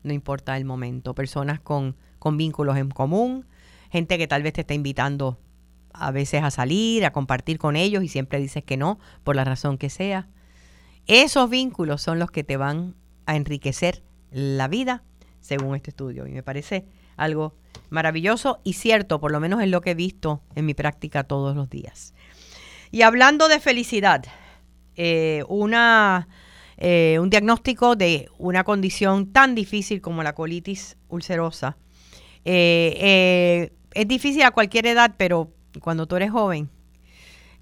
no 0.04 0.12
importa 0.12 0.56
el 0.56 0.64
momento, 0.64 1.12
personas 1.16 1.58
con, 1.58 1.96
con 2.20 2.36
vínculos 2.36 2.76
en 2.76 2.90
común, 2.90 3.46
gente 3.90 4.16
que 4.16 4.28
tal 4.28 4.44
vez 4.44 4.52
te 4.52 4.60
está 4.60 4.74
invitando 4.74 5.40
a 5.94 6.10
veces 6.10 6.42
a 6.42 6.50
salir, 6.50 7.04
a 7.04 7.12
compartir 7.12 7.58
con 7.58 7.76
ellos 7.76 8.02
y 8.02 8.08
siempre 8.08 8.40
dices 8.40 8.64
que 8.64 8.76
no, 8.76 8.98
por 9.24 9.36
la 9.36 9.44
razón 9.44 9.78
que 9.78 9.90
sea. 9.90 10.28
Esos 11.06 11.50
vínculos 11.50 12.02
son 12.02 12.18
los 12.18 12.30
que 12.30 12.44
te 12.44 12.56
van 12.56 12.94
a 13.26 13.36
enriquecer 13.36 14.02
la 14.30 14.68
vida 14.68 15.02
según 15.40 15.76
este 15.76 15.90
estudio. 15.90 16.26
Y 16.26 16.32
me 16.32 16.42
parece 16.42 16.86
algo 17.16 17.54
maravilloso 17.90 18.60
y 18.64 18.74
cierto, 18.74 19.20
por 19.20 19.32
lo 19.32 19.40
menos 19.40 19.62
es 19.62 19.68
lo 19.68 19.80
que 19.80 19.90
he 19.90 19.94
visto 19.94 20.42
en 20.54 20.66
mi 20.66 20.74
práctica 20.74 21.24
todos 21.24 21.54
los 21.54 21.68
días. 21.68 22.14
Y 22.90 23.02
hablando 23.02 23.48
de 23.48 23.60
felicidad, 23.60 24.24
eh, 24.96 25.44
una, 25.48 26.28
eh, 26.76 27.18
un 27.20 27.30
diagnóstico 27.30 27.96
de 27.96 28.28
una 28.38 28.64
condición 28.64 29.32
tan 29.32 29.54
difícil 29.54 30.00
como 30.00 30.22
la 30.22 30.34
colitis 30.34 30.96
ulcerosa. 31.08 31.76
Eh, 32.44 33.72
es 33.94 34.08
difícil 34.08 34.42
a 34.42 34.50
cualquier 34.50 34.86
edad, 34.86 35.14
pero 35.16 35.52
cuando 35.80 36.06
tú 36.06 36.16
eres 36.16 36.30
joven, 36.30 36.70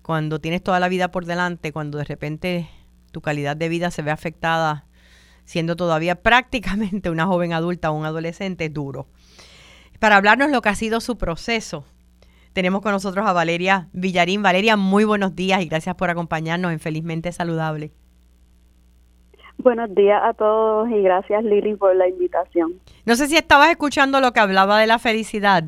cuando 0.03 0.41
tienes 0.41 0.63
toda 0.63 0.81
la 0.81 0.89
vida 0.89 1.11
por 1.11 1.27
delante, 1.27 1.73
cuando 1.73 1.99
de 1.99 2.05
repente 2.05 2.69
tu 3.13 3.21
calidad 3.21 3.57
de 3.57 3.69
vida 3.69 3.91
se 3.91 4.03
ve 4.03 4.11
afectada 4.11 4.87
siendo 5.45 5.77
todavía 5.77 6.15
prácticamente 6.23 7.11
una 7.11 7.27
joven 7.27 7.53
adulta 7.53 7.91
o 7.91 7.95
un 7.95 8.05
adolescente, 8.05 8.67
es 8.67 8.73
duro. 8.73 9.07
Para 9.99 10.17
hablarnos 10.17 10.51
lo 10.51 10.63
que 10.63 10.71
ha 10.71 10.75
sido 10.75 11.01
su 11.01 11.19
proceso, 11.19 11.85
tenemos 12.53 12.81
con 12.83 12.93
nosotros 12.93 13.27
a 13.27 13.33
Valeria 13.33 13.89
Villarín. 13.93 14.43
Valeria, 14.43 14.77
muy 14.77 15.05
buenos 15.05 15.37
días 15.37 15.61
y 15.63 15.67
gracias 15.67 15.95
por 15.95 16.11
acompañarnos 16.11 16.73
en 16.73 16.81
Felizmente 16.81 17.33
Saludable. 17.33 17.93
Buenos 19.59 19.95
días 19.95 20.21
a 20.25 20.33
todos 20.33 20.89
y 20.89 21.03
gracias 21.03 21.45
Lili 21.45 21.75
por 21.75 21.95
la 21.95 22.09
invitación. 22.09 22.81
No 23.05 23.15
sé 23.15 23.27
si 23.27 23.37
estabas 23.37 23.71
escuchando 23.71 24.21
lo 24.21 24.33
que 24.33 24.41
hablaba 24.41 24.81
de 24.81 24.87
la 24.87 24.99
felicidad. 24.99 25.65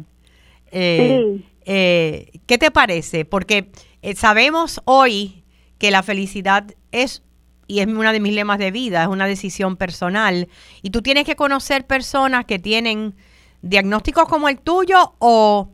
Eh, 0.70 1.36
sí. 1.36 1.51
Eh, 1.64 2.40
¿Qué 2.46 2.58
te 2.58 2.70
parece? 2.70 3.24
Porque 3.24 3.70
eh, 4.02 4.14
sabemos 4.14 4.80
hoy 4.84 5.44
que 5.78 5.90
la 5.90 6.02
felicidad 6.02 6.64
es, 6.92 7.22
y 7.66 7.80
es 7.80 7.86
una 7.86 8.12
de 8.12 8.20
mis 8.20 8.34
lemas 8.34 8.58
de 8.58 8.70
vida, 8.70 9.02
es 9.02 9.08
una 9.08 9.26
decisión 9.26 9.76
personal. 9.76 10.48
Y 10.82 10.90
tú 10.90 11.02
tienes 11.02 11.24
que 11.24 11.36
conocer 11.36 11.86
personas 11.86 12.44
que 12.44 12.58
tienen 12.58 13.14
diagnósticos 13.62 14.28
como 14.28 14.48
el 14.48 14.58
tuyo 14.58 15.14
o, 15.18 15.70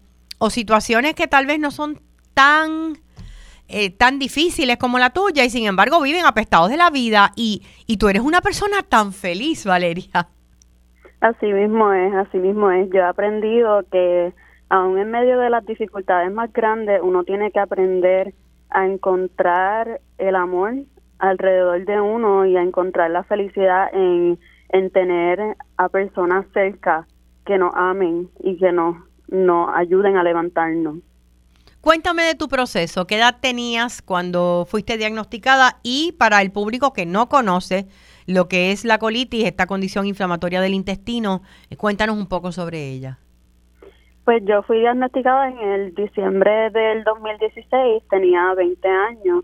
situaciones 0.51 1.14
que 1.14 1.26
tal 1.26 1.47
vez 1.47 1.59
no 1.59 1.70
son 1.70 2.01
tan, 2.32 2.99
eh, 3.68 3.91
tan 3.91 4.18
difíciles 4.18 4.76
como 4.76 4.99
la 4.99 5.11
tuya 5.11 5.45
y 5.45 5.51
sin 5.51 5.66
embargo 5.66 6.01
viven 6.01 6.24
apestados 6.24 6.70
de 6.70 6.76
la 6.76 6.91
vida 6.91 7.32
y, 7.34 7.62
y 7.86 7.97
tú 7.97 8.09
eres 8.09 8.22
una 8.22 8.41
persona 8.41 8.82
tan 8.82 9.12
feliz, 9.12 9.64
Valeria. 9.64 10.28
Así 11.20 11.47
mismo 11.47 11.93
es, 11.93 12.14
así 12.14 12.39
mismo 12.39 12.70
es. 12.70 12.89
Yo 12.91 13.01
he 13.01 13.03
aprendido 13.03 13.82
que 13.91 14.32
aún 14.68 14.98
en 14.98 15.10
medio 15.10 15.38
de 15.38 15.50
las 15.50 15.64
dificultades 15.64 16.32
más 16.32 16.52
grandes, 16.52 17.00
uno 17.02 17.24
tiene 17.24 17.50
que 17.50 17.60
aprender 17.60 18.34
a 18.70 18.86
encontrar 18.86 20.00
el 20.18 20.36
amor 20.36 20.74
alrededor 21.18 21.84
de 21.84 22.00
uno 22.00 22.46
y 22.46 22.56
a 22.56 22.62
encontrar 22.62 23.10
la 23.10 23.24
felicidad 23.24 23.88
en, 23.92 24.38
en 24.68 24.90
tener 24.90 25.56
a 25.76 25.88
personas 25.88 26.46
cerca 26.52 27.06
que 27.44 27.58
nos 27.58 27.72
amen 27.74 28.28
y 28.40 28.58
que 28.58 28.72
nos, 28.72 28.96
nos 29.28 29.70
ayuden 29.74 30.16
a 30.16 30.22
levantarnos. 30.22 30.98
Cuéntame 31.80 32.24
de 32.24 32.34
tu 32.34 32.48
proceso, 32.48 33.06
¿qué 33.06 33.16
edad 33.16 33.36
tenías 33.40 34.02
cuando 34.02 34.66
fuiste 34.68 34.98
diagnosticada? 34.98 35.78
Y 35.82 36.12
para 36.18 36.42
el 36.42 36.50
público 36.50 36.92
que 36.92 37.06
no 37.06 37.28
conoce 37.28 37.86
lo 38.26 38.48
que 38.48 38.72
es 38.72 38.84
la 38.84 38.98
colitis, 38.98 39.44
esta 39.44 39.66
condición 39.66 40.06
inflamatoria 40.06 40.60
del 40.60 40.74
intestino, 40.74 41.42
cuéntanos 41.78 42.18
un 42.18 42.26
poco 42.26 42.52
sobre 42.52 42.90
ella. 42.90 43.18
Pues 44.28 44.44
yo 44.44 44.62
fui 44.62 44.80
diagnosticada 44.80 45.48
en 45.48 45.58
el 45.58 45.94
diciembre 45.94 46.68
del 46.68 47.02
2016, 47.02 48.02
tenía 48.10 48.52
20 48.52 48.86
años 48.86 49.40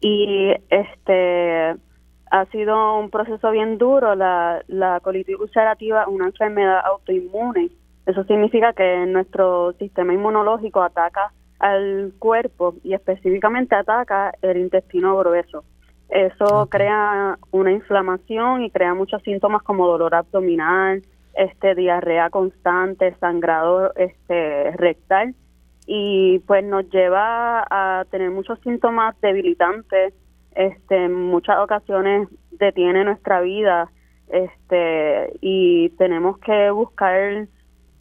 y 0.00 0.50
este 0.70 1.76
ha 2.32 2.44
sido 2.50 2.98
un 2.98 3.10
proceso 3.10 3.52
bien 3.52 3.78
duro. 3.78 4.16
La, 4.16 4.60
la 4.66 4.98
colitis 4.98 5.38
ulcerativa 5.38 6.02
es 6.02 6.08
una 6.08 6.26
enfermedad 6.26 6.80
autoinmune. 6.84 7.70
Eso 8.06 8.24
significa 8.24 8.72
que 8.72 9.06
nuestro 9.06 9.72
sistema 9.74 10.12
inmunológico 10.12 10.82
ataca 10.82 11.32
al 11.60 12.12
cuerpo 12.18 12.74
y 12.82 12.94
específicamente 12.94 13.76
ataca 13.76 14.32
el 14.42 14.56
intestino 14.56 15.16
grueso. 15.16 15.62
Eso 16.08 16.66
crea 16.68 17.38
una 17.52 17.70
inflamación 17.70 18.64
y 18.64 18.70
crea 18.72 18.94
muchos 18.94 19.22
síntomas 19.22 19.62
como 19.62 19.86
dolor 19.86 20.12
abdominal, 20.12 21.02
este 21.36 21.74
diarrea 21.74 22.30
constante, 22.30 23.14
sangrado 23.20 23.92
este 23.96 24.70
rectal 24.72 25.34
y 25.86 26.38
pues 26.40 26.64
nos 26.64 26.88
lleva 26.90 27.64
a 27.70 28.04
tener 28.10 28.30
muchos 28.30 28.58
síntomas 28.60 29.20
debilitantes, 29.20 30.14
este 30.54 31.04
en 31.04 31.12
muchas 31.12 31.58
ocasiones 31.58 32.28
detiene 32.52 33.04
nuestra 33.04 33.40
vida, 33.40 33.90
este 34.28 35.32
y 35.40 35.90
tenemos 35.90 36.38
que 36.38 36.70
buscar 36.70 37.46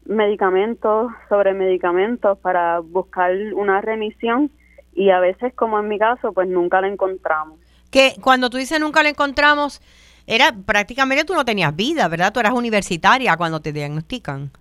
medicamentos 0.05 1.11
sobre 1.29 1.53
medicamentos 1.53 2.37
para 2.39 2.79
buscar 2.79 3.33
una 3.53 3.81
remisión 3.81 4.51
y 4.93 5.09
a 5.09 5.19
veces 5.19 5.53
como 5.55 5.79
en 5.79 5.87
mi 5.87 5.97
caso 5.97 6.33
pues 6.33 6.47
nunca 6.47 6.81
la 6.81 6.87
encontramos. 6.87 7.59
Que 7.91 8.13
cuando 8.21 8.49
tú 8.49 8.57
dices 8.57 8.79
nunca 8.79 9.03
la 9.03 9.09
encontramos, 9.09 9.81
era 10.27 10.53
prácticamente 10.65 11.25
tú 11.25 11.33
no 11.33 11.45
tenías 11.45 11.75
vida, 11.75 12.07
¿verdad? 12.07 12.31
Tú 12.33 12.39
eras 12.39 12.53
universitaria 12.53 13.35
cuando 13.37 13.59
te 13.59 13.71
diagnostican. 13.71 14.51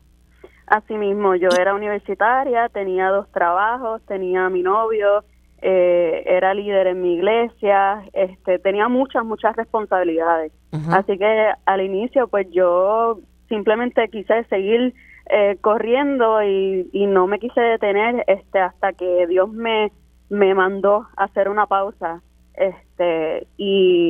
Así 0.66 0.94
mismo, 0.94 1.34
yo 1.34 1.48
era 1.58 1.74
universitaria, 1.74 2.68
tenía 2.68 3.08
dos 3.08 3.30
trabajos, 3.30 4.00
tenía 4.06 4.46
a 4.46 4.50
mi 4.50 4.62
novio, 4.62 5.24
eh, 5.60 6.22
era 6.26 6.54
líder 6.54 6.88
en 6.88 7.02
mi 7.02 7.14
iglesia, 7.14 8.02
este, 8.12 8.58
tenía 8.58 8.88
muchas, 8.88 9.24
muchas 9.24 9.54
responsabilidades. 9.56 10.52
Así 10.90 11.18
que 11.18 11.50
al 11.66 11.82
inicio, 11.82 12.28
pues 12.28 12.50
yo 12.50 13.20
simplemente 13.48 14.08
quise 14.08 14.44
seguir 14.44 14.94
eh, 15.28 15.58
corriendo 15.60 16.42
y, 16.42 16.88
y, 16.92 17.06
no 17.06 17.26
me 17.26 17.38
quise 17.38 17.60
detener 17.60 18.24
este, 18.26 18.58
hasta 18.58 18.94
que 18.94 19.26
Dios 19.26 19.52
me, 19.52 19.92
me 20.30 20.54
mandó 20.54 21.06
a 21.16 21.24
hacer 21.24 21.50
una 21.50 21.66
pausa 21.66 22.22
este 22.54 23.46
y 23.56 24.01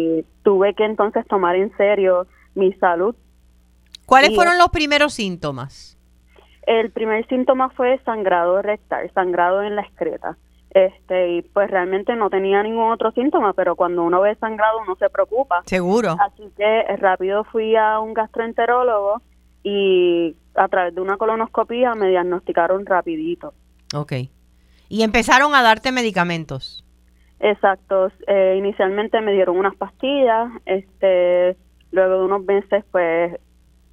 tuve 0.63 0.75
que 0.75 0.85
entonces 0.85 1.27
tomar 1.27 1.57
en 1.57 1.77
serio 1.77 2.27
mi 2.55 2.73
salud. 2.75 3.17
¿Cuáles 4.07 4.35
fueron 4.35 4.59
los 4.59 4.69
primeros 4.69 5.15
síntomas? 5.15 5.99
El 6.67 6.91
primer 6.93 7.27
síntoma 7.27 7.71
fue 7.71 7.99
sangrado 8.05 8.63
rectal, 8.63 9.11
sangrado 9.13 9.63
en 9.63 9.75
la 9.75 9.83
excreta. 9.83 10.37
Este, 10.71 11.33
y 11.33 11.43
pues 11.43 11.71
realmente 11.71 12.15
no 12.15 12.31
tenía 12.31 12.63
ningún 12.63 12.93
otro 12.93 13.11
síntoma, 13.13 13.53
pero 13.53 13.75
cuando 13.75 14.05
uno 14.05 14.21
ve 14.21 14.37
sangrado 14.37 14.81
uno 14.85 14.95
se 14.97 15.11
preocupa. 15.11 15.63
Seguro. 15.67 16.17
Así 16.21 16.45
que 16.57 16.97
rápido 16.99 17.45
fui 17.45 17.75
a 17.75 17.99
un 17.99 18.15
gastroenterólogo 18.15 19.21
y 19.65 20.37
a 20.55 20.69
través 20.69 20.95
de 20.95 21.01
una 21.01 21.17
colonoscopia 21.17 21.95
me 21.95 22.09
diagnosticaron 22.09 22.87
rapidito. 22.87 23.53
Ok. 23.95 24.13
¿Y 24.89 25.03
empezaron 25.03 25.55
a 25.55 25.63
darte 25.63 25.91
medicamentos? 25.91 26.82
Exacto. 27.43 28.11
Eh, 28.29 28.55
inicialmente 28.57 29.21
me 29.21 29.33
dieron 29.33 29.59
unas 29.59 29.75
pastillas, 29.75 30.49
este, 30.65 31.57
luego 31.91 32.19
de 32.21 32.25
unos 32.25 32.45
meses, 32.45 32.85
pues 32.93 33.37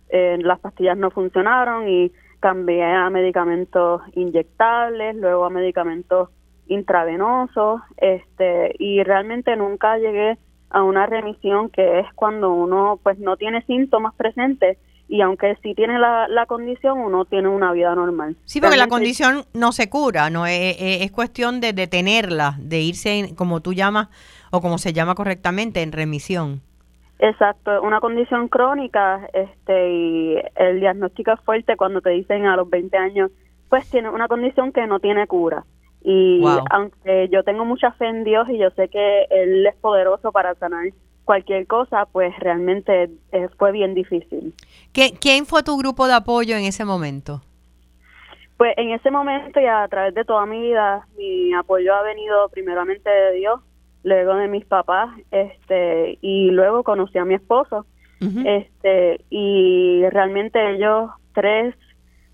eh, 0.10 0.38
las 0.41 0.60
pastillas 0.60 0.95
no 0.97 1.10
funcionaron 1.10 1.89
y 1.89 2.12
cambié 2.39 2.84
a 2.84 3.10
medicamentos 3.10 4.02
inyectables, 4.14 5.16
luego 5.16 5.45
a 5.45 5.50
medicamentos 5.50 6.30
intravenosos, 6.68 7.82
este, 7.97 8.76
y 8.78 9.02
realmente 9.04 9.56
nunca 9.56 9.97
llegué 9.97 10.38
a 10.70 10.84
una 10.84 11.08
remisión 11.08 11.72
que 11.72 12.02
es 12.02 12.14
cuando 12.14 12.54
uno 12.54 13.00
pues 13.02 13.18
no 13.18 13.36
tiene 13.36 13.64
síntomas 13.64 14.14
presentes 14.14 14.78
y 15.10 15.22
aunque 15.22 15.57
sí 15.64 15.74
tiene 15.74 15.97
la, 15.97 16.28
la, 16.28 16.45
condición, 16.45 16.99
uno 16.99 17.26
tiene 17.26 17.49
una 17.49 17.74
vida 17.74 17.95
normal. 17.95 18.38
Sí, 18.45 18.62
porque 18.62 18.78
la 18.78 18.88
condición 18.88 19.43
no 19.53 19.72
se 19.72 19.89
cura, 19.89 20.30
no 20.30 20.45
es, 20.45 20.78
es, 20.80 21.12
cuestión 21.12 21.60
de 21.62 21.74
detenerla, 21.74 22.55
de 22.60 22.80
irse, 22.82 23.34
como 23.36 23.60
tú 23.60 23.74
llamas, 23.74 24.10
o 24.51 24.62
como 24.62 24.78
se 24.78 24.93
llama 24.93 25.16
correctamente, 25.16 25.82
en 25.82 25.91
remisión. 25.91 26.62
Exacto, 27.18 27.82
una 27.82 27.99
condición 27.99 28.49
crónica, 28.49 29.28
este, 29.34 29.91
y 29.91 30.36
el 30.55 30.80
diagnóstico 30.80 31.32
es 31.32 31.39
fuerte 31.41 31.76
cuando 31.76 32.01
te 32.01 32.12
dicen 32.12 32.45
a 32.45 32.55
los 32.55 32.70
20 32.70 32.95
años, 32.95 33.32
pues 33.68 33.89
tiene 33.89 34.10
una 34.10 34.28
condición 34.28 34.72
que 34.72 34.86
no 34.86 34.99
tiene 34.99 35.26
cura. 35.26 35.66
Y 36.01 36.41
aunque 36.70 37.28
yo 37.30 37.43
tengo 37.43 37.66
mucha 37.66 37.91
fe 37.93 38.07
en 38.07 38.24
Dios 38.24 38.47
y 38.49 38.57
yo 38.60 38.70
sé 38.72 38.88
que 38.88 39.26
Él 39.32 39.66
es 39.66 39.76
poderoso 39.76 40.32
para 40.32 40.55
sanar 40.55 40.86
cualquier 41.30 41.68
cosa, 41.68 42.08
pues 42.12 42.34
realmente 42.40 43.08
eh, 43.32 43.50
fue 43.60 43.72
bien 43.72 43.94
difícil. 43.94 44.52
¿Qué, 44.92 45.14
¿Quién 45.22 45.46
fue 45.46 45.62
tu 45.62 45.78
grupo 45.78 46.08
de 46.08 46.16
apoyo 46.16 46.56
en 46.56 46.64
ese 46.64 46.86
momento? 46.86 47.44
Pues 48.58 48.74
en 48.78 48.90
ese 48.90 49.12
momento 49.12 49.60
y 49.60 49.68
a 49.68 49.88
través 49.90 50.16
de 50.16 50.26
toda 50.26 50.48
mi 50.48 50.60
vida, 50.60 51.06
mi 51.20 51.54
apoyo 51.54 51.94
ha 51.94 52.02
venido 52.02 52.50
primeramente 52.50 53.12
de 53.12 53.34
Dios, 53.34 53.60
luego 54.02 54.34
de 54.38 54.48
mis 54.48 54.66
papás, 54.66 55.10
este, 55.30 56.18
y 56.20 56.50
luego 56.50 56.82
conocí 56.82 57.20
a 57.20 57.26
mi 57.26 57.36
esposo, 57.36 57.86
este, 58.44 59.22
y 59.30 60.02
realmente 60.10 60.58
ellos 60.72 61.12
tres 61.36 61.76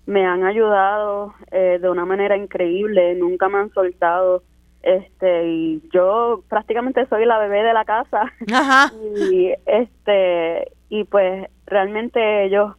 me 0.06 0.24
han 0.24 0.42
ayudado 0.42 1.34
eh, 1.50 1.78
de 1.82 1.90
una 1.90 2.06
manera 2.06 2.38
increíble, 2.38 3.14
nunca 3.16 3.50
me 3.50 3.58
han 3.58 3.70
soltado 3.74 4.42
este 4.86 5.48
y 5.48 5.82
yo 5.92 6.42
prácticamente 6.48 7.06
soy 7.08 7.26
la 7.26 7.38
bebé 7.38 7.62
de 7.62 7.74
la 7.74 7.84
casa 7.84 8.32
y 9.30 9.52
este 9.66 10.70
y 10.88 11.04
pues 11.04 11.48
realmente 11.66 12.44
ellos 12.44 12.76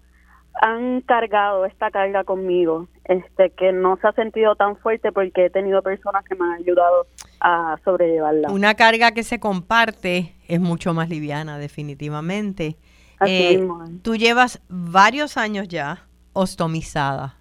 han 0.61 1.01
cargado 1.01 1.65
esta 1.65 1.91
carga 1.91 2.23
conmigo, 2.23 2.87
este 3.03 3.51
que 3.51 3.71
no 3.71 3.97
se 3.97 4.07
ha 4.07 4.13
sentido 4.13 4.55
tan 4.55 4.77
fuerte 4.77 5.11
porque 5.11 5.45
he 5.45 5.49
tenido 5.49 5.81
personas 5.83 6.23
que 6.25 6.35
me 6.35 6.45
han 6.45 6.53
ayudado 6.53 7.05
a 7.39 7.77
sobrellevarla. 7.83 8.49
Una 8.51 8.73
carga 8.73 9.11
que 9.11 9.23
se 9.23 9.39
comparte 9.39 10.33
es 10.47 10.59
mucho 10.59 10.93
más 10.93 11.09
liviana, 11.09 11.59
definitivamente. 11.59 12.77
Eh, 13.25 13.67
tú 14.01 14.15
llevas 14.15 14.61
varios 14.69 15.37
años 15.37 15.67
ya 15.67 16.07
ostomizada. 16.33 17.36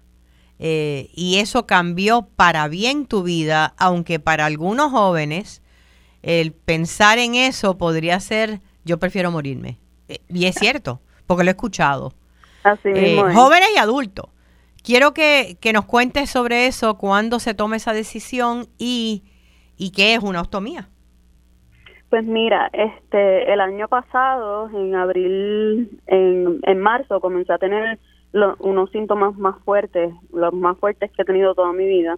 Eh, 0.59 1.09
y 1.13 1.37
eso 1.37 1.67
cambió 1.67 2.27
para 2.35 2.67
bien 2.67 3.05
tu 3.05 3.23
vida, 3.23 3.73
aunque 3.77 4.19
para 4.19 4.45
algunos 4.45 4.91
jóvenes 4.91 5.61
el 6.23 6.51
pensar 6.51 7.19
en 7.19 7.35
eso 7.35 7.77
podría 7.77 8.19
ser, 8.19 8.59
yo 8.83 8.97
prefiero 8.97 9.31
morirme. 9.31 9.77
Eh, 10.09 10.19
y 10.29 10.45
es 10.45 10.55
cierto, 10.55 10.99
porque 11.25 11.43
lo 11.43 11.49
he 11.49 11.51
escuchado. 11.51 12.13
Así 12.63 12.89
Jóvenes 13.33 13.69
y 13.75 13.77
adultos. 13.77 14.25
Quiero 14.83 15.13
que, 15.13 15.57
que, 15.61 15.73
nos 15.73 15.85
cuentes 15.85 16.29
sobre 16.29 16.67
eso, 16.67 16.97
cuándo 16.97 17.39
se 17.39 17.53
toma 17.53 17.75
esa 17.75 17.93
decisión 17.93 18.67
y, 18.77 19.23
y 19.77 19.91
qué 19.91 20.13
es 20.15 20.23
una 20.23 20.41
ostomía. 20.41 20.89
Pues 22.09 22.23
mira, 22.23 22.69
este, 22.71 23.51
el 23.51 23.59
año 23.59 23.89
pasado, 23.89 24.69
en 24.69 24.95
abril, 24.95 26.01
en, 26.07 26.59
en 26.63 26.79
marzo, 26.79 27.19
comencé 27.19 27.51
a 27.51 27.57
tener 27.57 27.99
unos 28.59 28.91
síntomas 28.91 29.37
más 29.37 29.55
fuertes, 29.63 30.13
los 30.33 30.53
más 30.53 30.77
fuertes 30.77 31.11
que 31.11 31.21
he 31.21 31.25
tenido 31.25 31.55
toda 31.55 31.73
mi 31.73 31.85
vida. 31.85 32.17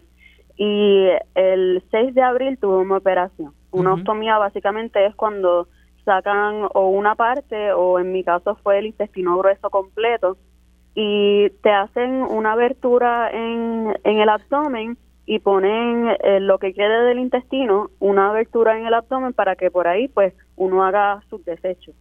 Y 0.58 1.08
el 1.36 1.84
6 1.92 2.14
de 2.14 2.22
abril 2.22 2.58
tuve 2.58 2.78
una 2.78 2.98
operación. 2.98 3.54
Una 3.72 3.94
ostomía 3.94 4.38
básicamente 4.38 5.06
es 5.06 5.16
cuando 5.16 5.68
sacan 6.04 6.68
o 6.74 6.88
una 6.90 7.16
parte 7.16 7.72
o 7.72 8.00
en 8.00 8.12
mi 8.12 8.24
caso 8.24 8.56
fue 8.64 8.80
el 8.80 8.88
intestino 8.88 9.38
grueso 9.38 9.70
completo 9.70 10.38
y 10.96 11.50
te 11.62 11.70
hacen 11.70 12.24
una 12.24 12.54
abertura 12.54 13.30
en, 13.32 13.96
en 14.04 14.18
el 14.18 14.28
abdomen 14.30 14.98
y 15.26 15.38
ponen 15.38 16.10
eh, 16.24 16.40
lo 16.40 16.58
que 16.58 16.74
quede 16.74 17.06
del 17.06 17.20
intestino, 17.20 17.92
una 18.00 18.32
abertura 18.32 18.78
en 18.80 18.88
el 18.88 18.96
abdomen 18.96 19.32
para 19.34 19.56
que 19.56 19.70
por 19.70 19.88
ahí 19.88 20.08
pues 20.08 20.34
uno 20.56 20.84
haga 20.84 21.22
sus 21.30 21.46
desechos. 21.46 21.94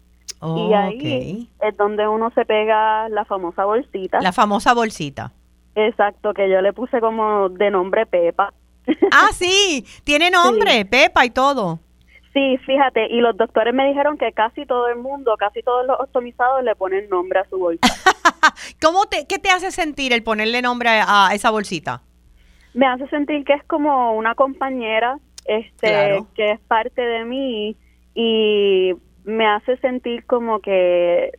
Y 0.43 0.73
ahí 0.73 1.51
es 1.61 1.77
donde 1.77 2.07
uno 2.07 2.31
se 2.35 2.45
pega 2.45 3.09
la 3.09 3.25
famosa 3.25 3.65
bolsita. 3.65 4.21
La 4.21 4.33
famosa 4.33 4.75
bolsita. 4.75 5.33
Exacto, 5.75 6.35
que 6.35 6.51
yo 6.51 6.61
le 6.61 6.73
puse 6.73 7.01
como 7.01 7.49
de 7.49 7.71
nombre 7.71 8.07
Pepa. 8.07 8.53
Ah, 9.13 9.31
sí, 9.33 9.85
tiene 10.05 10.31
nombre, 10.31 10.85
Pepa 10.87 11.25
y 11.27 11.31
todo. 11.31 11.79
Sí, 12.33 12.57
fíjate, 12.65 13.07
y 13.11 13.21
los 13.21 13.37
doctores 13.37 13.75
me 13.75 13.87
dijeron 13.87 14.17
que 14.17 14.33
casi 14.33 14.65
todo 14.65 14.89
el 14.89 14.97
mundo, 14.97 15.35
casi 15.39 15.63
todos 15.63 15.87
los 15.87 15.99
ostomizados 16.01 16.63
le 16.63 16.75
ponen 16.75 17.09
nombre 17.09 17.41
a 17.41 17.49
su 17.49 17.59
bolsita. 17.59 17.89
¿Cómo 18.81 19.07
te, 19.07 19.27
¿Qué 19.27 19.39
te 19.39 19.51
hace 19.51 19.71
sentir 19.71 20.13
el 20.13 20.23
ponerle 20.23 20.63
nombre 20.63 20.89
a 20.91 21.31
esa 21.33 21.51
bolsita? 21.51 22.03
me 22.79 22.87
hace 22.87 23.09
sentir 23.09 23.45
que 23.45 23.55
es 23.55 23.65
como 23.65 24.13
una 24.15 24.35
compañera 24.35 25.19
este 25.47 26.23
que 26.35 26.53
es 26.53 26.61
parte 26.61 27.01
de 27.01 27.25
mí 27.25 27.77
y 28.15 28.95
me 29.29 29.47
hace 29.47 29.77
sentir 29.77 30.25
como 30.25 30.61
que 30.61 31.39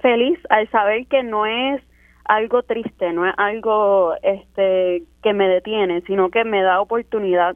feliz 0.00 0.38
al 0.48 0.68
saber 0.70 1.06
que 1.06 1.22
no 1.22 1.44
es 1.44 1.82
algo 2.24 2.62
triste, 2.62 3.12
no 3.12 3.26
es 3.26 3.34
algo 3.36 4.14
este 4.22 5.04
que 5.22 5.32
me 5.34 5.46
detiene, 5.46 6.02
sino 6.06 6.30
que 6.30 6.44
me 6.44 6.62
da 6.62 6.80
oportunidad 6.80 7.54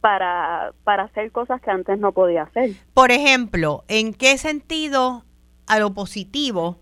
para, 0.00 0.72
para 0.84 1.04
hacer 1.04 1.32
cosas 1.32 1.60
que 1.60 1.70
antes 1.70 1.98
no 1.98 2.12
podía 2.12 2.44
hacer. 2.44 2.70
Por 2.94 3.10
ejemplo, 3.10 3.82
¿en 3.88 4.14
qué 4.14 4.38
sentido 4.38 5.24
a 5.66 5.80
lo 5.80 5.92
positivo 5.92 6.80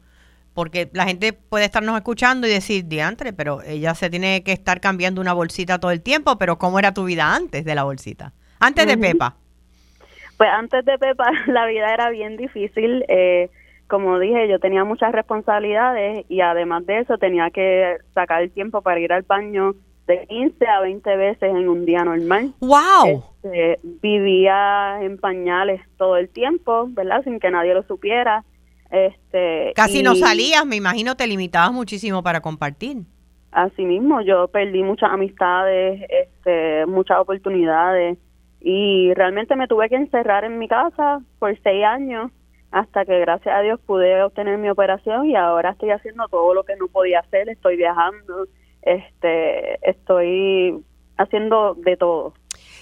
porque 0.52 0.90
la 0.92 1.07
gente 1.07 1.32
puede 1.32 1.64
estarnos 1.64 1.96
escuchando 1.96 2.46
y 2.46 2.50
decir, 2.50 2.84
diantre, 2.86 3.32
pero 3.32 3.62
ella 3.62 3.94
se 3.94 4.09
tiene 4.09 4.44
que 4.44 4.52
estar 4.52 4.80
cambiando 4.80 5.20
una 5.20 5.32
bolsita 5.32 5.80
todo 5.80 5.90
el 5.90 6.00
tiempo, 6.02 6.38
pero 6.38 6.59
¿cómo 6.59 6.78
era 6.78 6.94
tu 6.94 7.05
vida 7.05 7.34
antes 7.34 7.64
de 7.64 7.74
la 7.74 7.82
bolsita? 7.82 8.34
Antes 8.61 8.86
de 8.86 8.96
Pepa. 8.96 9.36
Pues 10.37 10.51
antes 10.51 10.85
de 10.85 10.99
Pepa 10.99 11.30
la 11.47 11.66
vida 11.66 11.93
era 11.93 12.11
bien 12.11 12.37
difícil. 12.37 13.05
Eh, 13.09 13.51
como 13.87 14.18
dije, 14.18 14.49
yo 14.49 14.59
tenía 14.59 14.85
muchas 14.85 15.12
responsabilidades 15.12 16.24
y 16.28 16.41
además 16.41 16.87
de 16.87 17.01
eso 17.01 17.18
tenía 17.18 17.51
que 17.51 17.99
sacar 18.14 18.43
el 18.43 18.51
tiempo 18.51 18.82
para 18.82 19.01
ir 19.01 19.12
al 19.12 19.22
baño 19.22 19.74
de 20.07 20.26
15 20.26 20.66
a 20.66 20.80
20 20.80 21.16
veces 21.16 21.51
en 21.51 21.68
un 21.68 21.85
día 21.85 22.05
normal. 22.05 22.53
¡Wow! 22.61 23.24
Este, 23.43 23.78
vivía 24.03 24.99
en 25.03 25.18
pañales 25.18 25.80
todo 25.97 26.16
el 26.16 26.28
tiempo, 26.28 26.87
¿verdad? 26.91 27.22
Sin 27.24 27.41
que 27.41 27.51
nadie 27.51 27.74
lo 27.74 27.82
supiera 27.85 28.45
este, 28.95 29.72
Casi 29.74 30.03
no 30.03 30.14
salías, 30.14 30.64
me 30.64 30.76
imagino 30.76 31.16
te 31.16 31.26
limitabas 31.26 31.72
muchísimo 31.72 32.22
para 32.22 32.41
compartir. 32.41 32.99
Así 33.51 33.85
mismo, 33.85 34.20
yo 34.20 34.49
perdí 34.49 34.82
muchas 34.82 35.11
amistades, 35.11 36.03
este, 36.09 36.87
muchas 36.87 37.18
oportunidades 37.18 38.18
y 38.66 39.12
realmente 39.12 39.56
me 39.56 39.68
tuve 39.68 39.90
que 39.90 39.96
encerrar 39.96 40.44
en 40.44 40.58
mi 40.58 40.68
casa 40.68 41.20
por 41.38 41.54
seis 41.62 41.84
años 41.84 42.32
hasta 42.70 43.04
que 43.04 43.20
gracias 43.20 43.54
a 43.54 43.60
Dios 43.60 43.78
pude 43.84 44.22
obtener 44.22 44.56
mi 44.56 44.70
operación 44.70 45.26
y 45.26 45.36
ahora 45.36 45.72
estoy 45.72 45.90
haciendo 45.90 46.26
todo 46.28 46.54
lo 46.54 46.64
que 46.64 46.74
no 46.76 46.88
podía 46.88 47.20
hacer, 47.20 47.50
estoy 47.50 47.76
viajando, 47.76 48.46
este, 48.80 49.78
estoy 49.88 50.82
haciendo 51.18 51.74
de 51.74 51.96
todo. 51.98 52.32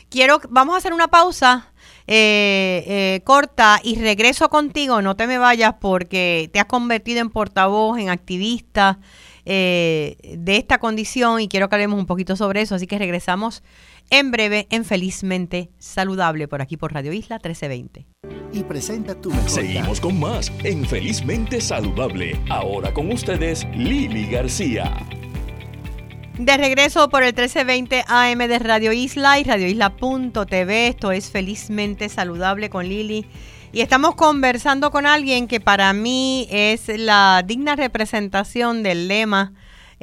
Quiero, 0.08 0.38
vamos 0.50 0.76
a 0.76 0.78
hacer 0.78 0.92
una 0.92 1.08
pausa 1.08 1.72
eh, 2.06 2.84
eh, 2.86 3.20
corta 3.24 3.80
y 3.82 4.00
regreso 4.00 4.48
contigo, 4.50 5.02
no 5.02 5.16
te 5.16 5.26
me 5.26 5.38
vayas 5.38 5.74
porque 5.80 6.48
te 6.52 6.60
has 6.60 6.66
convertido 6.66 7.20
en 7.20 7.30
portavoz, 7.30 7.98
en 7.98 8.08
activista 8.08 9.00
eh, 9.44 10.16
de 10.22 10.56
esta 10.56 10.78
condición 10.78 11.40
y 11.40 11.48
quiero 11.48 11.68
que 11.68 11.74
hablemos 11.74 11.98
un 11.98 12.06
poquito 12.06 12.36
sobre 12.36 12.60
eso, 12.60 12.76
así 12.76 12.86
que 12.86 12.98
regresamos 12.98 13.64
en 14.12 14.30
breve 14.30 14.66
en 14.68 14.84
Felizmente 14.84 15.70
Saludable 15.78 16.46
por 16.46 16.60
aquí 16.60 16.76
por 16.76 16.92
Radio 16.92 17.14
Isla 17.14 17.36
1320. 17.36 18.06
Y 18.52 18.62
presenta 18.62 19.14
tu 19.14 19.32
Seguimos 19.46 20.02
con 20.02 20.20
más 20.20 20.52
en 20.64 20.84
Felizmente 20.84 21.62
Saludable. 21.62 22.38
Ahora 22.50 22.92
con 22.92 23.10
ustedes 23.10 23.66
Lili 23.74 24.26
García. 24.26 24.94
De 26.38 26.58
regreso 26.58 27.08
por 27.08 27.22
el 27.22 27.30
1320 27.30 28.04
AM 28.06 28.38
de 28.40 28.58
Radio 28.58 28.92
Isla 28.92 29.40
y 29.40 29.44
radioisla.tv. 29.44 30.88
Esto 30.88 31.10
es 31.10 31.30
Felizmente 31.30 32.10
Saludable 32.10 32.68
con 32.68 32.86
Lili. 32.86 33.24
Y 33.72 33.80
estamos 33.80 34.14
conversando 34.14 34.90
con 34.90 35.06
alguien 35.06 35.48
que 35.48 35.60
para 35.60 35.90
mí 35.94 36.46
es 36.50 36.88
la 36.88 37.42
digna 37.46 37.76
representación 37.76 38.82
del 38.82 39.08
lema 39.08 39.54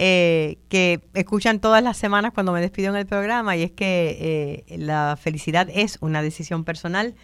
eh, 0.02 0.60
que 0.70 1.02
escuchan 1.14 1.60
todas 1.60 1.84
las 1.84 1.98
semanas 1.98 2.32
cuando 2.34 2.54
me 2.54 2.62
despido 2.62 2.90
en 2.90 2.96
el 2.96 3.06
programa 3.06 3.58
y 3.58 3.64
es 3.64 3.72
que 3.72 4.64
eh, 4.70 4.78
la 4.78 5.18
felicidad 5.22 5.68
es 5.74 5.98
una 6.00 6.22
decisión 6.22 6.64
personal. 6.64 7.16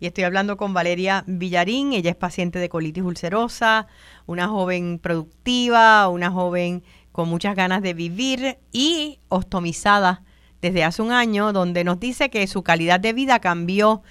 Y 0.00 0.06
estoy 0.06 0.24
hablando 0.24 0.56
con 0.56 0.74
Valeria 0.74 1.22
Villarín, 1.28 1.92
ella 1.92 2.10
es 2.10 2.16
paciente 2.16 2.58
de 2.58 2.68
colitis 2.68 3.04
ulcerosa, 3.04 3.86
una 4.26 4.48
joven 4.48 4.98
productiva, 4.98 6.08
una 6.08 6.32
joven 6.32 6.82
con 7.12 7.28
muchas 7.28 7.54
ganas 7.54 7.82
de 7.82 7.94
vivir 7.94 8.58
y 8.72 9.20
ostomizada 9.28 10.24
desde 10.60 10.82
hace 10.82 11.02
un 11.02 11.12
año, 11.12 11.52
donde 11.52 11.84
nos 11.84 12.00
dice 12.00 12.30
que 12.30 12.44
su 12.48 12.64
calidad 12.64 12.98
de 12.98 13.12
vida 13.12 13.38
cambió. 13.38 14.02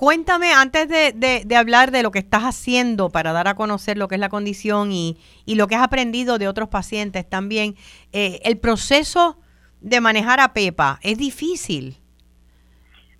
Cuéntame, 0.00 0.54
antes 0.54 0.88
de, 0.88 1.54
hablar 1.54 1.90
de 1.90 2.02
lo 2.02 2.10
que 2.10 2.20
estás 2.20 2.44
haciendo 2.44 3.10
para 3.10 3.32
dar 3.32 3.48
a 3.48 3.54
conocer 3.54 3.98
lo 3.98 4.08
que 4.08 4.14
es 4.14 4.18
la 4.18 4.30
condición 4.30 4.92
y, 4.92 5.18
lo 5.46 5.66
que 5.66 5.74
has 5.74 5.82
aprendido 5.82 6.38
de 6.38 6.48
otros 6.48 6.70
pacientes 6.70 7.28
también, 7.28 7.76
eh, 8.14 8.40
el 8.44 8.56
proceso 8.56 9.36
de 9.82 10.00
manejar 10.00 10.40
a 10.40 10.54
Pepa 10.54 11.00
es 11.02 11.18
difícil. 11.18 11.98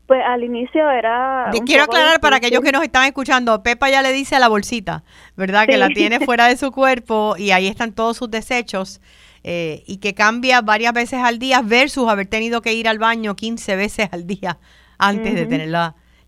Pues 0.07 0.23
al 0.27 0.43
inicio 0.43 0.91
era... 0.91 1.51
Quiero 1.67 1.85
aclarar 1.85 2.19
para 2.19 2.37
aquellos 2.37 2.63
que 2.63 2.73
nos 2.73 2.83
están 2.83 3.05
escuchando, 3.05 3.63
Pepa 3.63 3.91
ya 3.91 4.01
le 4.01 4.15
dice 4.15 4.37
a 4.37 4.39
la 4.39 4.49
bolsita, 4.49 5.05
¿verdad? 5.37 5.67
Que 5.67 5.77
la 5.77 5.89
tiene 5.89 6.21
fuera 6.21 6.47
de 6.47 6.57
su 6.57 6.73
cuerpo 6.73 7.35
y 7.37 7.51
ahí 7.51 7.67
están 7.67 7.93
todos 7.93 8.17
sus 8.17 8.31
desechos 8.31 9.03
eh, 9.45 9.85
y 9.87 9.99
que 9.99 10.15
cambia 10.15 10.63
varias 10.63 10.95
veces 10.95 11.19
al 11.23 11.39
día 11.39 11.61
versus 11.61 12.09
haber 12.09 12.27
tenido 12.29 12.63
que 12.63 12.73
ir 12.73 12.89
al 12.89 12.99
baño 12.99 13.37
15 13.37 13.77
veces 13.77 14.09
al 14.13 14.27
día 14.27 14.57
antes 14.97 15.35
de 15.35 15.45
tener 15.45 15.69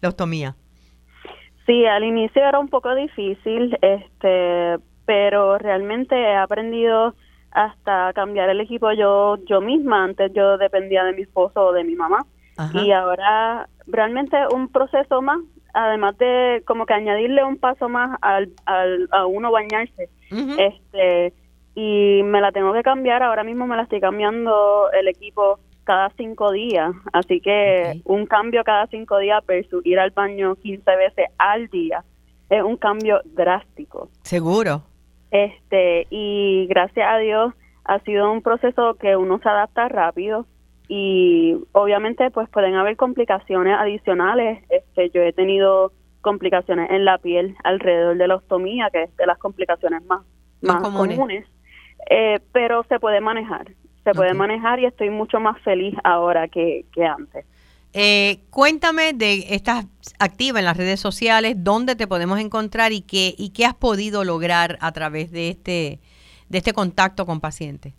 la, 0.02 0.08
ostomía. 0.08 0.54
Sí, 1.66 1.86
al 1.86 2.04
inicio 2.04 2.42
era 2.42 2.58
un 2.58 2.68
poco 2.68 2.94
difícil, 2.94 3.78
este, 3.80 4.78
pero 5.06 5.58
realmente 5.58 6.14
he 6.14 6.36
aprendido 6.36 7.14
hasta 7.52 8.12
cambiar 8.14 8.48
el 8.50 8.60
equipo 8.60 8.92
yo 8.92 9.36
yo 9.46 9.60
misma. 9.60 10.04
Antes 10.04 10.32
yo 10.34 10.58
dependía 10.58 11.04
de 11.04 11.12
mi 11.12 11.22
esposo 11.22 11.66
o 11.66 11.72
de 11.72 11.84
mi 11.84 11.94
mamá 11.94 12.26
y 12.74 12.92
ahora 12.92 13.68
realmente 13.86 14.36
un 14.54 14.68
proceso 14.68 15.22
más, 15.22 15.38
además 15.72 16.16
de 16.18 16.62
como 16.66 16.86
que 16.86 16.94
añadirle 16.94 17.42
un 17.44 17.56
paso 17.56 17.88
más 17.88 18.18
al, 18.20 18.50
al 18.66 19.08
a 19.10 19.26
uno 19.26 19.50
bañarse, 19.50 20.08
este 20.30 21.32
y 21.74 22.22
me 22.24 22.40
la 22.40 22.52
tengo 22.52 22.72
que 22.74 22.82
cambiar, 22.82 23.22
ahora 23.22 23.44
mismo 23.44 23.66
me 23.66 23.76
la 23.76 23.84
estoy 23.84 24.00
cambiando 24.00 24.90
el 24.92 25.08
equipo 25.08 25.58
cada 25.84 26.10
cinco 26.16 26.52
días, 26.52 26.92
así 27.12 27.40
que 27.40 28.00
un 28.04 28.26
cambio 28.26 28.64
cada 28.64 28.86
cinco 28.86 29.18
días 29.18 29.44
versus 29.46 29.84
ir 29.84 29.98
al 29.98 30.10
baño 30.10 30.54
15 30.56 30.96
veces 30.96 31.26
al 31.38 31.68
día 31.68 32.04
es 32.50 32.62
un 32.62 32.76
cambio 32.76 33.20
drástico. 33.24 34.08
Seguro. 34.22 34.82
Este, 35.30 36.06
y 36.10 36.66
gracias 36.68 37.08
a 37.10 37.18
Dios 37.18 37.54
ha 37.84 37.98
sido 38.00 38.30
un 38.30 38.42
proceso 38.42 38.94
que 38.94 39.16
uno 39.16 39.38
se 39.38 39.48
adapta 39.48 39.88
rápido 39.88 40.46
y 40.88 41.56
obviamente 41.72 42.30
pues 42.30 42.48
pueden 42.50 42.74
haber 42.74 42.96
complicaciones 42.96 43.74
adicionales. 43.78 44.62
Este, 44.68 45.10
yo 45.10 45.22
he 45.22 45.32
tenido 45.32 45.92
complicaciones 46.20 46.90
en 46.90 47.04
la 47.04 47.18
piel 47.18 47.56
alrededor 47.64 48.16
de 48.18 48.28
la 48.28 48.36
ostomía, 48.36 48.90
que 48.90 49.04
es 49.04 49.16
de 49.16 49.26
las 49.26 49.38
complicaciones 49.38 50.04
más, 50.04 50.22
más, 50.60 50.82
comunes, 50.82 51.46
eh, 52.10 52.40
pero 52.52 52.84
se 52.84 53.00
puede 53.00 53.20
manejar, 53.20 53.72
se 54.04 54.12
puede 54.12 54.34
manejar 54.34 54.80
y 54.80 54.86
estoy 54.86 55.10
mucho 55.10 55.40
más 55.40 55.60
feliz 55.62 55.94
ahora 56.04 56.48
que, 56.48 56.84
que 56.92 57.04
antes. 57.04 57.44
Eh, 57.94 58.38
cuéntame 58.50 59.12
de 59.12 59.54
estás 59.54 59.86
activa 60.18 60.58
en 60.58 60.64
las 60.64 60.78
redes 60.78 60.98
sociales, 60.98 61.56
dónde 61.58 61.94
te 61.94 62.06
podemos 62.06 62.40
encontrar 62.40 62.92
y 62.92 63.02
qué 63.02 63.34
y 63.36 63.52
qué 63.52 63.66
has 63.66 63.74
podido 63.74 64.24
lograr 64.24 64.78
a 64.80 64.92
través 64.92 65.30
de 65.30 65.50
este 65.50 66.00
de 66.48 66.58
este 66.58 66.72
contacto 66.72 67.26
con 67.26 67.40
pacientes. 67.40 67.92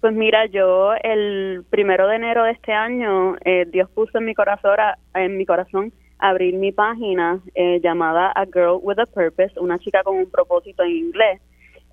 Pues 0.00 0.14
mira, 0.14 0.46
yo 0.46 0.92
el 1.02 1.64
primero 1.68 2.06
de 2.06 2.16
enero 2.16 2.44
de 2.44 2.52
este 2.52 2.72
año 2.72 3.36
eh, 3.44 3.66
Dios 3.72 3.90
puso 3.90 4.18
en 4.18 4.24
mi 4.24 4.34
corazón 4.34 4.76
en 5.14 5.36
mi 5.36 5.46
corazón 5.46 5.92
abrir 6.18 6.54
mi 6.54 6.70
página 6.70 7.40
eh, 7.56 7.80
llamada 7.82 8.30
A 8.36 8.44
Girl 8.44 8.78
with 8.80 9.00
a 9.00 9.06
Purpose, 9.06 9.58
una 9.58 9.80
chica 9.80 10.04
con 10.04 10.16
un 10.16 10.30
propósito 10.30 10.84
en 10.84 10.90
inglés 10.90 11.40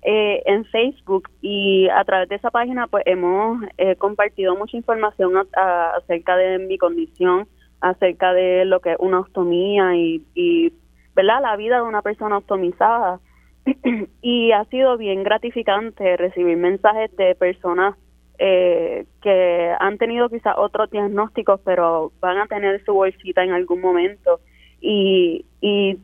eh, 0.02 0.42
en 0.46 0.64
Facebook 0.66 1.28
y 1.42 1.88
a 1.88 2.04
través 2.04 2.28
de 2.28 2.36
esa 2.36 2.50
página 2.50 2.86
pues 2.86 3.02
hemos 3.06 3.62
eh, 3.76 3.96
compartido 3.96 4.56
mucha 4.56 4.76
información 4.76 5.32
acerca 5.52 6.36
de 6.36 6.58
mi 6.58 6.78
condición, 6.78 7.46
acerca 7.80 8.32
de 8.32 8.64
lo 8.64 8.80
que 8.80 8.92
es 8.92 8.96
una 8.98 9.20
ostomía 9.20 9.94
y, 9.96 10.24
y 10.34 10.72
¿verdad? 11.14 11.42
la 11.42 11.56
vida 11.56 11.76
de 11.76 11.82
una 11.82 12.02
persona 12.02 12.38
ostomizada. 12.38 13.20
y 14.22 14.52
ha 14.52 14.64
sido 14.66 14.96
bien 14.96 15.22
gratificante 15.22 16.16
recibir 16.16 16.56
mensajes 16.56 17.14
de 17.16 17.34
personas 17.34 17.94
eh, 18.38 19.04
que 19.20 19.74
han 19.78 19.98
tenido 19.98 20.30
quizás 20.30 20.54
otros 20.56 20.90
diagnósticos, 20.90 21.60
pero 21.62 22.10
van 22.20 22.38
a 22.38 22.46
tener 22.46 22.82
su 22.86 22.94
bolsita 22.94 23.44
en 23.44 23.52
algún 23.52 23.82
momento 23.82 24.40
y, 24.80 25.44
y 25.60 25.98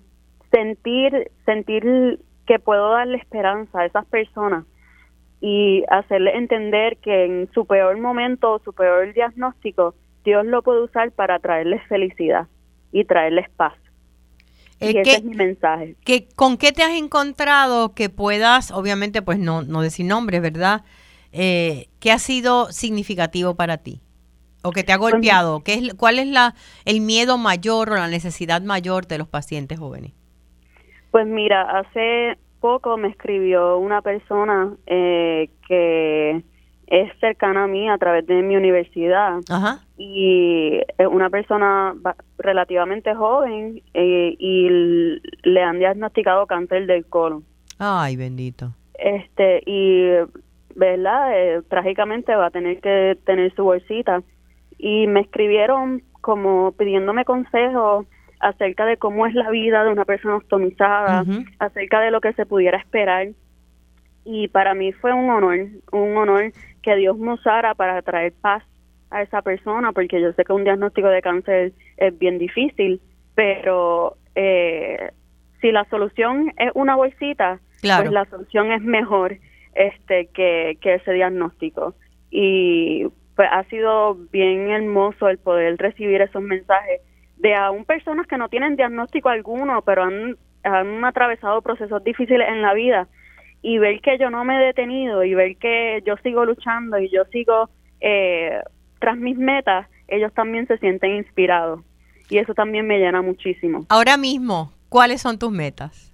sentir 0.53 1.30
sentir 1.47 2.20
que 2.47 2.59
puedo 2.59 2.90
darle 2.90 3.18
esperanza 3.18 3.80
a 3.80 3.86
esas 3.86 4.07
personas 4.07 4.64
y 5.40 5.84
hacerle 5.90 6.36
entender 6.36 6.97
que 6.99 7.24
en 7.24 7.51
su 7.53 7.66
peor 7.66 7.99
momento, 8.01 8.61
su 8.64 8.72
peor 8.72 9.12
diagnóstico, 9.12 9.94
Dios 10.24 10.47
lo 10.47 10.62
puede 10.62 10.82
usar 10.82 11.12
para 11.12 11.38
traerles 11.38 11.82
felicidad 11.88 12.47
y 12.92 13.05
traerles 13.05 13.49
paz. 13.51 13.74
y 14.80 14.97
ese 14.97 15.16
es 15.16 15.24
mi 15.24 15.34
mensaje. 15.34 15.97
Que, 16.05 16.28
¿Con 16.34 16.57
qué 16.57 16.72
te 16.72 16.82
has 16.82 16.94
encontrado 16.97 17.94
que 17.94 18.09
puedas, 18.09 18.70
obviamente, 18.70 19.22
pues 19.22 19.38
no, 19.38 19.62
no 19.62 19.82
decir 19.82 20.07
nombres, 20.07 20.42
¿verdad? 20.42 20.84
Eh, 21.32 21.88
¿Qué 22.01 22.12
ha 22.12 22.18
sido 22.18 22.72
significativo 22.72 23.55
para 23.55 23.78
ti? 23.78 24.01
¿O 24.62 24.72
que 24.72 24.82
te 24.82 24.92
ha 24.92 24.99
pues 24.99 25.12
golpeado? 25.12 25.62
¿Qué 25.62 25.74
es, 25.74 25.94
¿Cuál 25.94 26.18
es 26.18 26.26
la, 26.26 26.55
el 26.84 27.01
miedo 27.01 27.38
mayor 27.38 27.90
o 27.90 27.97
la 27.97 28.09
necesidad 28.09 28.62
mayor 28.62 29.07
de 29.07 29.18
los 29.18 29.28
pacientes 29.28 29.78
jóvenes? 29.78 30.12
Pues 31.16 31.26
mira, 31.26 31.62
hace 31.62 32.36
poco 32.60 32.98
me 32.98 33.08
escribió 33.08 33.78
una 33.78 34.02
persona 34.02 34.74
eh, 34.86 35.48
que 35.66 36.44
es 36.88 37.18
cercana 37.20 37.64
a 37.64 37.66
mí 37.66 37.88
a 37.88 37.96
través 37.96 38.26
de 38.26 38.42
mi 38.42 38.54
universidad 38.54 39.38
y 39.96 40.78
es 40.98 41.06
una 41.06 41.30
persona 41.30 41.94
relativamente 42.36 43.14
joven 43.14 43.80
eh, 43.94 44.36
y 44.38 44.68
le 45.42 45.62
han 45.62 45.78
diagnosticado 45.78 46.46
cáncer 46.46 46.86
del 46.86 47.06
colon. 47.06 47.44
Ay, 47.78 48.16
bendito. 48.16 48.74
Este 48.98 49.62
y 49.64 50.10
verdad, 50.74 51.30
eh, 51.32 51.62
trágicamente 51.70 52.36
va 52.36 52.48
a 52.48 52.50
tener 52.50 52.78
que 52.82 53.16
tener 53.24 53.54
su 53.54 53.64
bolsita 53.64 54.22
y 54.76 55.06
me 55.06 55.20
escribieron 55.20 56.02
como 56.20 56.72
pidiéndome 56.72 57.24
consejos 57.24 58.04
acerca 58.41 58.84
de 58.84 58.97
cómo 58.97 59.26
es 59.26 59.34
la 59.34 59.51
vida 59.51 59.84
de 59.84 59.91
una 59.91 60.05
persona 60.05 60.37
ostomizada, 60.37 61.24
acerca 61.59 62.01
de 62.01 62.11
lo 62.11 62.20
que 62.20 62.32
se 62.34 62.47
pudiera 62.47 62.78
esperar. 62.78 63.28
Y 64.24 64.49
para 64.49 64.74
mí 64.74 64.93
fue 64.93 65.12
un 65.12 65.30
honor, 65.30 65.59
un 65.93 66.16
honor 66.16 66.53
que 66.82 66.97
Dios 66.97 67.16
me 67.18 67.34
usara 67.34 67.74
para 67.74 68.03
traer 68.03 68.32
paz 68.41 68.62
a 69.11 69.22
esa 69.22 69.43
persona, 69.43 69.93
porque 69.93 70.20
yo 70.20 70.32
sé 70.32 70.45
que 70.45 70.53
un 70.53 70.64
diagnóstico 70.64 71.09
de 71.09 71.22
cáncer 71.22 71.72
es 71.97 72.18
bien 72.18 72.39
difícil, 72.39 73.01
pero 73.34 74.16
eh, 74.34 75.12
si 75.61 75.70
la 75.70 75.84
solución 75.84 76.53
es 76.59 76.70
una 76.74 76.97
bolsita, 76.97 77.61
pues 77.80 78.11
la 78.11 78.24
solución 78.26 78.72
es 78.72 78.82
mejor 78.82 79.37
este 79.74 80.26
que, 80.34 80.78
que 80.80 80.95
ese 80.95 81.12
diagnóstico. 81.12 81.95
Y 82.30 83.07
pues 83.37 83.49
ha 83.53 83.62
sido 83.64 84.16
bien 84.32 84.70
hermoso 84.70 85.28
el 85.28 85.39
poder 85.39 85.76
recibir 85.76 86.20
esos 86.22 86.43
mensajes 86.43 87.01
de 87.37 87.55
aún 87.55 87.84
personas 87.84 88.26
que 88.26 88.39
no 88.39 88.49
tienen 88.49 88.76
diagnóstico 88.76 89.28
alguno, 89.28 89.82
pero 89.82 90.05
han, 90.05 90.37
han 90.64 91.05
atravesado 91.05 91.62
procesos 91.62 92.03
difíciles 92.03 92.49
en 92.49 92.62
la 92.62 92.74
vida 92.74 93.09
y 93.62 93.78
ver 93.78 94.01
que 94.01 94.18
yo 94.18 94.30
no 94.30 94.45
me 94.45 94.57
he 94.57 94.66
detenido 94.66 95.24
y 95.24 95.34
ver 95.34 95.57
que 95.57 96.03
yo 96.07 96.16
sigo 96.22 96.45
luchando 96.45 96.99
y 96.99 97.11
yo 97.11 97.24
sigo 97.26 97.68
eh, 98.01 98.61
tras 98.99 99.16
mis 99.16 99.37
metas, 99.37 99.89
ellos 100.09 100.32
también 100.34 100.66
se 100.66 100.78
sienten 100.78 101.16
inspirados 101.16 101.80
y 102.28 102.39
eso 102.39 102.55
también 102.55 102.87
me 102.87 102.99
llena 102.99 103.22
muchísimo. 103.22 103.87
Ahora 103.89 104.16
mismo, 104.16 104.72
¿cuáles 104.89 105.20
son 105.20 105.39
tus 105.39 105.51
metas? 105.51 106.12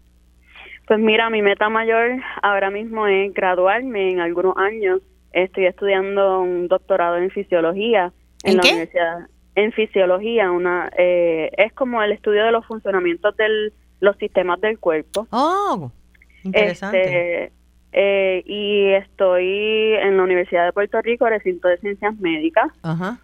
Pues 0.86 0.98
mira, 0.98 1.30
mi 1.30 1.42
meta 1.42 1.68
mayor 1.68 2.22
ahora 2.42 2.70
mismo 2.70 3.06
es 3.06 3.32
graduarme 3.32 4.10
en 4.10 4.20
algunos 4.20 4.56
años. 4.56 5.00
Estoy 5.32 5.66
estudiando 5.66 6.40
un 6.40 6.68
doctorado 6.68 7.16
en 7.16 7.30
fisiología 7.30 8.12
en, 8.44 8.56
la 8.56 8.62
universidad 8.62 9.18
en 9.54 9.72
fisiología, 9.72 10.50
una 10.50 10.90
eh, 10.96 11.50
es 11.56 11.72
como 11.72 12.02
el 12.02 12.12
estudio 12.12 12.44
de 12.44 12.52
los 12.52 12.64
funcionamientos 12.66 13.36
de 13.36 13.72
los 14.00 14.16
sistemas 14.16 14.60
del 14.60 14.78
cuerpo. 14.78 15.26
Oh, 15.30 15.90
interesante. 16.44 17.02
Este, 17.02 17.52
eh, 17.92 18.42
y 18.46 18.88
estoy 18.92 19.94
en 20.00 20.16
la 20.16 20.22
Universidad 20.22 20.64
de 20.64 20.72
Puerto 20.72 21.00
Rico, 21.02 21.28
recinto 21.28 21.68
de 21.68 21.76
ciencias 21.78 22.16
médicas. 22.18 22.68
Ajá. 22.82 23.18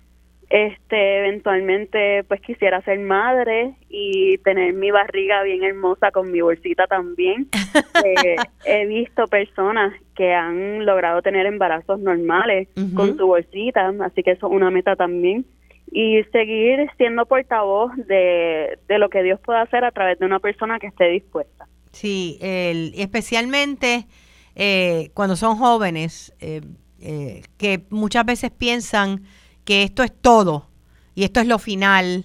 Este, 0.51 1.18
eventualmente, 1.18 2.24
pues 2.24 2.41
quisiera 2.41 2.81
ser 2.83 2.99
madre 3.01 3.74
y 3.91 4.39
tener 4.39 4.72
mi 4.72 4.91
barriga 4.91 5.43
bien 5.43 5.62
hermosa 5.62 6.11
con 6.11 6.31
mi 6.31 6.41
bolsita 6.41 6.87
también. 6.87 7.49
Eh, 8.05 8.37
he 8.64 8.87
visto 8.87 9.26
personas 9.26 9.93
que 10.14 10.33
han 10.33 10.87
logrado 10.87 11.20
tener 11.20 11.47
embarazos 11.47 11.99
normales 11.99 12.68
con 12.95 13.16
su 13.16 13.26
bolsita, 13.26 13.93
así 14.05 14.22
que 14.22 14.33
eso 14.33 14.47
es 14.47 14.53
una 14.53 14.70
meta 14.70 14.95
también 14.95 15.45
y 15.91 16.22
seguir 16.32 16.91
siendo 16.97 17.26
portavoz 17.26 17.93
de, 18.07 18.78
lo 18.89 19.09
que 19.09 19.22
Dios 19.22 19.41
puede 19.41 19.61
hacer 19.61 19.84
a 19.84 19.91
través 19.91 20.18
de 20.18 20.26
una 20.26 20.41
persona 20.41 20.78
que 20.78 20.89
esté 20.89 21.09
dispuesta. 21.09 21.66
Sí, 21.93 22.39
el, 22.41 22.93
especialmente 22.97 24.07
eh, 24.55 25.11
cuando 25.14 25.36
son 25.36 25.57
jóvenes, 25.57 26.34
eh, 26.41 26.61
eh, 27.01 27.43
que 27.57 27.84
muchas 27.91 28.24
veces 28.26 28.51
piensan 28.51 29.22
que 29.64 29.82
esto 29.82 30.03
es 30.03 30.12
todo 30.12 30.68
y 31.14 31.24
esto 31.24 31.41
es 31.41 31.47
lo 31.47 31.59
final 31.59 32.24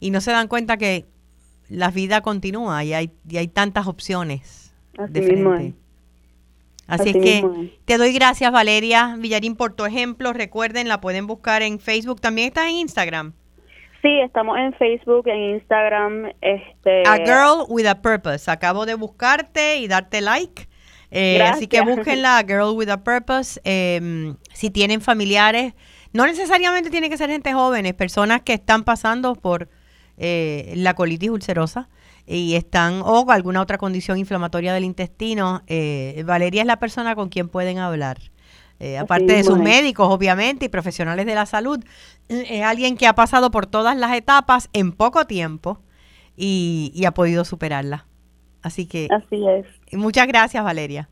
y 0.00 0.10
no 0.10 0.20
se 0.20 0.32
dan 0.32 0.48
cuenta 0.48 0.76
que 0.76 1.06
la 1.68 1.90
vida 1.90 2.20
continúa 2.20 2.84
y 2.84 2.94
hay, 2.94 3.10
y 3.28 3.36
hay 3.36 3.48
tantas 3.48 3.86
opciones. 3.86 4.74
Así 4.96 5.20
mismo 5.20 5.56
Así, 6.86 7.10
es 7.10 7.16
que 7.16 7.70
te 7.84 7.96
doy 7.96 8.12
gracias, 8.12 8.52
Valeria 8.52 9.16
Villarín, 9.18 9.56
por 9.56 9.74
tu 9.74 9.84
ejemplo. 9.86 10.32
Recuerden, 10.32 10.88
la 10.88 11.00
pueden 11.00 11.26
buscar 11.26 11.62
en 11.62 11.80
Facebook. 11.80 12.20
¿También 12.20 12.48
estás 12.48 12.66
en 12.66 12.76
Instagram? 12.76 13.32
Sí, 14.02 14.20
estamos 14.20 14.58
en 14.58 14.74
Facebook, 14.74 15.26
en 15.28 15.54
Instagram. 15.54 16.32
Este... 16.42 17.04
A 17.06 17.16
Girl 17.16 17.64
with 17.68 17.86
a 17.86 18.02
Purpose. 18.02 18.50
Acabo 18.50 18.84
de 18.84 18.94
buscarte 18.94 19.78
y 19.78 19.88
darte 19.88 20.20
like. 20.20 20.68
Eh, 21.10 21.40
así 21.40 21.68
que 21.68 21.80
búsquenla, 21.80 22.36
A 22.36 22.42
Girl 22.46 22.76
with 22.76 22.90
a 22.90 23.02
Purpose. 23.02 23.58
Em, 23.64 24.36
si 24.52 24.68
tienen 24.68 25.00
familiares, 25.00 25.72
no 26.12 26.26
necesariamente 26.26 26.90
tiene 26.90 27.08
que 27.08 27.16
ser 27.16 27.30
gente 27.30 27.54
joven, 27.54 27.94
personas 27.96 28.42
que 28.42 28.52
están 28.52 28.84
pasando 28.84 29.36
por 29.36 29.70
eh, 30.18 30.74
la 30.76 30.94
colitis 30.94 31.30
ulcerosa 31.30 31.88
y 32.26 32.54
están 32.54 33.02
o 33.02 33.30
alguna 33.30 33.60
otra 33.60 33.78
condición 33.78 34.18
inflamatoria 34.18 34.72
del 34.72 34.84
intestino, 34.84 35.62
eh, 35.66 36.22
Valeria 36.26 36.62
es 36.62 36.66
la 36.66 36.78
persona 36.78 37.14
con 37.14 37.28
quien 37.28 37.48
pueden 37.48 37.78
hablar. 37.78 38.18
Eh, 38.80 38.98
aparte 38.98 39.32
de 39.34 39.44
sus 39.44 39.58
médicos, 39.58 40.08
obviamente, 40.10 40.66
y 40.66 40.68
profesionales 40.68 41.26
de 41.26 41.34
la 41.34 41.46
salud, 41.46 41.82
es 42.28 42.62
alguien 42.62 42.96
que 42.96 43.06
ha 43.06 43.14
pasado 43.14 43.50
por 43.50 43.66
todas 43.66 43.96
las 43.96 44.12
etapas 44.14 44.68
en 44.72 44.92
poco 44.92 45.26
tiempo 45.26 45.78
y, 46.36 47.02
ha 47.06 47.12
podido 47.12 47.44
superarla. 47.44 48.06
Así 48.62 48.86
que. 48.86 49.08
Así 49.10 49.42
es. 49.46 49.66
Muchas 49.92 50.26
gracias, 50.26 50.64
Valeria. 50.64 51.08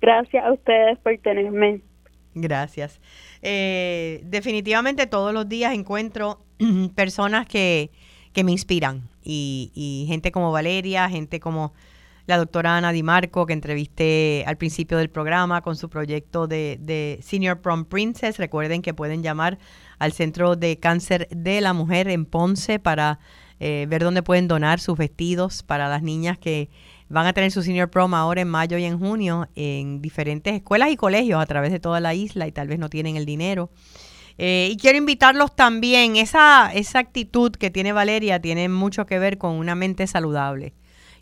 Gracias 0.00 0.44
a 0.44 0.52
ustedes 0.52 0.98
por 0.98 1.16
tenerme. 1.18 1.80
Gracias. 2.34 3.00
Eh, 3.42 4.20
definitivamente 4.24 5.06
todos 5.06 5.32
los 5.32 5.48
días 5.48 5.74
encuentro 5.74 6.44
personas 6.94 7.46
que, 7.46 7.90
que 8.32 8.44
me 8.44 8.52
inspiran 8.52 9.08
y, 9.22 10.04
gente 10.08 10.32
como 10.32 10.52
Valeria, 10.52 11.08
gente 11.08 11.40
como 11.40 11.72
la 12.26 12.36
doctora 12.36 12.76
Ana 12.76 12.92
Di 12.92 13.02
Marco, 13.02 13.46
que 13.46 13.52
entrevisté 13.52 14.44
al 14.46 14.56
principio 14.56 14.98
del 14.98 15.08
programa 15.08 15.62
con 15.62 15.76
su 15.76 15.88
proyecto 15.88 16.46
de, 16.46 17.18
Senior 17.22 17.60
Prom 17.60 17.84
Princess. 17.84 18.38
Recuerden 18.38 18.82
que 18.82 18.94
pueden 18.94 19.22
llamar 19.22 19.58
al 19.98 20.12
Centro 20.12 20.56
de 20.56 20.78
Cáncer 20.78 21.28
de 21.30 21.60
la 21.60 21.72
Mujer 21.72 22.08
en 22.08 22.26
Ponce 22.26 22.78
para 22.78 23.18
eh, 23.60 23.86
ver 23.88 24.02
dónde 24.02 24.22
pueden 24.22 24.46
donar 24.46 24.78
sus 24.78 24.96
vestidos 24.96 25.62
para 25.62 25.88
las 25.88 26.02
niñas 26.02 26.38
que 26.38 26.70
van 27.08 27.26
a 27.26 27.32
tener 27.32 27.50
su 27.50 27.62
Senior 27.62 27.90
Prom 27.90 28.14
ahora 28.14 28.42
en 28.42 28.48
mayo 28.48 28.78
y 28.78 28.84
en 28.84 28.98
junio 28.98 29.48
en 29.54 30.02
diferentes 30.02 30.54
escuelas 30.54 30.90
y 30.90 30.96
colegios 30.96 31.40
a 31.40 31.46
través 31.46 31.72
de 31.72 31.80
toda 31.80 32.00
la 32.00 32.14
isla 32.14 32.46
y 32.46 32.52
tal 32.52 32.68
vez 32.68 32.78
no 32.78 32.88
tienen 32.88 33.16
el 33.16 33.24
dinero. 33.24 33.70
Eh, 34.38 34.68
y 34.72 34.76
quiero 34.76 34.98
invitarlos 34.98 35.54
también, 35.54 36.16
esa, 36.16 36.72
esa 36.72 37.00
actitud 37.00 37.50
que 37.52 37.70
tiene 37.70 37.92
Valeria 37.92 38.40
tiene 38.40 38.68
mucho 38.68 39.04
que 39.04 39.18
ver 39.18 39.36
con 39.36 39.54
una 39.56 39.74
mente 39.74 40.06
saludable 40.06 40.74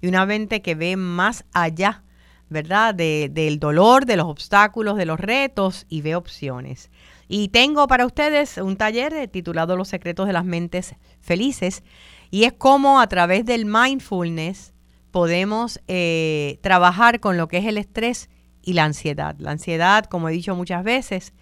y 0.02 0.06
una 0.06 0.26
mente 0.26 0.60
que 0.60 0.74
ve 0.74 0.96
más 0.96 1.46
allá, 1.54 2.04
¿verdad? 2.50 2.94
De, 2.94 3.30
del 3.32 3.58
dolor, 3.58 4.04
de 4.04 4.16
los 4.16 4.26
obstáculos, 4.26 4.98
de 4.98 5.06
los 5.06 5.18
retos 5.18 5.86
y 5.88 6.02
ve 6.02 6.14
opciones. 6.14 6.90
Y 7.26 7.48
tengo 7.48 7.88
para 7.88 8.06
ustedes 8.06 8.58
un 8.58 8.76
taller 8.76 9.28
titulado 9.28 9.76
Los 9.76 9.88
secretos 9.88 10.26
de 10.26 10.34
las 10.34 10.44
mentes 10.44 10.94
felices 11.20 11.82
y 12.30 12.44
es 12.44 12.52
cómo 12.52 13.00
a 13.00 13.08
través 13.08 13.46
del 13.46 13.64
mindfulness 13.64 14.74
podemos 15.10 15.80
eh, 15.88 16.58
trabajar 16.60 17.20
con 17.20 17.38
lo 17.38 17.48
que 17.48 17.58
es 17.58 17.64
el 17.64 17.78
estrés 17.78 18.28
y 18.62 18.74
la 18.74 18.84
ansiedad. 18.84 19.34
La 19.38 19.52
ansiedad, 19.52 20.04
como 20.04 20.28
he 20.28 20.32
dicho 20.32 20.54
muchas 20.54 20.84
veces, 20.84 21.32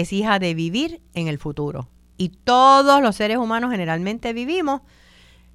es 0.00 0.12
hija 0.12 0.38
de 0.38 0.54
vivir 0.54 1.00
en 1.14 1.28
el 1.28 1.38
futuro. 1.38 1.88
Y 2.16 2.30
todos 2.30 3.02
los 3.02 3.16
seres 3.16 3.36
humanos 3.36 3.70
generalmente 3.70 4.32
vivimos 4.32 4.82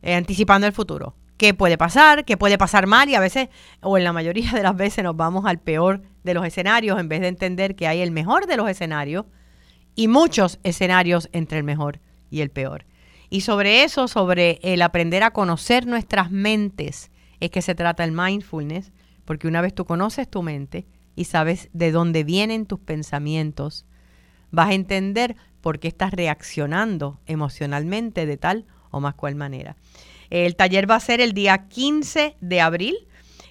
eh, 0.02 0.16
anticipando 0.16 0.68
el 0.68 0.74
futuro 0.74 1.16
qué 1.42 1.56
puede 1.56 1.76
pasar, 1.76 2.24
qué 2.24 2.38
puede 2.38 2.60
pasar 2.60 2.86
mal 2.86 3.10
y 3.10 3.16
a 3.16 3.20
veces, 3.20 3.50
o 3.82 3.98
en 3.98 4.04
la 4.04 4.14
mayoría 4.14 4.52
de 4.52 4.62
las 4.62 4.76
veces, 4.76 5.04
nos 5.04 5.18
vamos 5.18 5.48
al 5.48 5.58
peor 5.58 6.04
de 6.24 6.36
los 6.36 6.46
escenarios 6.46 7.00
en 7.00 7.10
vez 7.10 7.20
de 7.20 7.30
entender 7.30 7.76
que 7.76 7.88
hay 7.88 8.02
el 8.02 8.12
mejor 8.12 8.46
de 8.46 8.58
los 8.58 8.70
escenarios 8.70 9.26
y 9.96 10.08
muchos 10.08 10.60
escenarios 10.62 11.30
entre 11.32 11.58
el 11.58 11.64
mejor 11.64 12.00
y 12.30 12.42
el 12.42 12.52
peor. 12.52 12.86
Y 13.32 13.42
sobre 13.42 13.84
eso, 13.84 14.08
sobre 14.08 14.60
el 14.62 14.84
aprender 14.84 15.24
a 15.24 15.32
conocer 15.32 15.88
nuestras 15.88 16.30
mentes, 16.30 17.10
es 17.40 17.50
que 17.50 17.64
se 17.64 17.74
trata 17.74 18.04
el 18.04 18.12
mindfulness, 18.12 18.92
porque 19.26 19.48
una 19.48 19.62
vez 19.62 19.74
tú 19.74 19.86
conoces 19.86 20.30
tu 20.30 20.44
mente 20.44 20.86
y 21.16 21.24
sabes 21.24 21.70
de 21.74 21.92
dónde 21.92 22.24
vienen 22.24 22.68
tus 22.68 22.80
pensamientos, 22.80 23.88
vas 24.52 24.70
a 24.70 24.74
entender 24.74 25.36
por 25.62 25.80
qué 25.80 25.88
estás 25.88 26.12
reaccionando 26.12 27.20
emocionalmente 27.26 28.26
de 28.26 28.38
tal 28.38 28.66
o 28.90 29.00
más 29.00 29.16
cual 29.16 29.36
manera. 29.36 29.76
El 30.30 30.56
taller 30.56 30.90
va 30.90 30.96
a 30.96 31.00
ser 31.00 31.22
el 31.22 31.34
día 31.34 31.68
15 31.68 32.38
de 32.40 32.62
abril. 32.62 32.96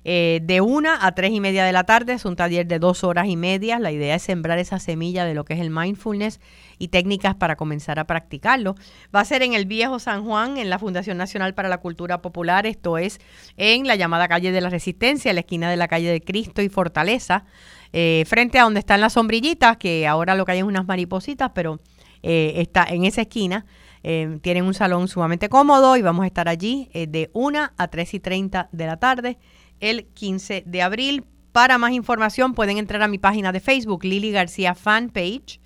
Eh, 0.03 0.40
de 0.42 0.62
una 0.62 1.07
a 1.07 1.14
tres 1.14 1.30
y 1.30 1.40
media 1.40 1.62
de 1.64 1.72
la 1.72 1.84
tarde. 1.84 2.14
Es 2.14 2.24
un 2.24 2.36
taller 2.36 2.66
de 2.66 2.78
dos 2.78 3.05
horas 3.05 3.26
y 3.26 3.36
media. 3.36 3.78
La 3.78 3.92
idea 3.92 4.14
es 4.14 4.22
sembrar 4.22 4.59
esa 4.59 4.78
semilla 4.78 5.26
de 5.26 5.34
lo 5.34 5.44
que 5.44 5.55
es 5.55 5.61
el 5.61 5.70
mindfulness 5.70 6.40
y 6.78 6.88
técnicas 6.88 7.34
para 7.34 7.57
comenzar 7.57 7.98
a 7.98 8.07
practicarlo. 8.07 8.76
Va 9.14 9.20
a 9.20 9.24
ser 9.26 9.42
en 9.42 9.53
el 9.53 9.66
Viejo 9.66 9.98
San 9.98 10.24
Juan, 10.24 10.57
en 10.57 10.70
la 10.70 10.78
Fundación 10.78 11.18
Nacional 11.18 11.55
para 11.55 11.68
la 11.68 11.78
Cultura 11.78 12.22
Popular. 12.22 12.66
Esto 12.66 12.96
es 12.96 13.20
en 13.59 13.86
la 13.86 13.96
llamada 13.96 14.26
calle 14.28 14.53
de 14.53 14.61
la 14.62 14.70
Resistencia, 14.70 15.30
en 15.30 15.36
la 15.36 15.40
esquina 15.40 15.70
de 15.70 15.76
la 15.76 15.88
calle 15.88 16.11
de 16.11 16.22
Cristo 16.22 16.62
y 16.62 16.70
Fortaleza, 16.70 17.44
eh, 17.93 18.24
frente 18.26 18.59
a 18.59 18.64
donde 18.64 18.80
están 18.80 19.01
las 19.01 19.12
sombrillitas, 19.14 19.76
que 19.76 20.07
ahora 20.07 20.34
lo 20.34 20.45
que 20.45 20.53
hay 20.53 20.59
es 20.59 20.64
unas 20.64 20.86
maripositas, 20.86 21.53
pero 21.55 21.80
eh, 22.22 22.55
está 22.57 22.84
en 22.84 23.05
esa 23.05 23.22
esquina. 23.22 23.64
Eh, 24.03 24.38
tienen 24.43 24.64
un 24.64 24.74
salón 24.74 25.09
sumamente 25.09 25.49
cómodo 25.49 25.97
y 25.97 26.03
vamos 26.03 26.24
a 26.24 26.26
estar 26.26 26.49
allí 26.49 26.91
de 26.93 27.30
1 27.34 27.70
a 27.76 27.88
3 27.88 28.14
y 28.14 28.20
30 28.20 28.68
de 28.72 28.86
la 28.86 28.97
tarde 28.99 29.38
el 29.80 30.07
15 30.07 30.64
de 30.66 30.82
abril. 30.82 31.24
Para 31.53 31.78
más 31.78 31.93
información 31.93 32.55
pueden 32.55 32.78
entrar 32.78 33.03
a 33.03 33.09
mi 33.09 33.18
página 33.18 33.53
de 33.53 33.61
Facebook, 33.61 34.05
Lili 34.05 34.30
García 34.30 34.74
Fanpage, 34.74 35.61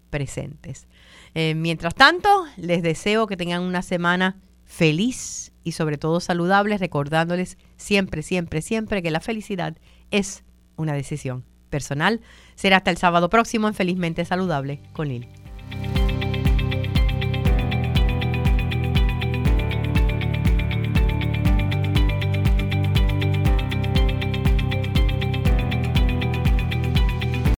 presentes. 0.09 0.87
Eh, 1.35 1.55
mientras 1.55 1.95
tanto, 1.95 2.45
les 2.57 2.83
deseo 2.83 3.27
que 3.27 3.37
tengan 3.37 3.61
una 3.61 3.81
semana 3.81 4.41
feliz 4.65 5.53
y 5.63 5.71
sobre 5.71 5.97
todo 5.97 6.19
saludable, 6.19 6.77
recordándoles 6.77 7.57
siempre, 7.77 8.23
siempre, 8.23 8.61
siempre 8.61 9.01
que 9.01 9.11
la 9.11 9.21
felicidad 9.21 9.77
es 10.11 10.43
una 10.75 10.93
decisión 10.93 11.45
personal. 11.73 12.21
Será 12.53 12.77
hasta 12.77 12.91
el 12.91 12.97
sábado 12.97 13.29
próximo 13.31 13.67
en 13.67 13.73
Felizmente 13.73 14.23
Saludable 14.25 14.79
con 14.93 15.07
Lili. 15.07 15.27